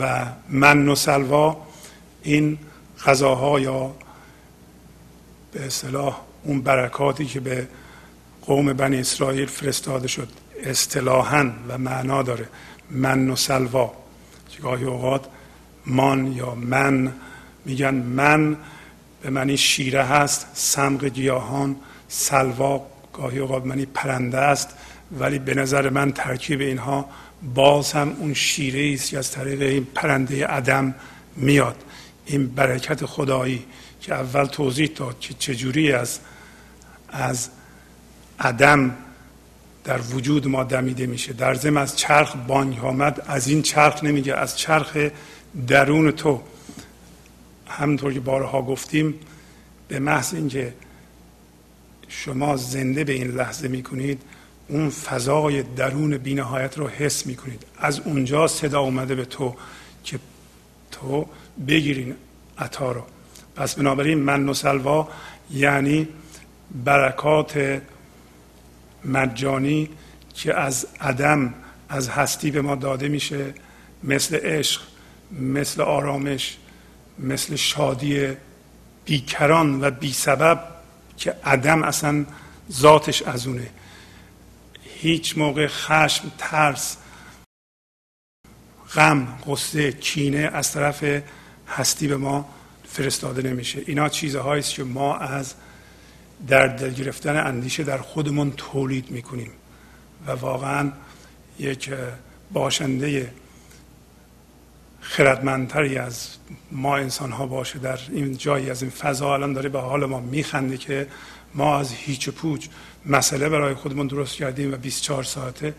و 0.00 0.26
من 0.48 0.88
و 0.88 0.94
سلوا 0.94 1.66
این 2.22 2.58
غذاها 3.04 3.60
یا 3.60 3.94
به 5.52 5.66
اصطلاح 5.66 6.20
اون 6.44 6.62
برکاتی 6.62 7.26
که 7.26 7.40
به 7.40 7.68
قوم 8.42 8.72
بنی 8.72 9.00
اسرائیل 9.00 9.46
فرستاده 9.46 10.08
شد 10.08 10.28
اصطلاحا 10.64 11.50
و 11.68 11.78
معنا 11.78 12.22
داره. 12.22 12.48
من 12.90 13.30
و 13.30 13.36
سلوا. 13.36 13.92
گاهی 14.62 14.84
اوقات 14.84 15.24
مان 15.86 16.32
یا 16.32 16.54
من 16.54 17.12
میگن 17.64 17.94
من 17.94 18.56
به 19.22 19.30
معنی 19.30 19.56
شیره 19.56 20.04
هست 20.04 20.46
سمق 20.54 21.04
گیاهان 21.04 21.76
سلوا 22.08 22.86
گاهی 23.12 23.38
اوقات 23.38 23.66
معنی 23.66 23.86
پرنده 23.86 24.38
است 24.38 24.68
ولی 25.18 25.38
به 25.38 25.54
نظر 25.54 25.90
من 25.90 26.12
ترکیب 26.12 26.60
اینها 26.60 27.08
باز 27.54 27.92
هم 27.92 28.16
اون 28.18 28.34
شیره 28.34 28.94
است 28.94 29.10
که 29.10 29.18
از 29.18 29.30
طریق 29.30 29.62
این 29.62 29.86
پرنده 29.94 30.46
عدم 30.46 30.94
میاد. 31.36 31.84
این 32.26 32.46
برکت 32.46 33.06
خدایی 33.06 33.64
که 34.00 34.14
اول 34.14 34.44
توضیح 34.44 34.90
داد 34.96 35.20
که 35.20 35.34
چجوری 35.34 35.92
از 35.92 36.18
از 37.08 37.48
عدم 38.40 38.96
در 39.84 40.00
وجود 40.00 40.48
ما 40.48 40.64
دمیده 40.64 41.06
میشه. 41.06 41.32
در 41.32 41.54
ضمن 41.54 41.82
از 41.82 41.96
چرخ 41.96 42.36
بانگ 42.36 42.78
آمد. 42.84 43.24
از 43.26 43.48
این 43.48 43.62
چرخ 43.62 44.04
نمیگه 44.04 44.34
از 44.34 44.58
چرخ 44.58 44.96
درون 45.66 46.10
تو. 46.10 46.42
همونطور 47.66 48.12
که 48.12 48.20
بارها 48.20 48.62
گفتیم 48.62 49.14
به 49.88 49.98
محض 49.98 50.34
اینکه 50.34 50.74
شما 52.08 52.56
زنده 52.56 53.04
به 53.04 53.12
این 53.12 53.28
لحظه 53.28 53.68
می‌کنید 53.68 54.22
اون 54.68 54.90
فضای 54.90 55.62
درون 55.62 56.18
بینهایت 56.18 56.78
رو 56.78 56.88
حس 56.88 57.26
می‌کنید. 57.26 57.64
از 57.78 58.00
اونجا 58.00 58.46
صدا 58.46 58.80
اومده 58.80 59.14
به 59.14 59.24
تو 59.24 59.56
که 60.04 60.18
تو 60.90 61.26
بگیرین 61.66 62.14
عطا 62.58 62.92
رو. 62.92 63.02
پس 63.56 63.74
بنابراین 63.74 64.18
من 64.18 64.48
و 64.48 64.54
سلوا 64.54 65.08
یعنی 65.50 66.08
برکات 66.84 67.82
مجانی 69.04 69.88
که 70.34 70.54
از 70.54 70.86
عدم 71.00 71.54
از 71.88 72.08
هستی 72.08 72.50
به 72.50 72.62
ما 72.62 72.74
داده 72.74 73.08
میشه 73.08 73.54
مثل 74.04 74.36
عشق 74.36 74.82
مثل 75.40 75.80
آرامش 75.82 76.56
مثل 77.18 77.56
شادی 77.56 78.28
بیکران 79.04 79.84
و 79.84 79.90
بی 79.90 80.12
سبب 80.12 80.64
که 81.16 81.34
عدم 81.44 81.82
اصلا 81.82 82.24
ذاتش 82.72 83.22
از 83.22 83.46
اونه. 83.46 83.70
هیچ 85.00 85.38
موقع 85.38 85.66
خشم 85.66 86.32
ترس 86.38 86.96
غم 88.94 89.38
قصه 89.46 89.92
کینه 89.92 90.50
از 90.52 90.72
طرف 90.72 91.04
هستی 91.68 92.08
به 92.08 92.16
ما 92.16 92.48
فرستاده 92.88 93.42
نمیشه. 93.42 93.82
اینا 93.86 94.08
چیزهایی 94.08 94.60
است 94.60 94.74
که 94.74 94.84
ما 94.84 95.16
از 95.16 95.54
در 96.48 96.66
دل 96.66 96.90
گرفتن 96.90 97.46
اندیشه 97.46 97.84
در 97.84 97.98
خودمون 97.98 98.52
تولید 98.56 99.10
می‌کنیم. 99.10 99.50
و 100.26 100.30
واقعا 100.30 100.92
یک 101.58 101.90
باشنده 102.52 103.32
خردمندتری 105.18 105.98
از 105.98 106.28
ما 106.72 106.96
انسان 106.96 107.32
ها 107.32 107.46
باشه. 107.46 107.78
در 107.78 107.98
این 108.12 108.36
جایی 108.36 108.70
از 108.70 108.82
این 108.82 108.90
فضا 108.90 109.34
الان 109.34 109.52
داره 109.52 109.68
به 109.68 109.80
حال 109.80 110.04
ما 110.04 110.20
میخنده 110.20 110.76
که 110.76 111.06
ما 111.54 111.78
از 111.78 111.92
هیچ 111.92 112.28
پوچ 112.28 112.66
مسئله 113.06 113.48
برای 113.48 113.74
خودمون 113.74 114.06
درست 114.06 114.34
کردیم 114.34 114.74
و 114.74 114.76
24 114.76 115.22
ساعته 115.24 115.74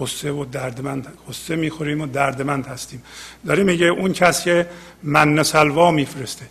قصه 0.00 0.30
و 0.30 0.44
دردمند 0.44 1.18
قصه 1.28 1.56
می‌خوریم 1.56 2.00
و 2.00 2.06
دردمند 2.06 2.66
هستیم. 2.66 3.02
داره 3.46 3.62
میگه 3.62 3.86
اون 3.86 4.12
کس 4.12 4.44
که 4.44 4.68
من 5.02 5.42
سلوا 5.42 5.90
میفرسته. 5.90 6.46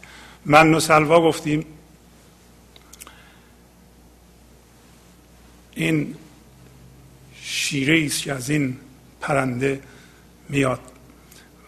من 0.46 0.80
سلوا 0.80 1.22
گفتیم 1.22 1.66
شیره 7.42 8.06
است 8.06 8.22
که 8.22 8.34
از 8.34 8.50
این 8.50 8.78
پرنده 9.22 9.82
میاد 10.50 10.80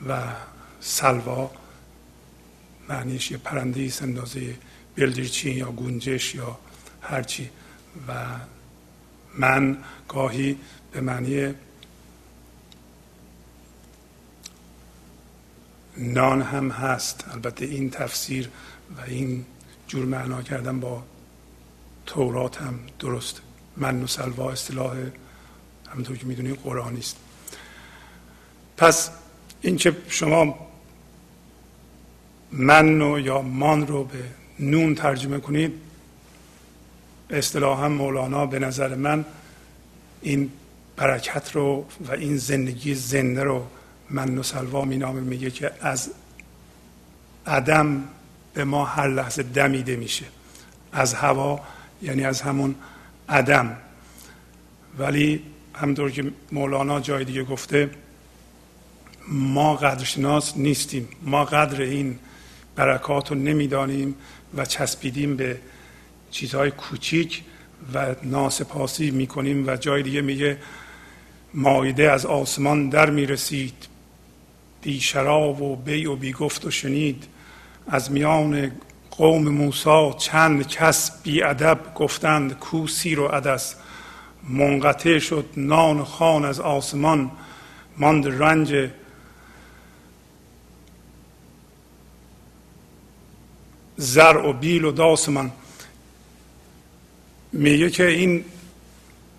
و 0.10 0.22
سلوا 0.88 1.52
معنیش 2.90 3.32
یه 3.32 3.38
پرنده 3.38 3.86
است 3.86 4.02
اندازه 4.02 4.56
بلدرچین 4.96 5.58
یا 5.58 5.72
گونجش 5.72 6.36
یا 6.36 6.60
هرچی 7.02 7.50
و 8.08 8.26
من 9.38 9.78
گاهی 10.08 10.58
به 10.92 11.02
معنی 11.02 11.54
نان 15.98 16.42
هم 16.42 16.70
هست. 16.70 17.26
البته 17.32 17.66
این 17.66 17.90
تفسیر 17.90 18.50
و 18.98 19.02
این 19.08 19.46
جور 19.88 20.06
معنا 20.06 20.42
کردن 20.42 20.80
با 20.80 21.04
تورات 22.06 22.62
هم 22.62 22.80
درست. 23.00 23.42
من 23.78 24.04
و 24.04 24.08
سلوا 24.08 24.52
اصطلاح 24.52 24.98
همونطور 25.92 26.18
که 26.18 26.26
می‌دونید 26.26 26.56
قرآنی 26.56 27.00
است. 27.00 27.18
پس 28.78 29.10
اینکه 29.62 29.98
شما 30.08 30.65
من 32.52 33.02
یا 33.24 33.42
مان 33.42 33.88
رو 33.88 34.04
به 34.04 34.24
نون 34.60 34.96
ترجمه 34.96 35.40
کنید. 35.40 35.74
اصطلاحا 37.30 37.90
مولانا 37.90 38.46
به 38.46 38.60
نظر 38.60 38.96
من 38.96 39.26
این 40.22 40.52
برکت 40.96 41.52
رو 41.56 41.86
و 42.08 42.12
این 42.12 42.38
زندگی 42.38 42.94
زنده 42.94 43.44
رو 43.44 43.66
من 44.10 44.38
و 44.38 44.44
سلوا 44.44 44.86
مینامه 44.86 45.20
میگه 45.22 45.52
که 45.52 45.72
از 45.82 46.10
عدم 47.48 48.04
به 48.54 48.64
ما 48.64 48.86
هر 48.86 49.08
لحظه 49.08 49.44
دمیده 49.44 49.96
میشه 49.96 50.26
از 50.92 51.14
هوا 51.14 51.60
یعنی 52.02 52.26
از 52.26 52.42
همون 52.42 52.76
عدم. 53.30 53.78
ولی 54.98 55.44
همطور 55.74 56.12
که 56.12 56.32
مولانا 56.52 57.00
جای 57.00 57.26
دیگه 57.26 57.44
گفته 57.44 57.90
ما 59.28 59.76
قدرشناس 59.76 60.58
نیستیم. 60.58 61.08
ما 61.22 61.46
قدر 61.46 61.82
این 61.82 62.20
برکات 62.76 63.32
رو 63.32 63.38
نمی‌دانیم 63.38 64.16
و 64.58 64.66
چسبیدیم 64.66 65.36
به 65.36 65.58
چیزهای 66.32 66.72
کوچیک 66.72 67.44
و 67.94 68.16
ناسپاسی 68.24 69.12
می‌کنیم 69.12 69.68
و 69.68 69.76
جای 69.76 70.04
دیگه 70.04 70.22
میگه 70.22 70.58
مایده 71.54 72.12
از 72.12 72.26
آسمان 72.26 72.90
در 72.90 73.10
می‌رسید. 73.10 73.88
بی 74.82 75.00
شراب 75.00 75.62
و 75.62 75.76
بی 75.76 76.06
و 76.06 76.16
بی 76.16 76.34
گفت 76.34 76.66
و 76.66 76.72
شنید. 76.72 77.24
از 77.88 78.12
میان 78.12 78.72
قوم 79.12 79.50
موسا 79.50 80.16
چند 80.20 80.68
کس 80.68 81.24
بی 81.24 81.44
ادب 81.44 81.80
گفتند 81.96 82.60
کو 82.60 82.88
سیر 82.88 83.20
و 83.20 83.28
عدس؟ 83.28 83.76
منقطع 84.50 85.20
شد 85.20 85.46
نان 85.58 86.04
خان 86.04 86.46
از 86.46 86.60
آسمان. 86.60 87.32
ماند 87.98 88.28
رنج 88.28 88.90
زر 93.98 94.38
و 94.38 94.54
بیل 94.54 94.84
و 94.86 94.92
داسمان 94.92 95.52
میگه 97.52 97.90
که 97.90 98.08
این 98.08 98.46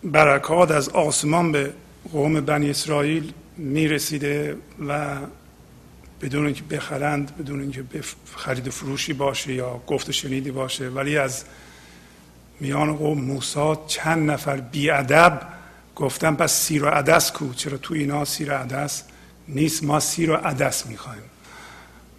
برکات 0.04 0.70
از 0.70 0.88
آسمان 0.88 1.52
به 1.52 1.72
قوم 2.12 2.40
بنی 2.40 2.70
اسرائیل 2.70 3.32
می‌رسیده 3.56 4.56
و 4.88 5.16
بدون 6.22 6.44
اینکه 6.44 6.62
بخرند 6.62 7.36
بدون 7.38 7.60
اینکه 7.60 7.84
خرید 8.36 8.70
فروشی 8.70 9.12
باشه 9.12 9.52
یا 9.52 9.80
گفت 9.86 10.10
شنیدی 10.10 10.50
باشه 10.50 10.88
ولی 10.88 11.18
از 11.18 11.44
میان 12.60 12.96
قوم 12.96 13.20
موسا 13.20 13.84
چند 13.86 14.30
نفر 14.30 14.56
بیادب 14.56 15.40
گفتن 15.96 16.34
پس 16.34 16.52
سیر 16.52 16.84
و 16.84 16.88
عدس 16.88 17.32
کو؟ 17.32 17.54
چرا 17.54 17.78
تو 17.78 17.94
اینا 17.94 18.24
سیر 18.24 18.50
و 18.50 18.54
عدس 18.54 19.02
نیست؟ 19.48 19.84
ما 19.84 20.00
سیر 20.00 20.30
و 20.30 20.34
عدس 20.34 20.86
می‌خوایم. 20.86 21.22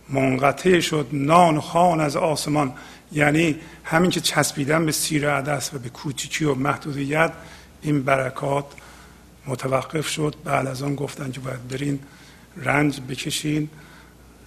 منقطع 0.10 0.80
شد. 0.80 1.08
نان 1.12 1.60
خان 1.60 2.00
از 2.00 2.16
آسمان. 2.16 2.74
یعنی 3.12 3.56
همین 3.84 4.12
که 4.12 4.20
چسبیدن 4.20 4.86
به 4.86 4.92
سیر 4.92 5.30
عدس 5.30 5.74
و 5.74 5.80
به 5.80 5.90
کوچیکی 5.90 6.46
و 6.46 6.56
محدودیت 6.56 7.34
این 7.82 8.04
برکات 8.04 8.66
متوقف 9.46 10.08
شد. 10.08 10.36
بعد 10.44 10.68
از 10.68 10.84
آن 10.84 10.96
گفتن 10.96 11.32
که 11.32 11.40
باید 11.40 11.68
برین 11.68 12.00
رنج 12.58 13.02
بکشین 13.10 13.70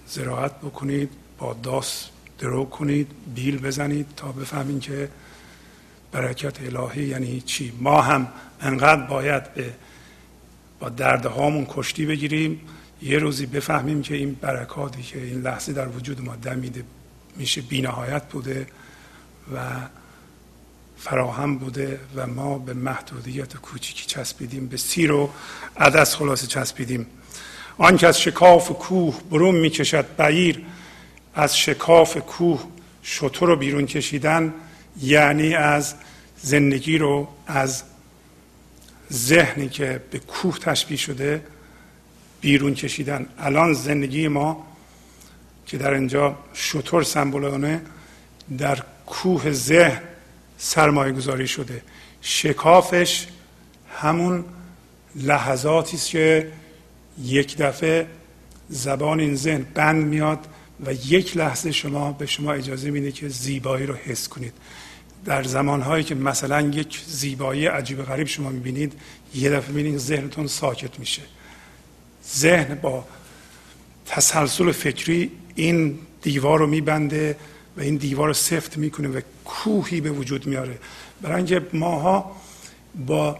زراعت 0.07 0.55
بکنید 0.55 1.09
با 1.37 1.53
داس 1.63 2.05
درو 2.39 2.65
کنید 2.65 3.07
بیل 3.35 3.57
بزنید 3.57 4.05
تا 4.17 4.31
بفهمین 4.31 4.79
که 4.79 5.09
برکت 6.11 6.61
الهی 6.61 7.03
یعنی 7.03 7.41
چی. 7.41 7.73
ما 7.79 8.01
هم 8.01 8.27
انقدر 8.61 9.01
باید 9.01 9.53
به 9.53 9.73
با 10.79 10.89
دردهامون 10.89 11.65
کشتی 11.69 12.05
بگیریم 12.05 12.61
یه 13.01 13.19
روزی 13.19 13.45
بفهمیم 13.45 14.01
که 14.01 14.15
این 14.15 14.33
برکاتی 14.33 15.03
که 15.03 15.23
این 15.23 15.41
لحظه 15.41 15.73
در 15.73 15.87
وجود 15.87 16.21
ما 16.21 16.35
دمیده 16.35 16.83
میشه 17.35 17.61
بینهایت 17.61 18.23
بوده 18.23 18.67
و 19.55 19.59
فراهم 20.97 21.57
بوده 21.57 21.99
و 22.15 22.27
ما 22.27 22.57
به 22.57 22.73
محدودیت 22.73 23.57
کوچیکی 23.57 24.05
چسبیدیم 24.05 24.67
به 24.67 24.77
سیر 24.77 25.11
و 25.11 25.29
عدس 25.77 26.15
خلاصه 26.15 26.47
چسبیدیم. 26.47 27.05
آن 27.77 27.97
که 27.97 28.07
از 28.07 28.21
شکاف 28.21 28.71
کوه 28.71 29.21
برون 29.31 29.55
می‌کشد 29.55 30.05
بعیر 30.17 30.65
از 31.35 31.57
شکاف 31.57 32.17
کوه 32.17 32.63
شطور 33.03 33.49
رو 33.49 33.55
بیرون 33.55 33.85
کشیدن 33.85 34.53
یعنی 35.01 35.55
از 35.55 35.95
زندگی 36.41 36.97
رو 36.97 37.27
از 37.47 37.83
ذهنی 39.13 39.69
که 39.69 40.01
به 40.11 40.19
کوه 40.19 40.59
تشبیه 40.59 40.97
شده 40.97 41.43
بیرون 42.41 42.73
کشیدن. 42.73 43.25
الان 43.39 43.73
زندگی 43.73 44.27
ما 44.27 44.67
که 45.65 45.77
در 45.77 45.93
اینجا 45.93 46.35
شطور 46.53 47.03
سمبولانه 47.03 47.81
در 48.57 48.83
کوه 49.05 49.51
ذهن 49.51 50.01
سرمایه 50.57 51.11
گذاری 51.11 51.47
شده. 51.47 51.81
شکافش 52.21 53.27
همون 53.95 54.45
لحظاتی 55.15 55.97
است 55.97 56.09
که 56.09 56.51
یک 57.23 57.57
دفعه 57.57 58.07
زبان 58.69 59.19
این 59.19 59.35
ذهن 59.35 59.65
بند 59.73 60.05
میاد 60.05 60.39
و 60.85 60.93
یک 60.93 61.37
لحظه 61.37 61.71
شما 61.71 62.11
به 62.11 62.25
شما 62.25 62.53
اجازه 62.53 62.91
میده 62.91 63.11
که 63.11 63.27
زیبایی 63.27 63.85
رو 63.85 63.93
حس 63.93 64.27
کنید. 64.27 64.53
در 65.25 65.43
زمانهایی 65.43 66.03
که 66.03 66.15
مثلا 66.15 66.61
یک 66.61 67.01
زیبایی 67.07 67.65
عجیب 67.65 68.03
غریب 68.03 68.27
شما 68.27 68.49
می‌بینید 68.49 68.93
یه 69.35 69.49
دفعه 69.49 69.71
می‌بینید 69.71 69.99
ذهنتون 69.99 70.47
ساکت 70.47 70.99
میشه. 70.99 71.21
ذهن 72.35 72.75
با 72.75 73.05
تسلسل 74.05 74.71
فکری 74.71 75.31
این 75.55 75.99
دیوار 76.21 76.59
رو 76.59 76.67
میبنده 76.67 77.37
و 77.77 77.81
این 77.81 77.95
دیوار 77.95 78.27
رو 78.27 78.33
سفت 78.33 78.77
می‌کنه 78.77 79.07
و 79.07 79.21
کوهی 79.45 80.01
به 80.01 80.11
وجود 80.11 80.47
میاره. 80.47 80.77
برای 81.21 81.35
اینکه 81.35 81.61
ماها 81.73 82.31
با 83.07 83.39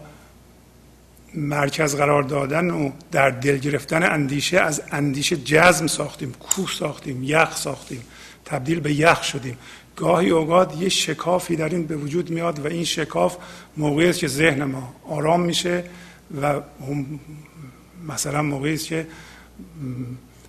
مرکز 1.34 1.96
قرار 1.96 2.22
دادن 2.22 2.70
و 2.70 2.90
در 3.12 3.30
دل 3.30 3.58
گرفتن 3.58 4.02
اندیشه 4.02 4.60
از 4.60 4.82
اندیشه 4.90 5.36
جزم 5.36 5.86
ساختیم 5.86 6.32
کوه 6.32 6.70
ساختیم 6.78 7.24
یخ 7.24 7.56
ساختیم 7.56 8.02
تبدیل 8.44 8.80
به 8.80 8.92
یخ 8.92 9.22
شدیم. 9.22 9.58
گاهی 9.96 10.30
اوقات 10.30 10.76
یه 10.76 10.88
شکافی 10.88 11.56
در 11.56 11.68
این 11.68 11.86
به 11.86 11.96
وجود 11.96 12.30
میاد 12.30 12.58
و 12.58 12.66
این 12.66 12.84
شکاف 12.84 13.36
موقعی 13.76 14.08
است 14.08 14.18
که 14.18 14.28
ذهن 14.28 14.64
ما 14.64 14.94
آرام 15.08 15.40
میشه 15.40 15.84
و 16.42 16.60
مثلا 18.08 18.42
موقعی 18.42 18.74
است 18.74 18.86
که 18.86 19.06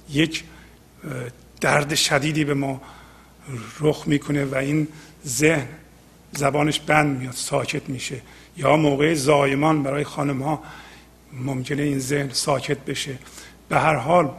یک 0.10 0.44
درد 1.62 1.96
شدیدی 1.96 2.44
به 2.44 2.54
ما 2.54 2.82
رخ 3.80 4.08
می‌کنه 4.08 4.46
و 4.46 4.56
این 4.56 4.88
ذهن 5.28 5.68
زبانش 6.32 6.80
بند 6.80 7.20
میاد 7.20 7.34
ساکت 7.34 7.90
میشه. 7.90 8.22
یا 8.58 8.76
موقع 8.76 9.14
زایمان 9.14 9.84
برای 9.84 10.04
خانم 10.04 10.42
ها 10.42 10.64
ممکنه 11.34 11.82
این 11.82 12.00
ذهن 12.00 12.30
ساکت 12.34 12.78
بشه. 12.78 13.18
به 13.70 13.80
هر 13.80 13.96
حال 13.96 14.32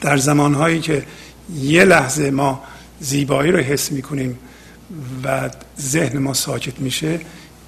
در 0.00 0.16
زمانهایی 0.16 0.80
که 0.80 1.06
یه 1.54 1.84
لحظه 1.84 2.30
ما 2.30 2.64
زیبایی 3.00 3.52
رو 3.52 3.58
حس 3.58 3.92
می‌کنیم 3.92 4.38
و 5.24 5.50
ذهن 5.80 6.18
ما 6.18 6.34
ساکت 6.34 6.80
میشه 6.80 7.20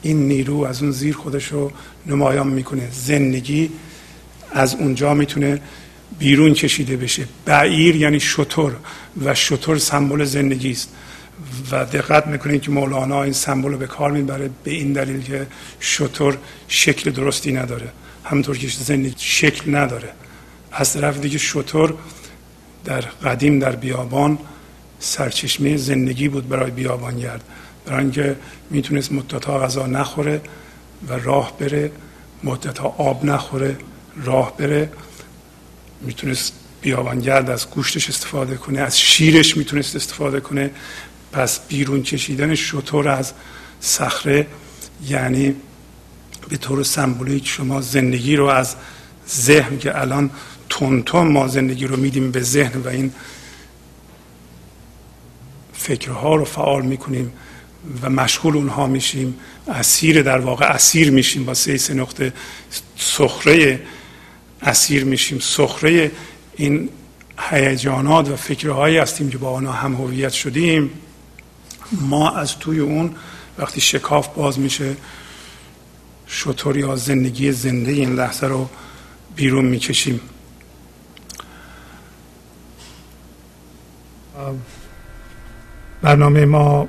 این 0.05 0.29
نیرو 0.29 0.61
از 0.61 0.83
اون 0.83 0.93
زیر 0.93 1.15
خودش 1.17 1.47
رو 1.47 1.73
نمایان 2.07 2.49
می‌کنه. 2.49 2.89
زندگی 2.93 3.71
از 4.53 4.75
اونجا 4.75 5.15
می‌تونه 5.15 5.61
بیرون 6.19 6.55
کشیده 6.55 6.97
بشه. 6.97 7.29
بعیر 7.45 7.97
یعنی 7.97 8.21
شطور 8.21 8.77
و 9.25 9.35
شطور 9.35 9.79
سمبل 9.79 10.25
زندگی 10.25 10.71
است. 10.71 10.89
و 11.71 11.85
دقت 11.85 12.27
می‌کنید 12.27 12.63
که 12.63 12.71
مولانا 12.71 13.23
این 13.23 13.33
سمبل 13.33 13.73
رو 13.73 13.79
به 13.79 13.87
کار 13.87 14.11
می‌بره 14.11 14.51
به 14.65 14.71
این 14.71 14.93
دلیل 14.93 15.23
که 15.23 15.47
شطور 15.81 16.39
شکل 16.69 17.11
درستی 17.11 17.53
نداره. 17.53 17.89
همونطور 18.25 18.59
که 18.59 18.69
زندگی 18.69 19.15
شکل 19.19 19.75
نداره. 19.75 20.09
از 20.73 20.93
طرف 20.93 21.21
دیگه 21.21 21.39
شطور 21.39 21.95
در 22.85 23.01
قدیم 23.01 23.59
در 23.59 23.77
بیابان 23.77 24.39
سرچشمه 24.99 25.77
زندگی 25.77 26.29
بود 26.29 26.49
برای 26.49 26.71
بیابانگرد. 26.71 27.45
برای 27.87 28.01
اینکه 28.01 28.37
می‌تونست 28.71 29.13
مدتها 29.13 29.59
غذا 29.59 29.87
نخوره 29.87 30.41
و 31.09 31.13
راه 31.13 31.59
بره. 31.59 31.93
مدت 32.45 32.79
ها 32.79 32.89
آب 32.99 33.25
نخوره 33.25 33.77
راه 34.25 34.57
بره. 34.57 34.93
می‌تونست 36.01 36.53
بیابانگرد 36.81 37.51
از 37.51 37.71
گوشتش 37.71 38.09
استفاده 38.09 38.57
کنه 38.57 38.81
از 38.81 39.01
شیرش 39.01 39.57
می‌تونست 39.57 39.97
استفاده 39.97 40.41
کنه. 40.41 40.71
پس 41.33 41.61
بیرون 41.69 42.03
کشیدن 42.03 42.55
شطور 42.55 43.09
از 43.09 43.33
صخره 43.81 44.47
یعنی 45.09 45.55
به 46.49 46.57
طور 46.57 46.83
سمبولیک 46.83 47.49
شما 47.49 47.81
زندگی 47.81 48.37
رو 48.37 48.47
از 48.47 48.75
ذهن 49.29 49.79
که 49.79 50.01
الان 50.01 50.31
تون 50.69 51.29
ما 51.29 51.49
زندگی 51.49 51.87
رو 51.87 51.97
میدیم 51.97 52.31
به 52.31 52.41
ذهن 52.41 52.81
و 52.81 52.89
این 52.89 53.13
فکرها 55.73 56.35
رو 56.37 56.45
فعال 56.45 56.83
می‌کنیم. 56.83 57.33
و 58.03 58.11
مشغول 58.11 58.57
اونها 58.57 58.87
میشیم 58.87 59.35
اسیر 59.69 60.23
در 60.23 60.39
واقع 60.39 60.67
اسیر 60.67 61.11
میشیم 61.11 61.45
با 61.45 61.55
سه 61.55 61.77
سه 61.77 61.95
نقطه 61.95 62.33
سخره 62.97 63.81
اسیر 64.63 65.05
میشیم. 65.05 65.39
سخره 65.39 66.11
این 66.57 66.89
هیجانات 67.39 68.31
و 68.31 68.37
فکرهایی 68.37 68.99
هستیم 68.99 69.31
که 69.31 69.39
با 69.39 69.51
آنها 69.51 69.73
هم 69.73 69.95
هویت 69.95 70.33
شدیم. 70.33 70.91
ما 71.93 72.31
از 72.31 72.59
توی 72.59 72.81
اون 72.81 73.15
وقتی 73.59 73.81
شکاف 73.81 74.29
باز 74.29 74.59
میشه 74.59 74.97
شطور 76.27 76.77
یا 76.77 76.97
زندگی 76.97 77.53
زنده 77.53 77.93
این 77.93 78.15
لحظه 78.15 78.47
رو 78.47 78.69
بیرون 79.37 79.65
می‌کشیم. 79.65 80.21
برنامه 86.03 86.45
ما 86.45 86.89